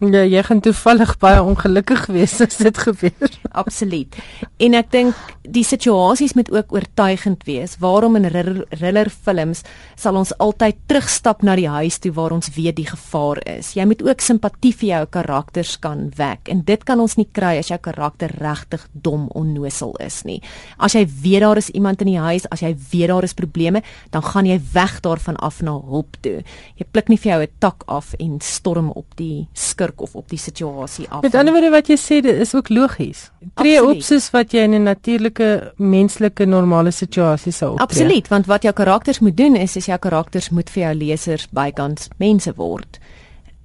Ja, 0.00 0.22
jy 0.24 0.40
gaan 0.46 0.62
toevallig 0.64 1.10
baie 1.20 1.42
ongelukkig 1.44 2.06
wees 2.08 2.38
as 2.40 2.56
dit 2.56 2.78
gebeur. 2.80 3.32
Absoluut. 3.62 4.14
En 4.56 4.76
ek 4.78 4.86
dink 4.94 5.18
die 5.44 5.64
situasies 5.66 6.32
moet 6.38 6.48
ook 6.54 6.72
oortuigend 6.72 7.42
wees. 7.44 7.74
Waarom 7.82 8.16
in 8.16 8.24
thriller 8.30 9.10
films 9.12 9.60
sal 10.00 10.16
ons 10.16 10.32
altyd 10.40 10.78
terugstap 10.88 11.44
na 11.44 11.52
die 11.60 11.68
huis 11.68 11.98
toe 12.00 12.14
waar 12.16 12.32
ons 12.32 12.48
weet 12.54 12.78
die 12.78 12.86
gevaar 12.88 13.42
is. 13.58 13.74
Jy 13.76 13.84
moet 13.90 14.04
ook 14.06 14.24
simpatie 14.24 14.72
vir 14.72 14.88
jou 14.88 15.02
karakters 15.18 15.74
kan 15.84 16.06
wek 16.16 16.48
en 16.48 16.64
dit 16.64 16.88
kan 16.88 17.04
ons 17.04 17.18
nie 17.20 17.28
kry 17.28 17.58
as 17.60 17.68
jou 17.68 17.78
karakter 17.84 18.32
regtig 18.40 18.88
dom 18.96 19.28
onnosel 19.36 19.92
is 20.00 20.22
nie. 20.24 20.38
As 20.80 20.96
jy 20.96 21.04
weet 21.04 21.44
daar 21.44 21.60
is 21.60 21.68
iemand 21.76 22.00
in 22.00 22.14
die 22.14 22.24
huis, 22.24 22.48
as 22.48 22.64
jy 22.64 22.72
weet 22.94 23.12
daar 23.12 23.28
is 23.28 23.36
probleme, 23.36 23.84
dan 24.16 24.24
gaan 24.24 24.48
jy 24.48 24.56
weg 24.72 24.96
daarvan 25.04 25.36
af 25.44 25.60
na 25.60 25.76
hulp 25.76 26.16
toe. 26.24 26.38
Jy 26.80 26.88
pluk 26.88 27.12
nie 27.12 27.20
vir 27.20 27.32
jou 27.34 27.42
'n 27.44 27.54
tak 27.60 27.84
af 27.86 28.14
en 28.18 28.40
storm 28.40 28.90
op 28.96 29.12
die 29.20 29.48
skir 29.52 29.89
druk 29.90 30.00
of 30.00 30.14
op 30.14 30.28
die 30.28 30.38
situasie 30.38 31.06
af. 31.08 31.22
Met 31.22 31.34
ander 31.34 31.52
woorde 31.52 31.70
wat 31.70 31.88
jy 31.88 31.96
sê, 31.98 32.20
dit 32.24 32.40
is 32.40 32.54
ook 32.54 32.68
logies. 32.68 33.28
Tree 33.54 33.80
op 33.82 34.02
soos 34.02 34.30
wat 34.34 34.52
jy 34.52 34.64
in 34.68 34.74
'n 34.74 34.82
natuurlike 34.82 35.72
menslike 35.76 36.44
normale 36.46 36.90
situasie 36.90 37.52
sou 37.52 37.72
optree. 37.72 37.86
Absoluut, 37.86 38.28
want 38.28 38.46
wat 38.46 38.62
jou 38.62 38.74
karakters 38.74 39.18
moet 39.20 39.36
doen 39.36 39.56
is 39.56 39.76
is 39.76 39.86
jou 39.86 39.98
karakters 39.98 40.50
moet 40.50 40.70
vir 40.70 40.82
jou 40.82 40.94
lesers 40.94 41.48
bykans 41.50 42.08
mense 42.18 42.52
word. 42.56 42.98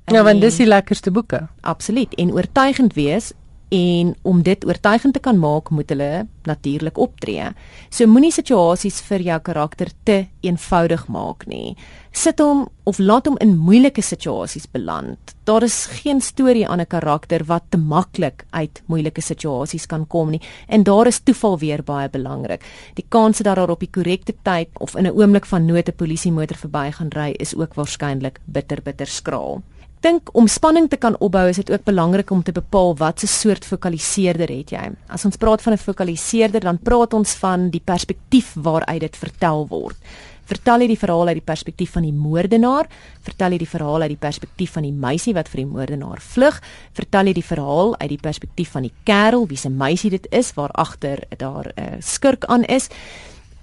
Ja, 0.06 0.24
want 0.24 0.42
dis 0.42 0.58
die 0.58 0.68
lekkerste 0.68 1.12
boeke. 1.12 1.48
Absoluut 1.62 2.14
en 2.16 2.32
oortuigend 2.32 2.94
wees 2.94 3.34
en 3.74 4.16
om 4.22 4.42
dit 4.44 4.66
oortuigend 4.66 5.14
te 5.14 5.20
kan 5.20 5.40
maak 5.40 5.70
moet 5.70 5.90
hulle 5.90 6.28
natuurlik 6.46 6.98
optree. 7.02 7.50
So 7.90 8.06
moenie 8.08 8.32
situasies 8.32 9.02
vir 9.08 9.24
jou 9.26 9.40
karakter 9.42 9.90
te 10.06 10.18
eenvoudig 10.46 11.08
maak 11.10 11.48
nie. 11.50 11.76
Sit 12.16 12.40
hom 12.40 12.68
of 12.86 13.00
laat 13.00 13.26
hom 13.26 13.38
in 13.42 13.56
moeilike 13.58 14.04
situasies 14.06 14.68
beland. 14.72 15.34
Daar 15.50 15.66
is 15.66 15.86
geen 16.02 16.22
storie 16.22 16.68
aan 16.68 16.80
'n 16.80 16.88
karakter 16.88 17.44
wat 17.44 17.64
te 17.70 17.78
maklik 17.78 18.46
uit 18.52 18.82
moeilike 18.86 19.22
situasies 19.22 19.86
kan 19.86 20.08
kom 20.08 20.30
nie 20.30 20.42
en 20.68 20.84
daar 20.84 21.08
is 21.08 21.20
toeval 21.20 21.58
weer 21.60 21.84
baie 21.84 22.10
belangrik. 22.10 22.62
Die 22.94 23.06
kans 23.10 23.38
dat 23.38 23.56
daar 23.56 23.70
op 23.70 23.80
die 23.80 23.92
korrekte 23.92 24.34
tyd 24.44 24.70
of 24.80 24.96
in 24.96 25.06
'n 25.06 25.18
oomblik 25.18 25.46
van 25.46 25.66
nood 25.66 25.90
'n 25.90 25.96
polisiemotor 25.96 26.58
verby 26.58 26.92
gaan 26.92 27.10
ry 27.10 27.34
is 27.40 27.56
ook 27.56 27.74
waarskynlik 27.74 28.40
bitter 28.46 28.82
bitter 28.82 29.08
skraal 29.08 29.62
dink 30.06 30.30
om 30.38 30.46
spanning 30.48 30.86
te 30.90 31.00
kan 31.02 31.16
opbou 31.24 31.48
is 31.50 31.58
dit 31.58 31.72
ook 31.72 31.86
belangrik 31.88 32.30
om 32.32 32.44
te 32.46 32.54
bepaal 32.54 32.94
wat 33.00 33.24
'n 33.24 33.28
soort 33.28 33.66
fokaliseerder 33.66 34.50
het 34.50 34.70
jy. 34.72 34.92
As 35.10 35.26
ons 35.26 35.38
praat 35.38 35.62
van 35.62 35.74
'n 35.74 35.78
fokaliseerder, 35.78 36.62
dan 36.62 36.78
praat 36.78 37.14
ons 37.14 37.34
van 37.34 37.70
die 37.70 37.82
perspektief 37.84 38.54
waaruit 38.54 39.00
dit 39.00 39.16
vertel 39.16 39.68
word. 39.68 39.98
Vertel 40.46 40.82
jy 40.82 40.88
die 40.88 41.00
verhaal 41.00 41.28
uit 41.28 41.36
die 41.36 41.54
perspektief 41.54 41.92
van 41.92 42.04
die 42.04 42.14
moordenaar? 42.14 42.88
Vertel 43.22 43.52
jy 43.52 43.58
die 43.58 43.70
verhaal 43.70 44.02
uit 44.02 44.10
die 44.10 44.28
perspektief 44.28 44.72
van 44.72 44.84
die 44.84 44.92
meisie 44.92 45.34
wat 45.34 45.50
vir 45.50 45.58
die 45.64 45.72
moordenaar 45.72 46.22
vlug? 46.22 46.62
Vertel 46.94 47.26
jy 47.26 47.34
die 47.34 47.44
verhaal 47.44 47.96
uit 47.98 48.10
die 48.10 48.22
perspektief 48.22 48.70
van 48.72 48.82
die 48.84 48.94
kerel 49.04 49.48
wie 49.48 49.58
se 49.58 49.70
meisie 49.70 50.10
dit 50.10 50.28
is 50.32 50.54
waar 50.54 50.72
agter 50.72 51.24
daar 51.38 51.74
'n 51.76 51.82
uh, 51.82 52.02
skurk 52.02 52.46
aan 52.46 52.64
is? 52.64 52.90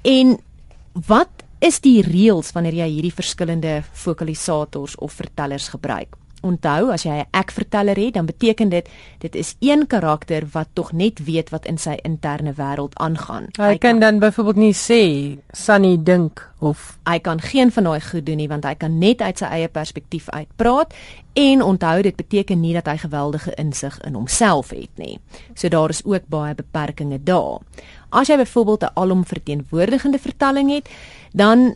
En 0.03 0.39
wat 1.07 1.31
is 1.61 1.81
die 1.81 2.03
reëls 2.03 2.53
wanneer 2.53 2.75
jy 2.75 2.89
hierdie 2.89 3.15
verskillende 3.15 3.83
fokalisators 3.93 4.97
of 4.97 5.13
vertellers 5.13 5.69
gebruik? 5.69 6.17
Onthou 6.43 6.91
as 6.93 7.03
jy 7.07 7.23
'n 7.23 7.27
ek-verteller 7.31 7.97
het, 7.97 8.15
dan 8.15 8.27
beteken 8.27 8.69
dit 8.69 8.89
dit 9.19 9.35
is 9.35 9.55
een 9.61 9.87
karakter 9.87 10.47
wat 10.53 10.69
tog 10.73 10.93
net 10.93 11.25
weet 11.25 11.51
wat 11.51 11.67
in 11.67 11.79
sy 11.79 11.99
interne 12.03 12.53
wêreld 12.53 12.95
aangaan. 12.95 13.47
Hy, 13.57 13.63
hy 13.63 13.79
kan, 13.79 13.79
kan 13.79 14.01
dan 14.01 14.19
byvoorbeeld 14.19 14.57
nie 14.57 14.75
sê 14.75 15.03
Sunny 15.53 15.97
dink 16.03 16.53
of 16.59 16.99
hy 17.05 17.19
kan 17.19 17.41
geen 17.41 17.73
van 17.73 17.85
daai 17.85 18.01
goed 18.01 18.27
doen 18.27 18.37
nie 18.37 18.49
want 18.49 18.65
hy 18.65 18.75
kan 18.75 18.99
net 18.99 19.23
uit 19.23 19.39
sy 19.39 19.45
eie 19.45 19.69
perspektief 19.69 20.29
uitpraat 20.31 20.95
en 21.33 21.63
onthou 21.63 22.03
dit 22.03 22.17
beteken 22.17 22.61
nie 22.61 22.75
dat 22.77 22.87
hy 22.87 22.97
geweldige 22.97 23.55
insig 23.55 23.99
in 24.07 24.15
homself 24.15 24.71
het 24.71 24.91
nie. 24.97 25.19
So 25.55 25.69
daar 25.69 25.91
is 25.91 26.05
ook 26.05 26.29
baie 26.29 26.55
beperkings 26.55 27.25
daar. 27.25 27.61
As 28.11 28.29
jy 28.29 28.37
byvoorbeeld 28.37 28.83
'n 28.83 28.95
alomverteenwoordigende 28.95 30.19
vertelling 30.19 30.71
het, 30.71 30.89
dan 31.33 31.75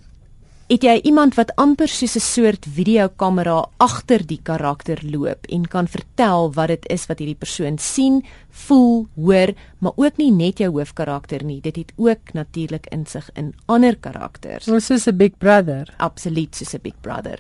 het 0.66 0.82
jy 0.82 0.96
iemand 1.06 1.36
wat 1.38 1.52
amper 1.62 1.88
soos 1.88 2.16
'n 2.16 2.20
soort 2.20 2.66
videokamera 2.66 3.68
agter 3.78 4.26
die 4.26 4.40
karakter 4.42 4.98
loop 5.02 5.46
en 5.46 5.68
kan 5.68 5.86
vertel 5.86 6.52
wat 6.52 6.68
dit 6.68 6.86
is 6.90 7.06
wat 7.06 7.18
hierdie 7.18 7.38
persoon 7.38 7.78
sien, 7.78 8.24
voel, 8.50 9.06
hoor, 9.14 9.54
maar 9.78 9.92
ook 9.96 10.16
nie 10.16 10.32
net 10.32 10.58
jou 10.58 10.70
hoofkarakter 10.70 11.44
nie. 11.44 11.60
Dit 11.60 11.76
het 11.76 11.92
ook 11.96 12.32
natuurlik 12.32 12.86
insig 12.90 13.30
in 13.34 13.54
ander 13.66 13.96
karakters. 13.96 14.64
Soos 14.64 15.06
'n 15.06 15.16
Big 15.16 15.38
Brother. 15.38 15.94
Absoluut 15.98 16.56
soos 16.56 16.74
'n 16.74 16.80
Big 16.82 17.00
Brother. 17.00 17.38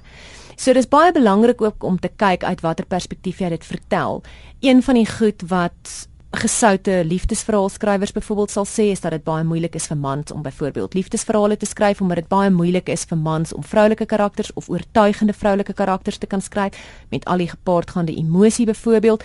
So 0.56 0.72
dis 0.72 0.88
baie 0.88 1.12
belangrik 1.12 1.60
ook 1.60 1.82
om 1.82 1.98
te 1.98 2.08
kyk 2.08 2.44
uit 2.44 2.60
watter 2.60 2.86
perspektief 2.86 3.38
jy 3.38 3.48
dit 3.48 3.64
vertel. 3.64 4.22
Een 4.60 4.82
van 4.82 4.94
die 4.94 5.06
goed 5.06 5.42
wat 5.48 6.08
gesoute 6.30 7.04
liefdesverhaalskrywers 7.04 8.12
byvoorbeeld 8.12 8.50
sal 8.50 8.66
sê 8.66 8.90
is 8.90 9.00
dat 9.00 9.10
dit 9.10 9.24
baie 9.24 9.44
moeilik 9.44 9.74
is 9.74 9.86
vir 9.86 9.96
mans 9.96 10.32
om 10.32 10.42
byvoorbeeld 10.42 10.94
liefdesverhale 10.94 11.56
te 11.56 11.66
skryf 11.66 12.00
omdat 12.00 12.16
dit 12.16 12.28
baie 12.28 12.50
moeilik 12.50 12.88
is 12.88 13.04
vir 13.04 13.18
mans 13.18 13.52
om 13.52 13.64
vroulike 13.64 14.06
karakters 14.06 14.52
of 14.54 14.68
oortuigende 14.68 15.32
vroulike 15.32 15.72
karakters 15.72 16.18
te 16.18 16.26
kan 16.26 16.40
skryf 16.40 16.76
met 17.10 17.24
al 17.24 17.38
die 17.38 17.48
gepaardgaande 17.48 18.16
emosie 18.16 18.66
byvoorbeeld 18.66 19.24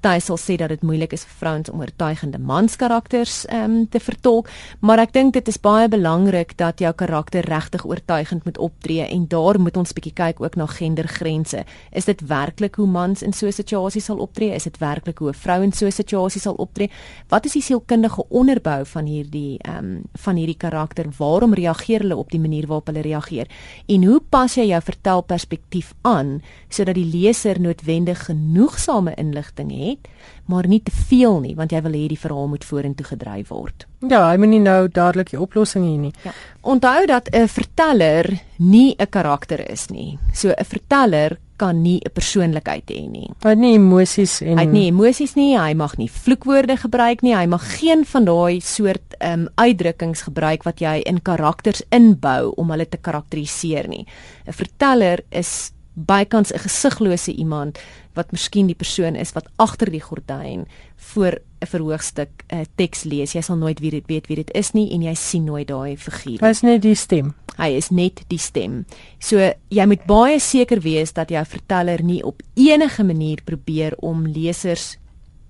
party 0.00 0.20
sal 0.20 0.38
sê 0.38 0.56
dat 0.60 0.70
dit 0.70 0.82
moeilik 0.86 1.12
is 1.12 1.24
vir 1.26 1.36
vrouens 1.40 1.70
om 1.70 1.80
oortuigende 1.80 2.38
manskarakters 2.38 3.44
um, 3.52 3.86
te 3.90 4.00
vertolk, 4.00 4.48
maar 4.80 5.00
ek 5.02 5.12
dink 5.16 5.34
dit 5.34 5.48
is 5.48 5.58
baie 5.62 5.88
belangrik 5.88 6.54
dat 6.60 6.80
jou 6.80 6.92
karakter 6.94 7.46
regtig 7.48 7.86
oortuigend 7.86 8.44
moet 8.46 8.58
optree 8.58 9.06
en 9.06 9.26
daar 9.30 9.58
moet 9.60 9.76
ons 9.76 9.94
bietjie 9.96 10.14
kyk 10.16 10.40
ook 10.42 10.56
na 10.56 10.66
gendergrense. 10.70 11.64
Is 11.92 12.06
dit 12.06 12.22
werklik 12.28 12.78
hoe 12.80 12.86
mans 12.86 13.22
in 13.22 13.32
so 13.32 13.46
'n 13.46 13.52
situasie 13.52 14.00
sal 14.00 14.18
optree? 14.18 14.54
Is 14.54 14.64
dit 14.64 14.78
werklik 14.78 15.18
hoe 15.18 15.30
'n 15.30 15.34
vrou 15.34 15.62
in 15.62 15.72
so 15.72 15.86
'n 15.86 15.92
situasie 15.92 16.40
sal 16.40 16.54
optree? 16.54 16.90
Wat 17.28 17.44
is 17.46 17.52
die 17.52 17.62
sielkundige 17.62 18.22
onderbou 18.28 18.84
van 18.84 19.06
hierdie 19.06 19.58
ehm 19.62 19.78
um, 19.78 20.02
van 20.14 20.36
hierdie 20.36 20.58
karakter? 20.58 21.06
Waarom 21.18 21.54
reageer 21.54 22.00
hulle 22.00 22.16
op 22.16 22.30
die 22.30 22.40
manier 22.40 22.66
waarop 22.66 22.86
hulle 22.86 23.02
reageer? 23.02 23.46
En 23.88 24.04
hoe 24.04 24.20
pas 24.30 24.54
jy 24.54 24.66
jou 24.66 24.82
vertelperspektief 24.82 25.94
aan 26.02 26.42
sodat 26.68 26.94
die 26.94 27.10
leser 27.20 27.60
noodwendig 27.60 28.24
genoegsame 28.24 29.14
inligting 29.14 29.70
het 29.70 29.85
het, 29.90 30.08
maar 30.46 30.66
nie 30.70 30.80
te 30.82 30.90
veel 30.90 31.40
nie, 31.40 31.54
want 31.58 31.72
jy 31.72 31.80
wil 31.82 31.96
hê 31.98 32.06
die 32.08 32.20
verhaal 32.20 32.48
moet 32.48 32.64
vorentoe 32.64 33.06
gedryf 33.06 33.48
word. 33.48 33.86
Ja, 34.06 34.28
hy 34.30 34.36
moet 34.38 34.52
nie 34.52 34.62
nou 34.62 34.88
dadelik 34.88 35.32
die 35.32 35.40
oplossing 35.40 35.86
hê 35.86 35.96
nie. 35.98 36.12
Ja. 36.24 36.32
Onthou 36.62 37.06
dat 37.06 37.28
'n 37.32 37.48
verteller 37.48 38.40
nie 38.58 38.94
'n 38.98 39.10
karakter 39.10 39.70
is 39.70 39.88
nie. 39.90 40.18
So 40.32 40.48
'n 40.48 40.64
verteller 40.64 41.38
kan 41.56 41.82
nie 41.82 42.00
'n 42.04 42.12
persoonlikheid 42.12 42.90
hê 42.90 43.08
nie. 43.10 43.30
Hy 43.42 43.48
het 43.48 43.58
nie 43.58 43.74
emosies 43.74 44.40
en 44.42 44.58
hy 44.58 44.64
het 44.64 44.72
nie 44.72 44.86
emosies 44.90 45.34
nie, 45.34 45.58
hy 45.58 45.74
mag 45.74 45.96
nie 45.96 46.10
vloekwoorde 46.10 46.76
gebruik 46.76 47.22
nie, 47.22 47.34
hy 47.34 47.46
mag 47.46 47.78
geen 47.78 48.04
van 48.04 48.24
daai 48.24 48.60
soort 48.60 49.14
ehm 49.18 49.40
um, 49.40 49.48
uitdrukkings 49.54 50.22
gebruik 50.22 50.64
wat 50.64 50.80
jy 50.80 51.02
in 51.06 51.22
karakters 51.22 51.82
inbou 51.90 52.52
om 52.56 52.70
hulle 52.70 52.88
te 52.88 52.96
karakteriseer 52.96 53.88
nie. 53.88 54.06
'n 54.46 54.52
Verteller 54.52 55.20
is 55.30 55.72
bykans 55.96 56.52
'n 56.52 56.58
gesiglose 56.58 57.32
iemand 57.32 57.78
wat 58.14 58.32
miskien 58.32 58.66
die 58.66 58.76
persoon 58.76 59.16
is 59.16 59.32
wat 59.32 59.48
agter 59.56 59.90
die 59.90 60.00
gordyn 60.00 60.66
voor 60.96 61.40
'n 61.60 61.66
verhoogstuk 61.66 62.28
'n 62.48 62.56
uh, 62.56 62.64
teks 62.74 63.04
lees. 63.04 63.32
Jy 63.32 63.40
sal 63.40 63.56
nooit 63.56 63.80
weet 63.80 64.06
weet 64.06 64.26
wie 64.26 64.36
dit 64.36 64.50
is 64.54 64.72
nie 64.72 64.92
en 64.92 65.02
jy 65.02 65.14
sien 65.14 65.44
nooit 65.44 65.68
daai 65.68 65.96
figuur. 65.96 66.40
Hy 66.40 66.48
is 66.48 66.62
net 66.62 66.82
die 66.82 66.94
stem. 66.94 67.34
Hy 67.56 67.68
is 67.76 67.90
net 67.90 68.24
die 68.28 68.38
stem. 68.38 68.84
So 69.18 69.52
jy 69.68 69.86
moet 69.86 70.06
baie 70.06 70.40
seker 70.40 70.80
wees 70.80 71.12
dat 71.12 71.30
jou 71.30 71.44
verteller 71.44 72.02
nie 72.02 72.22
op 72.22 72.42
enige 72.54 73.04
manier 73.04 73.40
probeer 73.44 73.94
om 73.98 74.26
lesers 74.26 74.98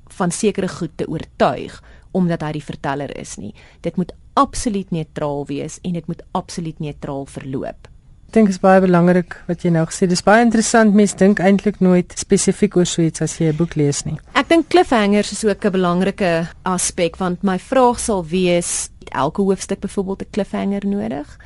van 0.08 0.30
sekere 0.30 0.68
goed 0.68 0.96
te 0.96 1.08
oortuig 1.08 1.82
omdat 2.12 2.42
hy 2.42 2.52
die 2.52 2.64
verteller 2.64 3.18
is 3.18 3.36
nie. 3.36 3.54
Dit 3.80 3.96
moet 3.96 4.12
absoluut 4.34 4.90
neutraal 4.90 5.46
wees 5.46 5.78
en 5.82 5.92
dit 5.92 6.06
moet 6.06 6.22
absoluut 6.32 6.78
neutraal 6.78 7.26
verloop 7.26 7.88
dink 8.36 8.50
is 8.52 8.58
baie 8.60 8.82
belangrik 8.84 9.38
wat 9.48 9.64
jy 9.64 9.70
nou 9.72 9.86
gesê. 9.88 10.06
Dis 10.08 10.24
baie 10.24 10.44
interessant. 10.44 10.94
Mense 10.96 11.16
dink 11.16 11.40
eintlik 11.40 11.80
nooit 11.84 12.12
spesifiek 12.20 12.76
oor 12.76 12.88
so 12.88 13.02
iets 13.02 13.22
as 13.24 13.38
jy 13.40 13.48
'n 13.48 13.56
boek 13.56 13.76
lees 13.76 14.04
nie. 14.04 14.18
Ek 14.34 14.48
dink 14.48 14.68
cliffhangers 14.68 15.32
is 15.32 15.44
ook 15.44 15.64
'n 15.64 15.72
belangrike 15.72 16.48
aspek 16.64 17.16
want 17.16 17.42
my 17.42 17.58
vraag 17.58 17.98
sal 17.98 18.24
wees 18.24 18.90
elke 19.12 19.42
hoofstuk 19.42 19.80
byvoorbeeld 19.80 20.22
'n 20.22 20.30
cliffhanger 20.32 20.86
nodig? 20.86 21.38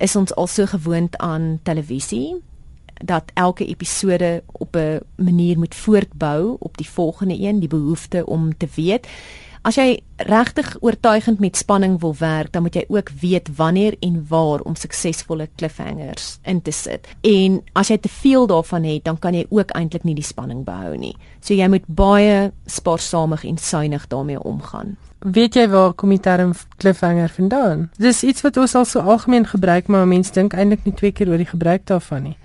Is 0.00 0.16
ons 0.16 0.34
al 0.34 0.46
so 0.46 0.66
gewoond 0.66 1.16
aan 1.18 1.60
televisie 1.62 2.36
dat 3.04 3.30
elke 3.34 3.66
episode 3.66 4.42
op 4.52 4.76
'n 4.76 5.00
manier 5.16 5.58
moet 5.58 5.74
voortbou 5.74 6.56
op 6.58 6.76
die 6.76 6.88
volgende 6.88 7.36
een, 7.38 7.60
die 7.60 7.68
behoefte 7.68 8.26
om 8.26 8.56
te 8.56 8.68
weet 8.74 9.06
As 9.68 9.76
jy 9.76 9.98
regtig 10.24 10.68
oortuigend 10.80 11.42
met 11.44 11.56
spanning 11.60 11.98
wil 12.00 12.14
werk, 12.16 12.54
dan 12.54 12.62
moet 12.64 12.78
jy 12.78 12.86
ook 12.88 13.10
weet 13.20 13.50
wanneer 13.58 13.96
en 14.00 14.14
waar 14.30 14.62
om 14.64 14.76
suksesvolle 14.80 15.48
cliffhangers 15.60 16.38
in 16.48 16.62
te 16.64 16.72
sit. 16.72 17.04
En 17.20 17.58
as 17.76 17.90
jy 17.92 17.98
te 18.00 18.08
veel 18.08 18.46
daarvan 18.48 18.86
het, 18.88 19.04
dan 19.04 19.18
kan 19.20 19.36
jy 19.36 19.44
ook 19.50 19.74
eintlik 19.76 20.06
nie 20.08 20.16
die 20.16 20.24
spanning 20.24 20.62
behou 20.64 20.94
nie. 20.96 21.12
So 21.44 21.52
jy 21.52 21.68
moet 21.68 21.84
baie 21.84 22.48
spaarsamig 22.64 23.44
en 23.44 23.60
suiwig 23.60 24.08
daarmee 24.08 24.40
omgaan. 24.40 24.96
Weet 25.18 25.60
jy 25.60 25.66
waar 25.68 25.92
kom 25.92 26.16
die 26.16 26.22
term 26.22 26.54
cliffhanger 26.80 27.28
vandaan? 27.36 27.88
Dis 28.00 28.22
iets 28.24 28.46
wat 28.46 28.56
ons 28.56 28.76
al 28.78 28.88
so 28.88 29.04
algemeen 29.04 29.44
gebruik, 29.52 29.92
maar 29.92 30.08
mense 30.08 30.32
dink 30.32 30.56
eintlik 30.56 30.88
nie 30.88 30.96
twee 30.96 31.12
keer 31.12 31.28
oor 31.28 31.44
die 31.44 31.52
gebruik 31.52 31.84
daarvan 31.90 32.30
nie. 32.30 32.36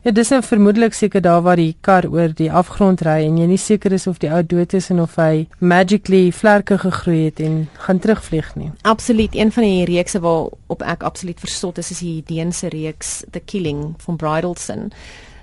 Ja, 0.00 0.14
dis 0.16 0.30
nou 0.32 0.38
vermoedelik 0.40 0.94
seker 0.96 1.20
daar 1.20 1.42
waar 1.44 1.60
die 1.60 1.74
kar 1.84 2.06
oor 2.08 2.32
die 2.32 2.48
afgrond 2.48 3.02
ry 3.04 3.18
en 3.26 3.34
jy 3.36 3.44
nie 3.50 3.58
seker 3.60 3.92
is 3.92 4.06
of 4.08 4.16
die 4.22 4.30
ou 4.32 4.38
dood 4.40 4.72
is 4.72 4.86
en 4.88 5.02
of 5.02 5.18
hy 5.20 5.42
magically 5.60 6.30
vlerke 6.32 6.78
gegroei 6.80 7.26
het 7.26 7.42
en 7.44 7.58
gaan 7.84 8.00
terugvlieg 8.00 8.48
nie. 8.56 8.70
Absoluut, 8.88 9.36
een 9.36 9.52
van 9.52 9.66
die 9.68 9.84
reekse 9.90 10.22
waarop 10.24 10.86
ek 10.88 11.04
absoluut 11.04 11.44
versot 11.44 11.82
is 11.84 11.92
is 11.92 12.00
die 12.00 12.22
Deense 12.24 12.72
reeks 12.72 13.18
The 13.36 13.44
Killing 13.44 13.92
van 14.00 14.16
Bridalson 14.16 14.88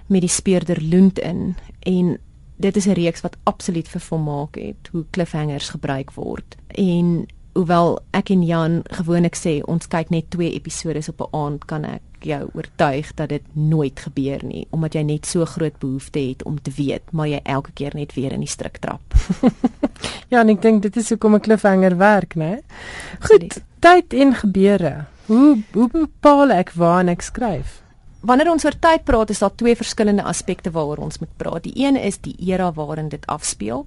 met 0.10 0.26
die 0.26 0.34
speurder 0.34 0.82
Lund 0.82 1.22
in 1.22 1.54
en 1.86 2.18
dit 2.58 2.82
is 2.82 2.90
'n 2.90 2.98
reeks 2.98 3.22
wat 3.22 3.38
absoluut 3.44 3.88
vervolmaak 3.88 4.56
het 4.56 4.90
hoe 4.92 5.06
cliffhangers 5.12 5.70
gebruik 5.70 6.12
word. 6.18 6.58
En 6.74 7.28
hoewel 7.54 8.00
ek 8.12 8.30
en 8.30 8.44
Jan 8.44 8.82
gewoonlik 8.90 9.38
sê 9.38 9.62
ons 9.66 9.88
kyk 9.88 10.10
net 10.10 10.30
2 10.30 10.52
episode 10.52 11.02
op 11.10 11.22
'n 11.22 11.36
aand 11.38 11.66
kan 11.66 11.86
ek 11.86 12.02
jou 12.26 12.50
oortuig 12.54 13.14
dat 13.14 13.30
dit 13.30 13.44
nooit 13.54 14.00
gebeur 14.00 14.44
nie 14.46 14.68
omdat 14.70 14.94
jy 14.94 15.02
net 15.02 15.26
so 15.26 15.46
groot 15.46 15.78
behoefte 15.80 16.20
het 16.20 16.44
om 16.44 16.62
te 16.62 16.72
weet 16.78 17.12
maar 17.12 17.28
jy 17.28 17.40
elke 17.44 17.72
keer 17.74 17.96
net 17.96 18.14
weer 18.14 18.32
in 18.32 18.40
die 18.40 18.50
struik 18.50 18.78
trap. 18.78 19.02
ja, 20.32 20.42
en 20.42 20.50
ek 20.50 20.62
dink 20.62 20.82
dit 20.82 20.98
is 20.98 21.10
hoekom 21.10 21.36
'n 21.36 21.46
cliffhanger 21.46 21.98
werk, 21.98 22.36
né? 22.36 22.62
Goed, 23.20 23.62
tyd 23.80 24.14
en 24.14 24.34
gebeure. 24.36 25.06
Hoe 25.28 25.58
hoe 25.74 25.90
bepaal 25.92 26.52
ek 26.52 26.72
waar 26.72 27.08
ek 27.08 27.22
skryf? 27.22 27.82
Wanneer 28.22 28.52
ons 28.52 28.66
oor 28.66 28.76
tyd 28.80 29.04
praat, 29.04 29.30
is 29.30 29.40
daar 29.40 29.56
twee 29.56 29.76
verskillende 29.76 30.24
aspekte 30.24 30.72
waaroor 30.72 30.98
ons 30.98 31.20
moet 31.20 31.32
praat. 31.38 31.64
Die 31.64 31.86
een 31.86 31.96
is 31.96 32.18
die 32.18 32.36
era 32.40 32.72
waarin 32.74 33.10
dit 33.10 33.26
afspeel. 33.28 33.86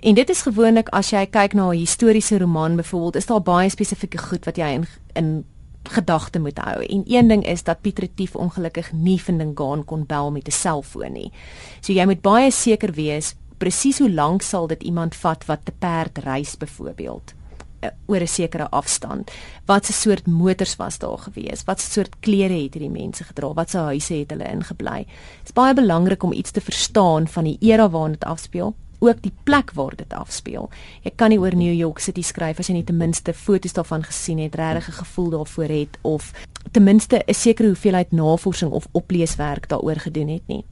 En 0.00 0.14
dit 0.14 0.30
is 0.30 0.42
gewoonlik 0.42 0.88
as 0.94 1.10
jy 1.10 1.26
kyk 1.26 1.54
na 1.54 1.72
'n 1.72 1.78
historiese 1.78 2.38
roman 2.38 2.76
byvoorbeeld, 2.76 3.16
is 3.16 3.26
daar 3.26 3.42
baie 3.42 3.68
spesifieke 3.68 4.18
goed 4.18 4.44
wat 4.44 4.56
jy 4.56 4.68
in 4.72 4.86
in 5.14 5.44
gedagte 5.88 6.38
moet 6.38 6.58
hou. 6.58 6.84
En 6.84 7.02
een 7.06 7.28
ding 7.28 7.46
is 7.46 7.62
dat 7.62 7.80
Piet 7.80 7.98
Retief 7.98 8.36
ongelukkig 8.36 8.92
nie 8.92 9.20
Vindingaan 9.20 9.84
kon 9.84 10.06
bel 10.06 10.30
met 10.30 10.48
'n 10.48 10.50
selfoon 10.50 11.12
nie. 11.12 11.32
So 11.80 11.92
jy 11.92 12.04
moet 12.04 12.20
baie 12.20 12.50
seker 12.50 12.92
wees 12.92 13.34
presies 13.58 13.98
hoe 13.98 14.10
lank 14.10 14.42
sal 14.42 14.66
dit 14.66 14.82
iemand 14.82 15.16
vat 15.16 15.44
wat 15.48 15.64
te 15.64 15.72
perd 15.72 16.18
reis 16.18 16.56
byvoorbeeld 16.56 17.34
eh, 17.80 17.90
oor 18.06 18.20
'n 18.20 18.26
sekere 18.26 18.70
afstand. 18.70 19.30
Wat 19.64 19.88
'n 19.88 19.92
soort 19.92 20.26
motors 20.26 20.76
was 20.76 20.98
daar 20.98 21.18
gewees? 21.18 21.64
Wat 21.64 21.78
'n 21.78 21.90
soort 21.90 22.18
klere 22.20 22.62
het 22.62 22.74
hierdie 22.74 22.90
mense 22.90 23.24
gedra? 23.24 23.52
Wat 23.52 23.70
se 23.70 23.78
huise 23.78 24.14
het 24.14 24.30
hulle 24.30 24.48
ingebly? 24.50 24.98
Dit 25.38 25.44
is 25.44 25.52
baie 25.52 25.74
belangrik 25.74 26.22
om 26.22 26.32
iets 26.32 26.50
te 26.50 26.60
verstaan 26.60 27.28
van 27.28 27.44
die 27.44 27.56
era 27.60 27.90
waarin 27.90 28.12
dit 28.12 28.24
afspeel 28.24 28.74
ook 28.98 29.22
die 29.22 29.32
plek 29.44 29.72
waar 29.72 29.96
dit 29.96 30.12
afspeel. 30.12 30.70
Jy 31.02 31.12
kan 31.16 31.30
nie 31.30 31.40
oor 31.40 31.56
New 31.56 31.74
York 31.74 31.98
City 31.98 32.22
skryf 32.22 32.58
as 32.58 32.68
jy 32.68 32.78
nie 32.78 32.84
ten 32.84 32.96
minste 32.96 33.32
foto's 33.32 33.72
daarvan 33.72 34.02
gesien 34.02 34.38
het, 34.38 34.54
regtig 34.54 34.88
'n 34.88 35.00
gevoel 35.04 35.30
daarvoor 35.30 35.68
het 35.68 35.98
of 36.02 36.32
ten 36.72 36.84
minste 36.84 37.22
'n 37.26 37.34
sekere 37.34 37.68
hoeveelheid 37.68 38.12
navorsing 38.12 38.72
of 38.72 38.88
opleeswerk 38.92 39.68
daaroor 39.68 40.00
gedoen 40.00 40.28
het 40.28 40.46
nie. 40.46 40.64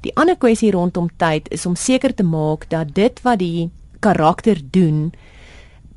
Die 0.00 0.16
ander 0.16 0.36
kwessie 0.36 0.70
rondom 0.70 1.08
tyd 1.16 1.48
is 1.48 1.66
om 1.66 1.76
seker 1.76 2.14
te 2.14 2.22
maak 2.22 2.68
dat 2.70 2.94
dit 2.94 3.22
wat 3.22 3.38
die 3.38 3.70
karakter 4.00 4.60
doen 4.70 5.12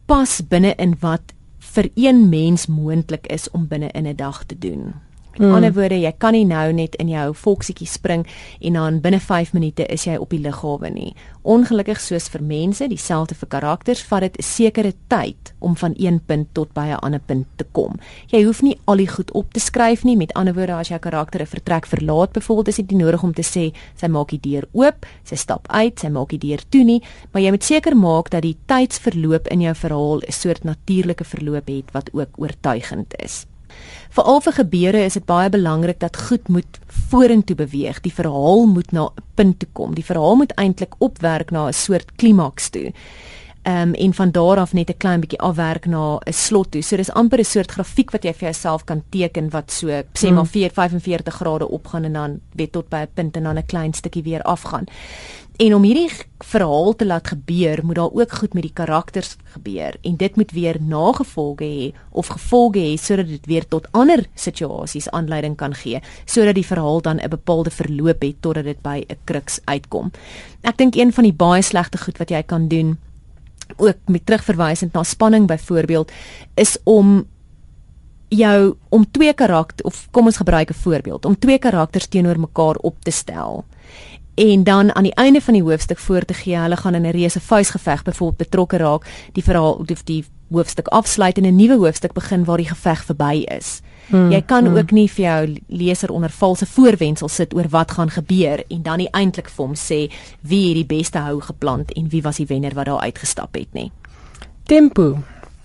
pas 0.05 0.41
binne 0.47 0.75
in 0.75 0.95
wat 0.99 1.33
vir 1.75 1.89
een 1.95 2.29
mens 2.29 2.67
moontlik 2.67 3.27
is 3.27 3.49
om 3.51 3.67
binne 3.67 3.89
in 3.91 4.07
'n 4.07 4.15
dag 4.15 4.43
te 4.43 4.57
doen. 4.57 4.93
Met 5.37 5.47
mm. 5.47 5.53
ander 5.53 5.73
woorde, 5.73 5.99
jy 6.01 6.11
kan 6.17 6.33
nie 6.33 6.45
nou 6.49 6.71
net 6.73 6.95
in 6.97 7.11
jou 7.11 7.27
volksietjie 7.37 7.87
spring 7.87 8.23
en 8.59 8.73
dan 8.73 8.95
binne 9.03 9.19
5 9.21 9.53
minute 9.53 9.85
is 9.93 10.07
jy 10.07 10.15
op 10.17 10.31
die 10.33 10.41
lughawe 10.41 10.89
nie. 10.89 11.11
Ongelukkig 11.45 11.99
soos 12.01 12.25
vir 12.33 12.41
mense, 12.41 12.87
dieselfde 12.89 13.37
vir 13.37 13.49
karakters, 13.53 14.01
vat 14.09 14.25
dit 14.25 14.37
'n 14.39 14.43
sekere 14.43 14.93
tyd 15.07 15.53
om 15.59 15.75
van 15.75 15.93
een 15.97 16.19
punt 16.25 16.47
tot 16.53 16.73
by 16.73 16.87
'n 16.89 16.99
ander 17.05 17.19
punt 17.19 17.45
te 17.55 17.65
kom. 17.71 17.99
Jy 18.27 18.43
hoef 18.43 18.61
nie 18.61 18.77
al 18.85 18.97
die 18.97 19.07
goed 19.07 19.31
op 19.31 19.53
te 19.53 19.59
skryf 19.59 20.03
nie. 20.03 20.17
Met 20.17 20.33
ander 20.33 20.53
woorde, 20.53 20.73
as 20.73 20.87
jou 20.87 20.99
karakter 20.99 21.41
'n 21.41 21.45
vertrek 21.45 21.85
verlaat, 21.85 22.31
byvoorbeeld, 22.31 22.67
is 22.67 22.75
dit 22.75 22.91
nie 22.91 23.03
nodig 23.03 23.23
om 23.23 23.33
te 23.33 23.43
sê 23.43 23.73
sy 23.95 24.07
maak 24.07 24.29
die 24.29 24.39
deur 24.41 24.67
oop, 24.71 25.05
sy 25.23 25.35
stap 25.35 25.67
uit, 25.67 25.99
sy 25.99 26.09
maak 26.09 26.29
die 26.29 26.39
deur 26.39 26.61
toe 26.69 26.83
nie, 26.83 27.01
maar 27.31 27.41
jy 27.41 27.49
moet 27.49 27.63
seker 27.63 27.95
maak 27.95 28.29
dat 28.29 28.41
die 28.41 28.57
tydsverloop 28.65 29.47
in 29.47 29.61
jou 29.61 29.75
verhaal 29.75 30.21
'n 30.21 30.31
soort 30.31 30.63
natuurlike 30.63 31.23
verloop 31.23 31.67
het 31.67 31.91
wat 31.91 32.09
ook 32.13 32.29
oortuigend 32.37 33.13
is. 33.23 33.45
Veral 34.09 34.41
vir 34.41 34.53
gebeure 34.53 35.03
is 35.05 35.13
dit 35.13 35.25
baie 35.25 35.49
belangrik 35.49 35.99
dat 35.99 36.17
goed 36.17 36.47
moet 36.47 36.79
vorentoe 37.09 37.55
beweeg. 37.55 38.01
Die 38.01 38.13
verhaal 38.13 38.65
moet 38.65 38.91
na 38.91 39.05
'n 39.05 39.23
punt 39.35 39.59
toe 39.59 39.69
kom. 39.73 39.93
Die 39.95 40.05
verhaal 40.05 40.35
moet 40.35 40.53
eintlik 40.55 40.95
opwerk 40.97 41.51
na 41.51 41.67
'n 41.67 41.73
soort 41.73 42.15
klimaks 42.15 42.69
toe. 42.69 42.93
Ehm 43.67 43.89
um, 43.89 43.93
en 43.93 44.13
van 44.13 44.31
daar 44.31 44.57
af 44.57 44.73
net 44.73 44.89
'n 44.89 44.97
klein 44.97 45.19
bietjie 45.19 45.39
afwerk 45.39 45.85
na 45.85 46.19
'n 46.25 46.33
slot 46.33 46.71
toe. 46.71 46.81
So 46.81 46.95
dis 46.95 47.11
amper 47.11 47.39
'n 47.39 47.43
soort 47.43 47.71
grafiek 47.71 48.11
wat 48.11 48.23
jy 48.23 48.33
vir 48.33 48.49
jouself 48.49 48.83
kan 48.83 49.03
teken 49.09 49.49
wat 49.49 49.71
so 49.71 49.87
sê 50.13 50.31
maar 50.31 50.45
4 50.45 50.69
mm. 50.69 50.73
45 50.73 51.33
grade 51.33 51.69
opgaan 51.69 52.03
en 52.03 52.13
dan 52.13 52.39
weer 52.55 52.69
tot 52.69 52.89
by 52.89 53.01
'n 53.01 53.13
punt 53.13 53.35
en 53.35 53.43
dan 53.43 53.57
'n 53.57 53.65
klein 53.65 53.93
stukkie 53.93 54.23
weer 54.23 54.41
afgaan. 54.41 54.85
En 55.57 55.73
om 55.73 55.81
hierdie 55.81 56.11
verhaal 56.45 56.91
te 56.95 57.05
laat 57.05 57.27
gebeur, 57.27 57.79
moet 57.85 57.95
daar 57.97 58.13
ook 58.13 58.31
goed 58.31 58.53
met 58.53 58.61
die 58.61 58.73
karakters 58.73 59.31
gebeur 59.55 59.95
en 60.05 60.15
dit 60.15 60.35
moet 60.37 60.51
weer 60.53 60.77
nagevolge 60.81 61.65
hê 61.65 61.87
of 62.11 62.29
gevolge 62.29 62.83
hê 62.83 62.91
sodat 63.01 63.25
dit 63.31 63.45
weer 63.49 63.65
tot 63.65 63.87
ander 63.97 64.21
situasies 64.37 65.09
aanleiding 65.09 65.55
kan 65.57 65.73
gee, 65.73 65.97
sodat 66.29 66.59
die 66.59 66.65
verhaal 66.65 67.01
dan 67.01 67.17
'n 67.17 67.29
bepaalde 67.29 67.73
verloop 67.73 68.21
het 68.21 68.41
totdat 68.41 68.63
dit 68.63 68.81
by 68.81 69.05
'n 69.09 69.17
kruks 69.23 69.59
uitkom. 69.65 70.11
Ek 70.61 70.77
dink 70.77 70.95
een 70.95 71.13
van 71.13 71.23
die 71.23 71.33
baie 71.33 71.61
slegte 71.61 71.97
goed 71.97 72.17
wat 72.17 72.29
jy 72.29 72.43
kan 72.43 72.67
doen 72.67 72.97
ook 73.77 73.97
met 74.05 74.25
terugverwysend 74.25 74.93
na 74.93 75.03
spanning 75.03 75.47
byvoorbeeld 75.47 76.11
is 76.55 76.77
om 76.83 77.25
jou 78.27 78.75
om 78.89 79.11
twee 79.11 79.33
karakters 79.33 79.87
of 79.87 80.07
kom 80.11 80.25
ons 80.25 80.37
gebruik 80.37 80.69
'n 80.69 80.73
voorbeeld 80.73 81.25
om 81.25 81.39
twee 81.39 81.57
karakters 81.57 82.07
teenoor 82.07 82.39
mekaar 82.39 82.75
op 82.75 82.95
te 83.03 83.11
stel 83.11 83.65
en 84.37 84.63
dan 84.63 84.95
aan 84.95 85.03
die 85.03 85.15
einde 85.15 85.41
van 85.41 85.53
die 85.53 85.63
hoofstuk 85.63 85.97
voor 85.97 86.25
te 86.25 86.33
gee, 86.33 86.57
hulle 86.57 86.77
gaan 86.77 86.95
in 86.95 87.05
'n 87.05 87.11
reuse 87.11 87.39
vuisgeveg 87.39 88.03
byvoorbeeld 88.03 88.37
betrokke 88.37 88.77
raak, 88.77 89.05
die 89.33 89.43
verhaal 89.43 89.73
of 89.73 90.03
die 90.03 90.25
hoofstuk 90.49 90.87
afsluit 90.87 91.37
en 91.37 91.45
'n 91.45 91.55
nuwe 91.55 91.77
hoofstuk 91.77 92.13
begin 92.13 92.43
waar 92.43 92.57
die 92.57 92.67
geveg 92.67 93.03
verby 93.05 93.43
is. 93.57 93.81
Hmm, 94.07 94.31
jy 94.31 94.41
kan 94.41 94.65
hmm. 94.65 94.77
ook 94.77 94.91
nie 94.91 95.09
vir 95.11 95.25
jou 95.25 95.55
leser 95.67 96.11
onder 96.11 96.29
valse 96.29 96.65
voorwendsel 96.65 97.27
sit 97.27 97.53
oor 97.53 97.67
wat 97.69 97.91
gaan 97.91 98.09
gebeur 98.09 98.63
en 98.67 98.81
dan 98.81 98.97
nie 98.97 99.09
eintlik 99.11 99.49
vir 99.49 99.65
hom 99.65 99.75
sê 99.75 100.11
wie 100.41 100.67
het 100.67 100.75
die 100.75 100.97
beste 100.97 101.17
hou 101.17 101.41
geplant 101.41 101.91
en 101.91 102.09
wie 102.09 102.21
was 102.21 102.37
die 102.37 102.47
wenner 102.47 102.73
wat 102.73 102.85
daar 102.85 103.01
uitgestap 103.01 103.53
het 103.55 103.73
nie. 103.73 103.91
Tempo. 104.63 105.17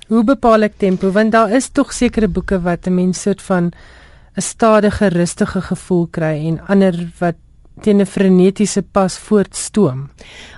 Hoe 0.08 0.24
bepaal 0.24 0.62
ek 0.62 0.72
tempo? 0.76 1.10
Want 1.10 1.32
daar 1.32 1.52
is 1.52 1.68
tog 1.68 1.92
sekere 1.92 2.28
boeke 2.28 2.60
wat 2.60 2.86
'n 2.86 2.94
mens 2.94 3.22
soort 3.22 3.42
van 3.42 3.72
'n 4.36 4.40
stadige, 4.40 5.06
rustige 5.06 5.60
gevoel 5.60 6.06
kry 6.06 6.46
en 6.48 6.60
ander 6.66 7.12
wat 7.18 7.36
teen 7.80 8.00
'n 8.00 8.06
frenetiese 8.06 8.82
pas 8.82 9.18
voortstoom. 9.18 10.10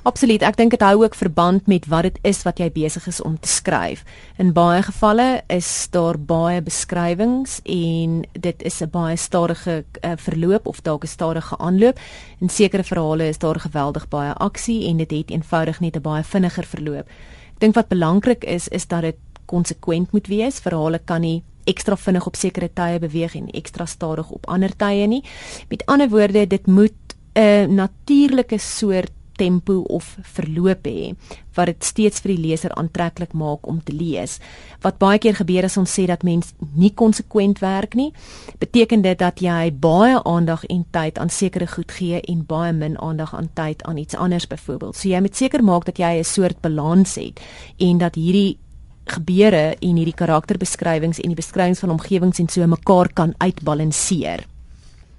Absoluut. 0.03 0.43
Ek 0.43 0.57
dink 0.57 0.71
dit 0.71 0.81
hou 0.81 1.05
ook 1.05 1.15
verband 1.15 1.67
met 1.67 1.87
wat 1.87 2.03
dit 2.03 2.19
is 2.23 2.43
wat 2.43 2.59
jy 2.59 2.71
besig 2.73 3.07
is 3.07 3.23
om 3.23 3.39
te 3.41 3.49
skryf. 3.49 4.05
In 4.37 4.53
baie 4.53 4.83
gevalle 4.83 5.43
is 5.47 5.89
daar 5.91 6.19
baie 6.19 6.63
beskrywings 6.63 7.61
en 7.65 8.25
dit 8.33 8.63
is 8.63 8.81
'n 8.83 8.91
baie 8.91 9.17
stadige 9.17 9.85
uh, 10.05 10.13
verloop 10.17 10.67
of 10.67 10.83
dalk 10.83 11.05
'n 11.05 11.07
stadige 11.07 11.59
aanloop. 11.59 11.99
In 12.41 12.49
sekere 12.49 12.85
verhale 12.85 13.29
is 13.29 13.39
daar 13.39 13.61
geweldig 13.61 14.09
baie 14.09 14.33
aksie 14.33 14.89
en 14.89 14.97
dit 14.97 15.11
het 15.11 15.31
eenvoudig 15.31 15.81
net 15.81 15.97
'n 15.97 16.03
baie 16.03 16.23
vinniger 16.23 16.65
verloop. 16.65 17.09
Ek 17.55 17.61
dink 17.61 17.75
wat 17.75 17.89
belangrik 17.89 18.45
is 18.45 18.69
is 18.69 18.87
dat 18.87 19.01
dit 19.01 19.17
konsekwent 19.47 20.13
moet 20.13 20.27
wees. 20.27 20.59
Verhale 20.59 20.99
kan 20.99 21.21
nie 21.21 21.43
ekstra 21.65 21.97
vinnig 21.97 22.27
op 22.27 22.37
sekere 22.37 22.69
tye 22.73 22.99
beweeg 22.99 23.37
en 23.39 23.49
ekstra 23.57 23.87
stadig 23.87 24.31
op 24.31 24.47
ander 24.53 24.73
tye 24.77 25.07
nie. 25.07 25.23
Met 25.69 25.87
ander 25.87 26.09
woorde, 26.09 26.47
dit 26.47 26.67
moet 26.67 26.93
'n 27.35 27.75
natuurlike 27.75 28.59
soort 28.59 29.13
tempo 29.37 29.83
of 29.89 30.17
verloop 30.23 30.87
hê 30.87 31.15
wat 31.55 31.71
dit 31.71 31.85
steeds 31.87 32.23
vir 32.23 32.35
die 32.35 32.43
leser 32.49 32.73
aantreklik 32.79 33.35
maak 33.39 33.67
om 33.71 33.81
te 33.83 33.95
lees. 33.95 34.39
Wat 34.83 34.99
baie 34.99 35.21
keer 35.23 35.37
gebeur 35.39 35.69
as 35.69 35.77
ons 35.79 35.91
sê 35.91 36.07
dat 36.11 36.25
mens 36.27 36.53
nie 36.75 36.91
konsekwent 36.95 37.61
werk 37.63 37.95
nie, 37.95 38.11
beteken 38.59 39.05
dit 39.05 39.19
dat 39.19 39.43
jy 39.43 39.71
baie 39.71 40.19
aandag 40.25 40.65
en 40.71 40.85
tyd 40.91 41.19
aan 41.19 41.31
sekere 41.31 41.69
goed 41.71 41.95
gee 41.95 42.21
en 42.21 42.43
baie 42.47 42.73
min 42.73 42.99
aandag 42.99 43.35
aan 43.35 43.51
tyd 43.55 43.83
aan 43.85 43.99
iets 44.03 44.19
anders 44.19 44.49
byvoorbeeld. 44.51 44.97
So 44.97 45.09
jy 45.09 45.21
moet 45.21 45.37
seker 45.37 45.63
maak 45.63 45.87
dat 45.87 45.99
jy 45.99 46.19
'n 46.19 46.25
soort 46.25 46.61
balans 46.61 47.15
het 47.15 47.41
en 47.79 47.99
dat 47.99 48.15
hierdie 48.15 48.59
gebeure 49.05 49.77
en 49.81 49.97
hierdie 49.97 50.17
karakterbeskrywings 50.17 51.21
en 51.21 51.29
die 51.29 51.37
beskrywings 51.37 51.81
van 51.81 51.91
omgewings 51.91 52.39
en 52.39 52.49
so 52.49 52.67
mekaar 52.67 53.13
kan 53.13 53.35
uitbalanseer. 53.39 54.47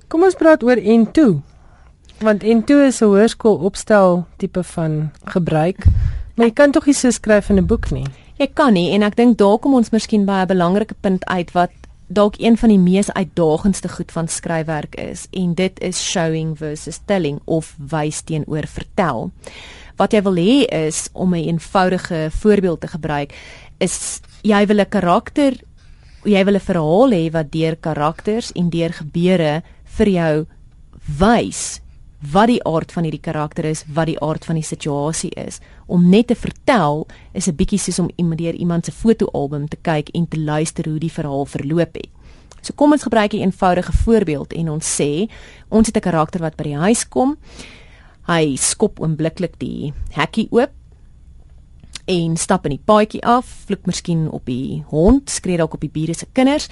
Kom 0.07 0.23
ons 0.23 0.35
praat 0.35 0.63
oor 0.63 0.77
N2. 0.77 1.54
Want 2.19 2.43
N2 2.43 2.69
is 2.87 3.01
'n 3.01 3.05
hoërskool 3.05 3.55
opstel 3.55 4.25
tipe 4.37 4.63
van 4.63 5.11
gebruik. 5.23 5.85
Maar 6.35 6.45
jy 6.45 6.53
kan 6.53 6.71
tog 6.71 6.85
nie 6.85 6.95
so 6.95 7.09
skryf 7.09 7.49
in 7.49 7.57
'n 7.57 7.65
boek 7.65 7.91
nie. 7.91 8.05
Jy 8.37 8.47
kan 8.53 8.73
nie 8.73 8.91
en 8.91 9.03
ek 9.03 9.15
dink 9.15 9.37
daar 9.37 9.57
kom 9.57 9.73
ons 9.73 9.89
miskien 9.89 10.25
by 10.25 10.41
'n 10.41 10.47
belangrike 10.47 10.95
punt 11.01 11.25
uit 11.25 11.51
wat 11.51 11.71
dalk 12.07 12.35
een 12.37 12.57
van 12.57 12.69
die 12.69 12.79
mees 12.79 13.13
uitdagendste 13.13 13.89
goed 13.89 14.11
van 14.11 14.27
skryfwerk 14.27 14.95
is 14.95 15.27
en 15.31 15.53
dit 15.53 15.79
is 15.79 16.11
showing 16.11 16.57
versus 16.57 16.99
telling 17.05 17.39
of 17.45 17.75
wys 17.77 18.21
teenoor 18.21 18.67
vertel. 18.67 19.31
Wat 19.95 20.11
jy 20.11 20.21
wil 20.21 20.35
hê 20.35 20.65
is 20.87 21.09
om 21.13 21.33
'n 21.33 21.47
eenvoudige 21.47 22.29
voorbeeld 22.31 22.81
te 22.81 22.87
gebruik 22.87 23.33
is 23.77 24.21
jy 24.41 24.65
wil 24.65 24.79
'n 24.79 24.89
karakter 24.89 25.53
jy 26.23 26.45
wil 26.45 26.55
'n 26.55 26.59
verhaal 26.59 27.11
hê 27.11 27.31
wat 27.31 27.51
deur 27.51 27.75
karakters 27.75 28.51
en 28.51 28.69
deur 28.69 28.93
gebeure 28.93 29.63
vir 29.83 30.07
jou 30.07 30.45
wys 31.19 31.81
wat 32.31 32.47
die 32.47 32.63
aard 32.63 32.91
van 32.91 33.03
hierdie 33.03 33.21
karakter 33.21 33.65
is, 33.65 33.83
wat 33.93 34.05
die 34.05 34.19
aard 34.21 34.45
van 34.45 34.55
die 34.55 34.65
situasie 34.65 35.31
is. 35.35 35.59
Om 35.85 36.09
net 36.09 36.27
te 36.27 36.35
vertel 36.35 37.07
is 37.33 37.47
'n 37.47 37.55
bietjie 37.55 37.79
soos 37.79 37.99
om 37.99 38.09
iemand 38.15 38.39
deur 38.39 38.53
iemand 38.53 38.85
se 38.85 38.91
fotoalbum 38.91 39.67
te 39.67 39.77
kyk 39.81 40.09
en 40.09 40.27
te 40.27 40.39
luister 40.39 40.89
hoe 40.89 40.99
die 40.99 41.11
verhaal 41.11 41.45
verloop 41.45 41.93
het. 41.93 42.09
So 42.61 42.73
kom 42.73 42.91
ons 42.91 43.03
gebruik 43.03 43.33
'n 43.33 43.41
eenvoudige 43.41 43.91
voorbeeld 43.91 44.53
en 44.53 44.69
ons 44.69 45.01
sê 45.01 45.29
ons 45.69 45.87
het 45.87 45.97
'n 45.97 46.01
karakter 46.01 46.41
wat 46.41 46.55
by 46.55 46.63
die 46.63 46.77
huis 46.77 47.07
kom. 47.07 47.37
Hy 48.27 48.55
skop 48.55 48.99
oombliklik 48.99 49.59
die 49.59 49.93
hekkie 50.09 50.47
oop 50.51 50.71
en 52.05 52.37
stap 52.37 52.65
in 52.65 52.75
die 52.75 52.85
paadjie 52.85 53.23
af, 53.25 53.45
vloek 53.65 53.85
miskien 53.85 54.29
op 54.31 54.45
die 54.45 54.83
hond, 54.87 55.29
skree 55.29 55.57
dalk 55.57 55.73
op 55.73 55.81
die 55.81 55.89
bure 55.89 56.13
se 56.13 56.27
kinders 56.33 56.69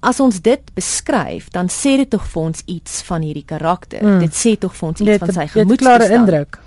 as 0.00 0.20
ons 0.20 0.40
dit 0.40 0.70
beskryf, 0.74 1.50
dan 1.50 1.68
sê 1.68 1.96
dit 1.96 2.10
tog 2.10 2.24
vir 2.26 2.42
ons 2.42 2.62
iets 2.66 3.02
van 3.08 3.22
hierdie 3.22 3.46
karakter. 3.46 4.04
Mm. 4.04 4.20
Dit 4.26 4.36
sê 4.38 4.54
tog 4.60 4.74
vir 4.76 4.88
ons 4.88 5.00
iets 5.00 5.10
dit, 5.10 5.24
van 5.24 5.34
sy 5.34 5.46
gemoedstoestand. 5.46 6.58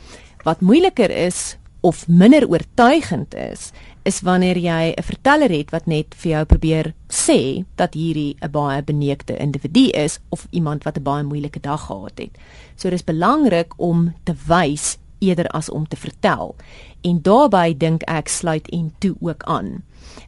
Wat 0.44 0.62
moeiliker 0.62 1.12
is 1.14 1.56
of 1.82 2.04
minder 2.08 2.46
oortuigend 2.50 3.34
is, 3.34 3.72
is 4.04 4.22
wanneer 4.26 4.58
jy 4.58 4.94
'n 4.98 5.04
verteller 5.04 5.50
het 5.50 5.70
wat 5.72 5.86
net 5.86 6.16
vir 6.18 6.32
jou 6.32 6.46
probeer 6.46 6.94
sê 7.10 7.66
dat 7.76 7.94
hierdie 7.94 8.36
'n 8.42 8.52
baie 8.52 8.82
beneekte 8.84 9.38
individu 9.38 9.90
is 9.94 10.20
of 10.30 10.48
iemand 10.52 10.84
wat 10.84 10.98
'n 10.98 11.04
baie 11.04 11.24
moeilike 11.24 11.60
dag 11.60 11.86
gehad 11.86 12.18
het. 12.18 12.38
So 12.76 12.90
dis 12.90 13.04
belangrik 13.04 13.74
om 13.78 14.14
te 14.24 14.34
wys 14.48 14.98
eerder 15.22 15.48
as 15.48 15.70
om 15.70 15.88
te 15.88 15.96
vertel. 15.96 16.56
En 17.02 17.22
daarbey 17.22 17.78
dink 17.78 18.04
ek 18.10 18.28
sluit 18.28 18.68
en 18.70 18.92
toe 19.00 19.16
ook 19.22 19.44
aan 19.44 19.82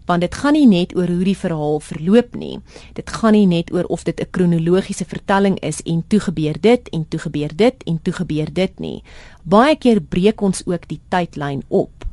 want 0.05 0.21
dit 0.21 0.35
gaan 0.35 0.53
nie 0.53 0.67
net 0.67 0.95
oor 0.95 1.07
hoe 1.07 1.23
die 1.23 1.37
verhaal 1.37 1.79
verloop 1.79 2.35
nie. 2.35 2.59
Dit 2.97 3.09
gaan 3.09 3.35
nie 3.37 3.47
net 3.47 3.71
oor 3.73 3.87
of 3.87 4.03
dit 4.03 4.19
'n 4.19 4.29
kronologiese 4.31 5.05
vertelling 5.05 5.59
is 5.59 5.81
en 5.81 6.03
toe 6.07 6.19
gebeur 6.19 6.59
dit 6.59 6.89
en 6.89 7.05
toe 7.09 7.19
gebeur 7.19 7.55
dit 7.55 7.83
en 7.83 7.99
toe 8.01 8.13
gebeur 8.13 8.53
dit 8.53 8.79
nie. 8.79 9.03
Baie 9.43 9.75
keer 9.75 10.01
breek 10.01 10.41
ons 10.41 10.65
ook 10.65 10.87
die 10.87 10.99
tydlyn 11.09 11.63
op 11.67 12.05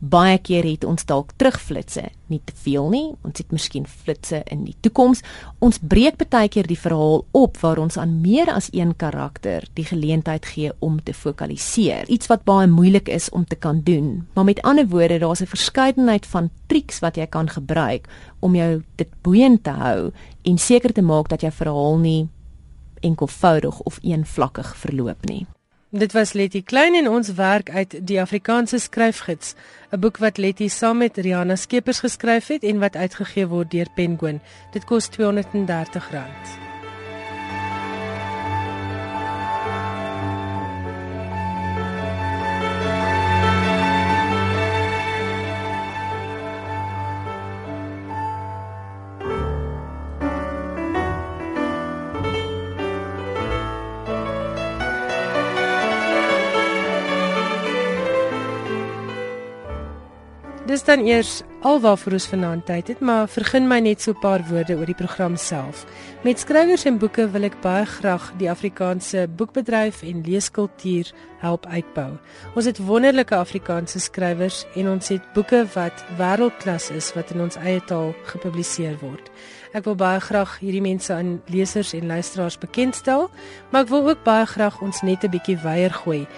baie 0.00 0.38
keer 0.38 0.64
het 0.64 0.84
ons 0.84 1.04
dalk 1.04 1.32
terugflitsse, 1.36 2.08
nie 2.26 2.40
te 2.44 2.54
veel 2.64 2.88
nie. 2.90 3.06
Ons 3.26 3.38
het 3.42 3.52
miskien 3.52 3.86
flitsse 3.86 4.42
in 4.50 4.64
die 4.64 4.76
toekoms. 4.80 5.22
Ons 5.58 5.80
breek 5.82 6.18
baie 6.30 6.48
keer 6.48 6.66
die 6.66 6.78
verhaal 6.78 7.24
op 7.36 7.58
waar 7.60 7.78
ons 7.78 7.98
aan 8.00 8.20
meer 8.22 8.50
as 8.52 8.70
een 8.72 8.94
karakter 8.96 9.66
die 9.74 9.84
geleentheid 9.84 10.46
gee 10.46 10.72
om 10.78 11.00
te 11.02 11.14
fokaliseer. 11.14 12.08
Iets 12.08 12.30
wat 12.30 12.44
baie 12.44 12.68
moeilik 12.70 13.08
is 13.08 13.30
om 13.30 13.44
te 13.44 13.56
kan 13.56 13.82
doen. 13.84 14.26
Maar 14.34 14.44
met 14.44 14.62
ander 14.62 14.88
woorde, 14.88 15.18
daar's 15.18 15.42
'n 15.42 15.46
verskeidenheid 15.46 16.26
van 16.26 16.50
triks 16.66 16.98
wat 16.98 17.16
jy 17.16 17.26
kan 17.26 17.48
gebruik 17.48 18.08
om 18.40 18.54
jou 18.54 18.82
dit 18.96 19.08
boeiend 19.22 19.64
te 19.64 19.70
hou 19.70 20.10
en 20.42 20.58
seker 20.58 20.92
te 20.92 21.02
maak 21.02 21.28
dat 21.28 21.40
jou 21.40 21.52
verhaal 21.52 21.98
nie 21.98 22.28
enkelvoudig 23.00 23.80
of 23.80 23.98
eenvlakkig 24.02 24.76
verloop 24.76 25.26
nie. 25.26 25.46
Dit 25.92 26.12
was 26.12 26.32
Letty 26.32 26.62
Klein 26.62 26.94
en 26.94 27.08
ons 27.08 27.32
werk 27.34 27.70
uit 27.70 27.96
die 28.06 28.20
Afrikaanse 28.22 28.78
skryfgids, 28.78 29.54
'n 29.90 29.98
boek 29.98 30.22
wat 30.22 30.38
Letty 30.38 30.68
saam 30.68 30.98
met 30.98 31.16
Rihanna 31.16 31.56
Skeepers 31.56 31.98
geskryf 31.98 32.46
het 32.46 32.62
en 32.62 32.78
wat 32.78 32.96
uitgegee 32.96 33.46
word 33.46 33.70
deur 33.70 33.90
Penguin. 33.94 34.40
Dit 34.72 34.84
kos 34.84 35.10
R230. 35.10 36.69
Dis 60.70 60.84
dan 60.86 61.00
eers 61.02 61.40
alwaarvoor 61.66 62.14
ons 62.14 62.28
vanaand 62.30 62.62
tyd 62.68 62.92
het, 62.92 63.00
maar 63.02 63.24
vergun 63.26 63.64
my 63.66 63.80
net 63.82 64.02
so 64.02 64.12
'n 64.12 64.20
paar 64.22 64.42
woorde 64.46 64.76
oor 64.78 64.86
die 64.86 64.94
program 64.94 65.36
self. 65.36 65.84
Met 66.22 66.38
skrywers 66.38 66.84
en 66.84 66.98
boeke 66.98 67.30
wil 67.30 67.42
ek 67.42 67.60
baie 67.60 67.84
graag 67.84 68.32
die 68.38 68.50
Afrikaanse 68.50 69.26
boekbedryf 69.36 70.02
en 70.02 70.22
leeskultuur 70.22 71.10
help 71.40 71.66
uitbou. 71.66 72.18
Ons 72.54 72.64
het 72.64 72.78
wonderlike 72.78 73.34
Afrikaanse 73.34 73.98
skrywers 73.98 74.64
en 74.74 74.88
ons 74.88 75.08
het 75.08 75.32
boeke 75.34 75.66
wat 75.74 76.04
wêreldklas 76.18 76.90
is 76.90 77.14
wat 77.14 77.30
in 77.30 77.40
ons 77.40 77.56
eie 77.56 77.84
taal 77.84 78.14
gepubliseer 78.24 78.96
word. 79.00 79.30
Ek 79.72 79.84
wil 79.84 79.94
baie 79.94 80.20
graag 80.20 80.58
hierdie 80.58 80.82
mense 80.82 81.12
aan 81.12 81.42
lesers 81.46 81.92
en 81.92 82.06
luisteraars 82.06 82.58
bekendstel, 82.58 83.30
maar 83.70 83.82
ek 83.82 83.88
wil 83.88 84.08
ook 84.08 84.22
baie 84.24 84.46
graag 84.46 84.80
ons 84.82 85.02
net 85.02 85.24
'n 85.24 85.30
bietjie 85.30 85.58
weier 85.58 85.90
gooi. 85.90 86.28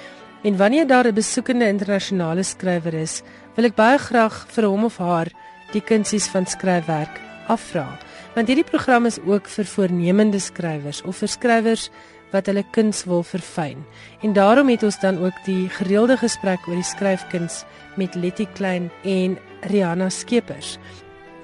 En 0.43 0.57
wanneer 0.57 0.87
daar 0.87 1.07
'n 1.07 1.15
besoekende 1.15 1.67
internasionale 1.67 2.43
skrywer 2.43 2.95
is, 2.95 3.23
wil 3.55 3.65
ek 3.65 3.75
baie 3.75 3.99
graag 3.99 4.47
vir 4.49 4.65
hom 4.65 4.85
of 4.85 4.97
haar 4.99 5.29
die 5.73 5.81
kunsies 5.81 6.27
van 6.27 6.47
skryfwerk 6.47 7.21
afvra. 7.47 7.99
Want 8.35 8.47
hierdie 8.47 8.71
program 8.71 9.07
is 9.07 9.21
ook 9.27 9.49
vir 9.49 9.65
voornemende 9.65 10.39
skrywers 10.39 11.03
of 11.03 11.17
vir 11.17 11.29
skrywers 11.29 11.91
wat 12.33 12.47
hulle 12.47 12.65
kuns 12.71 13.05
wil 13.05 13.23
verfyn. 13.23 13.85
En 14.21 14.33
daarom 14.33 14.69
het 14.69 14.83
ons 14.83 15.01
dan 15.01 15.19
ook 15.25 15.45
die 15.45 15.69
gereelde 15.69 16.17
gesprek 16.17 16.69
oor 16.69 16.75
die 16.75 16.91
skryfkuns 16.91 17.65
met 17.97 18.15
Letty 18.15 18.47
Klein 18.55 18.91
en 19.05 19.39
Rihanna 19.61 20.09
Skeepers. 20.09 20.79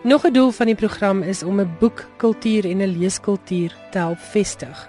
Nog 0.03 0.25
'n 0.25 0.33
doel 0.33 0.51
van 0.51 0.67
die 0.67 0.75
program 0.75 1.23
is 1.23 1.43
om 1.43 1.61
'n 1.61 1.77
boekkultuur 1.79 2.65
en 2.65 2.79
'n 2.79 2.99
leeskultuur 2.99 3.77
te 3.91 3.99
help 3.99 4.19
vestig. 4.19 4.89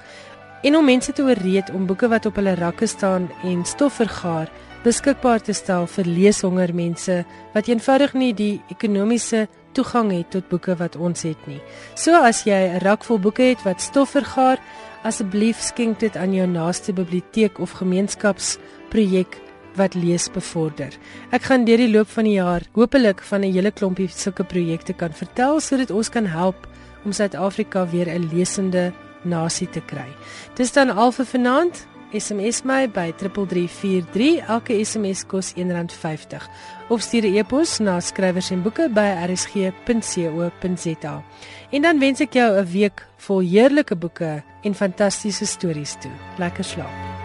En 0.63 0.75
om 0.75 0.85
mense 0.85 1.13
te 1.13 1.23
ooreed 1.23 1.69
om 1.73 1.85
boeke 1.85 2.07
wat 2.07 2.25
op 2.25 2.35
hulle 2.35 2.55
rakke 2.55 2.87
staan 2.87 3.29
en 3.43 3.65
stof 3.65 3.93
vergaar 3.93 4.49
beskikbaar 4.83 5.41
te 5.43 5.53
stel 5.53 5.87
vir 5.91 6.07
leeshonger 6.07 6.71
mense 6.75 7.23
wat 7.53 7.67
eenvoudig 7.67 8.13
nie 8.15 8.31
die 8.33 8.61
ekonomiese 8.71 9.47
toegang 9.75 10.11
het 10.13 10.31
tot 10.31 10.47
boeke 10.49 10.75
wat 10.79 10.95
ons 10.95 11.25
het 11.27 11.41
nie. 11.47 11.59
So 11.95 12.15
as 12.15 12.45
jy 12.45 12.59
'n 12.69 12.79
rak 12.79 13.03
vol 13.03 13.19
boeke 13.19 13.43
het 13.43 13.63
wat 13.65 13.81
stof 13.81 14.15
vergaar, 14.15 14.59
asseblief 15.03 15.59
skenk 15.59 15.99
dit 15.99 16.15
aan 16.15 16.33
jou 16.33 16.47
naaste 16.47 16.93
biblioteek 16.93 17.59
of 17.59 17.71
gemeenskapsprojek 17.71 19.37
wat 19.75 19.95
lees 19.95 20.29
bevorder. 20.29 20.91
Ek 21.31 21.43
gaan 21.43 21.65
deur 21.65 21.77
die 21.77 21.91
loop 21.91 22.07
van 22.07 22.23
die 22.23 22.39
jaar 22.39 22.61
hopelik 22.73 23.21
van 23.21 23.41
'n 23.41 23.53
hele 23.53 23.71
klompie 23.71 24.07
sulke 24.07 24.43
projekte 24.43 24.93
kan 24.93 25.11
vertel 25.11 25.59
sodat 25.59 25.91
ons 25.91 26.09
kan 26.09 26.25
help 26.25 26.67
om 27.05 27.11
Suid-Afrika 27.11 27.85
weer 27.87 28.07
'n 28.07 28.29
lesende 28.33 28.93
nasie 29.23 29.69
te 29.69 29.81
kry. 29.81 30.07
Dis 30.55 30.71
dan 30.71 30.89
al 30.89 31.11
vir 31.11 31.25
vanaand. 31.25 31.87
SMS 32.09 32.63
my 32.65 32.87
by 32.89 33.11
3343 33.19 34.39
elke 34.49 34.73
SMS 34.81 35.21
kos 35.29 35.53
R1.50 35.53 36.41
of 36.89 37.01
stuur 37.05 37.25
'n 37.25 37.37
e-pos 37.37 37.77
na 37.79 37.99
skrywers 37.99 38.49
en 38.51 38.63
boeke 38.65 38.89
by 38.89 39.29
rsg.co.za. 39.29 41.23
En 41.69 41.81
dan 41.81 41.99
wens 41.99 42.19
ek 42.19 42.33
jou 42.33 42.57
'n 42.57 42.65
week 42.65 43.05
vol 43.17 43.39
heerlike 43.39 43.95
boeke 43.95 44.43
en 44.63 44.73
fantastiese 44.73 45.45
stories 45.45 45.95
toe. 46.01 46.11
Lekker 46.37 46.63
slaap. 46.63 47.18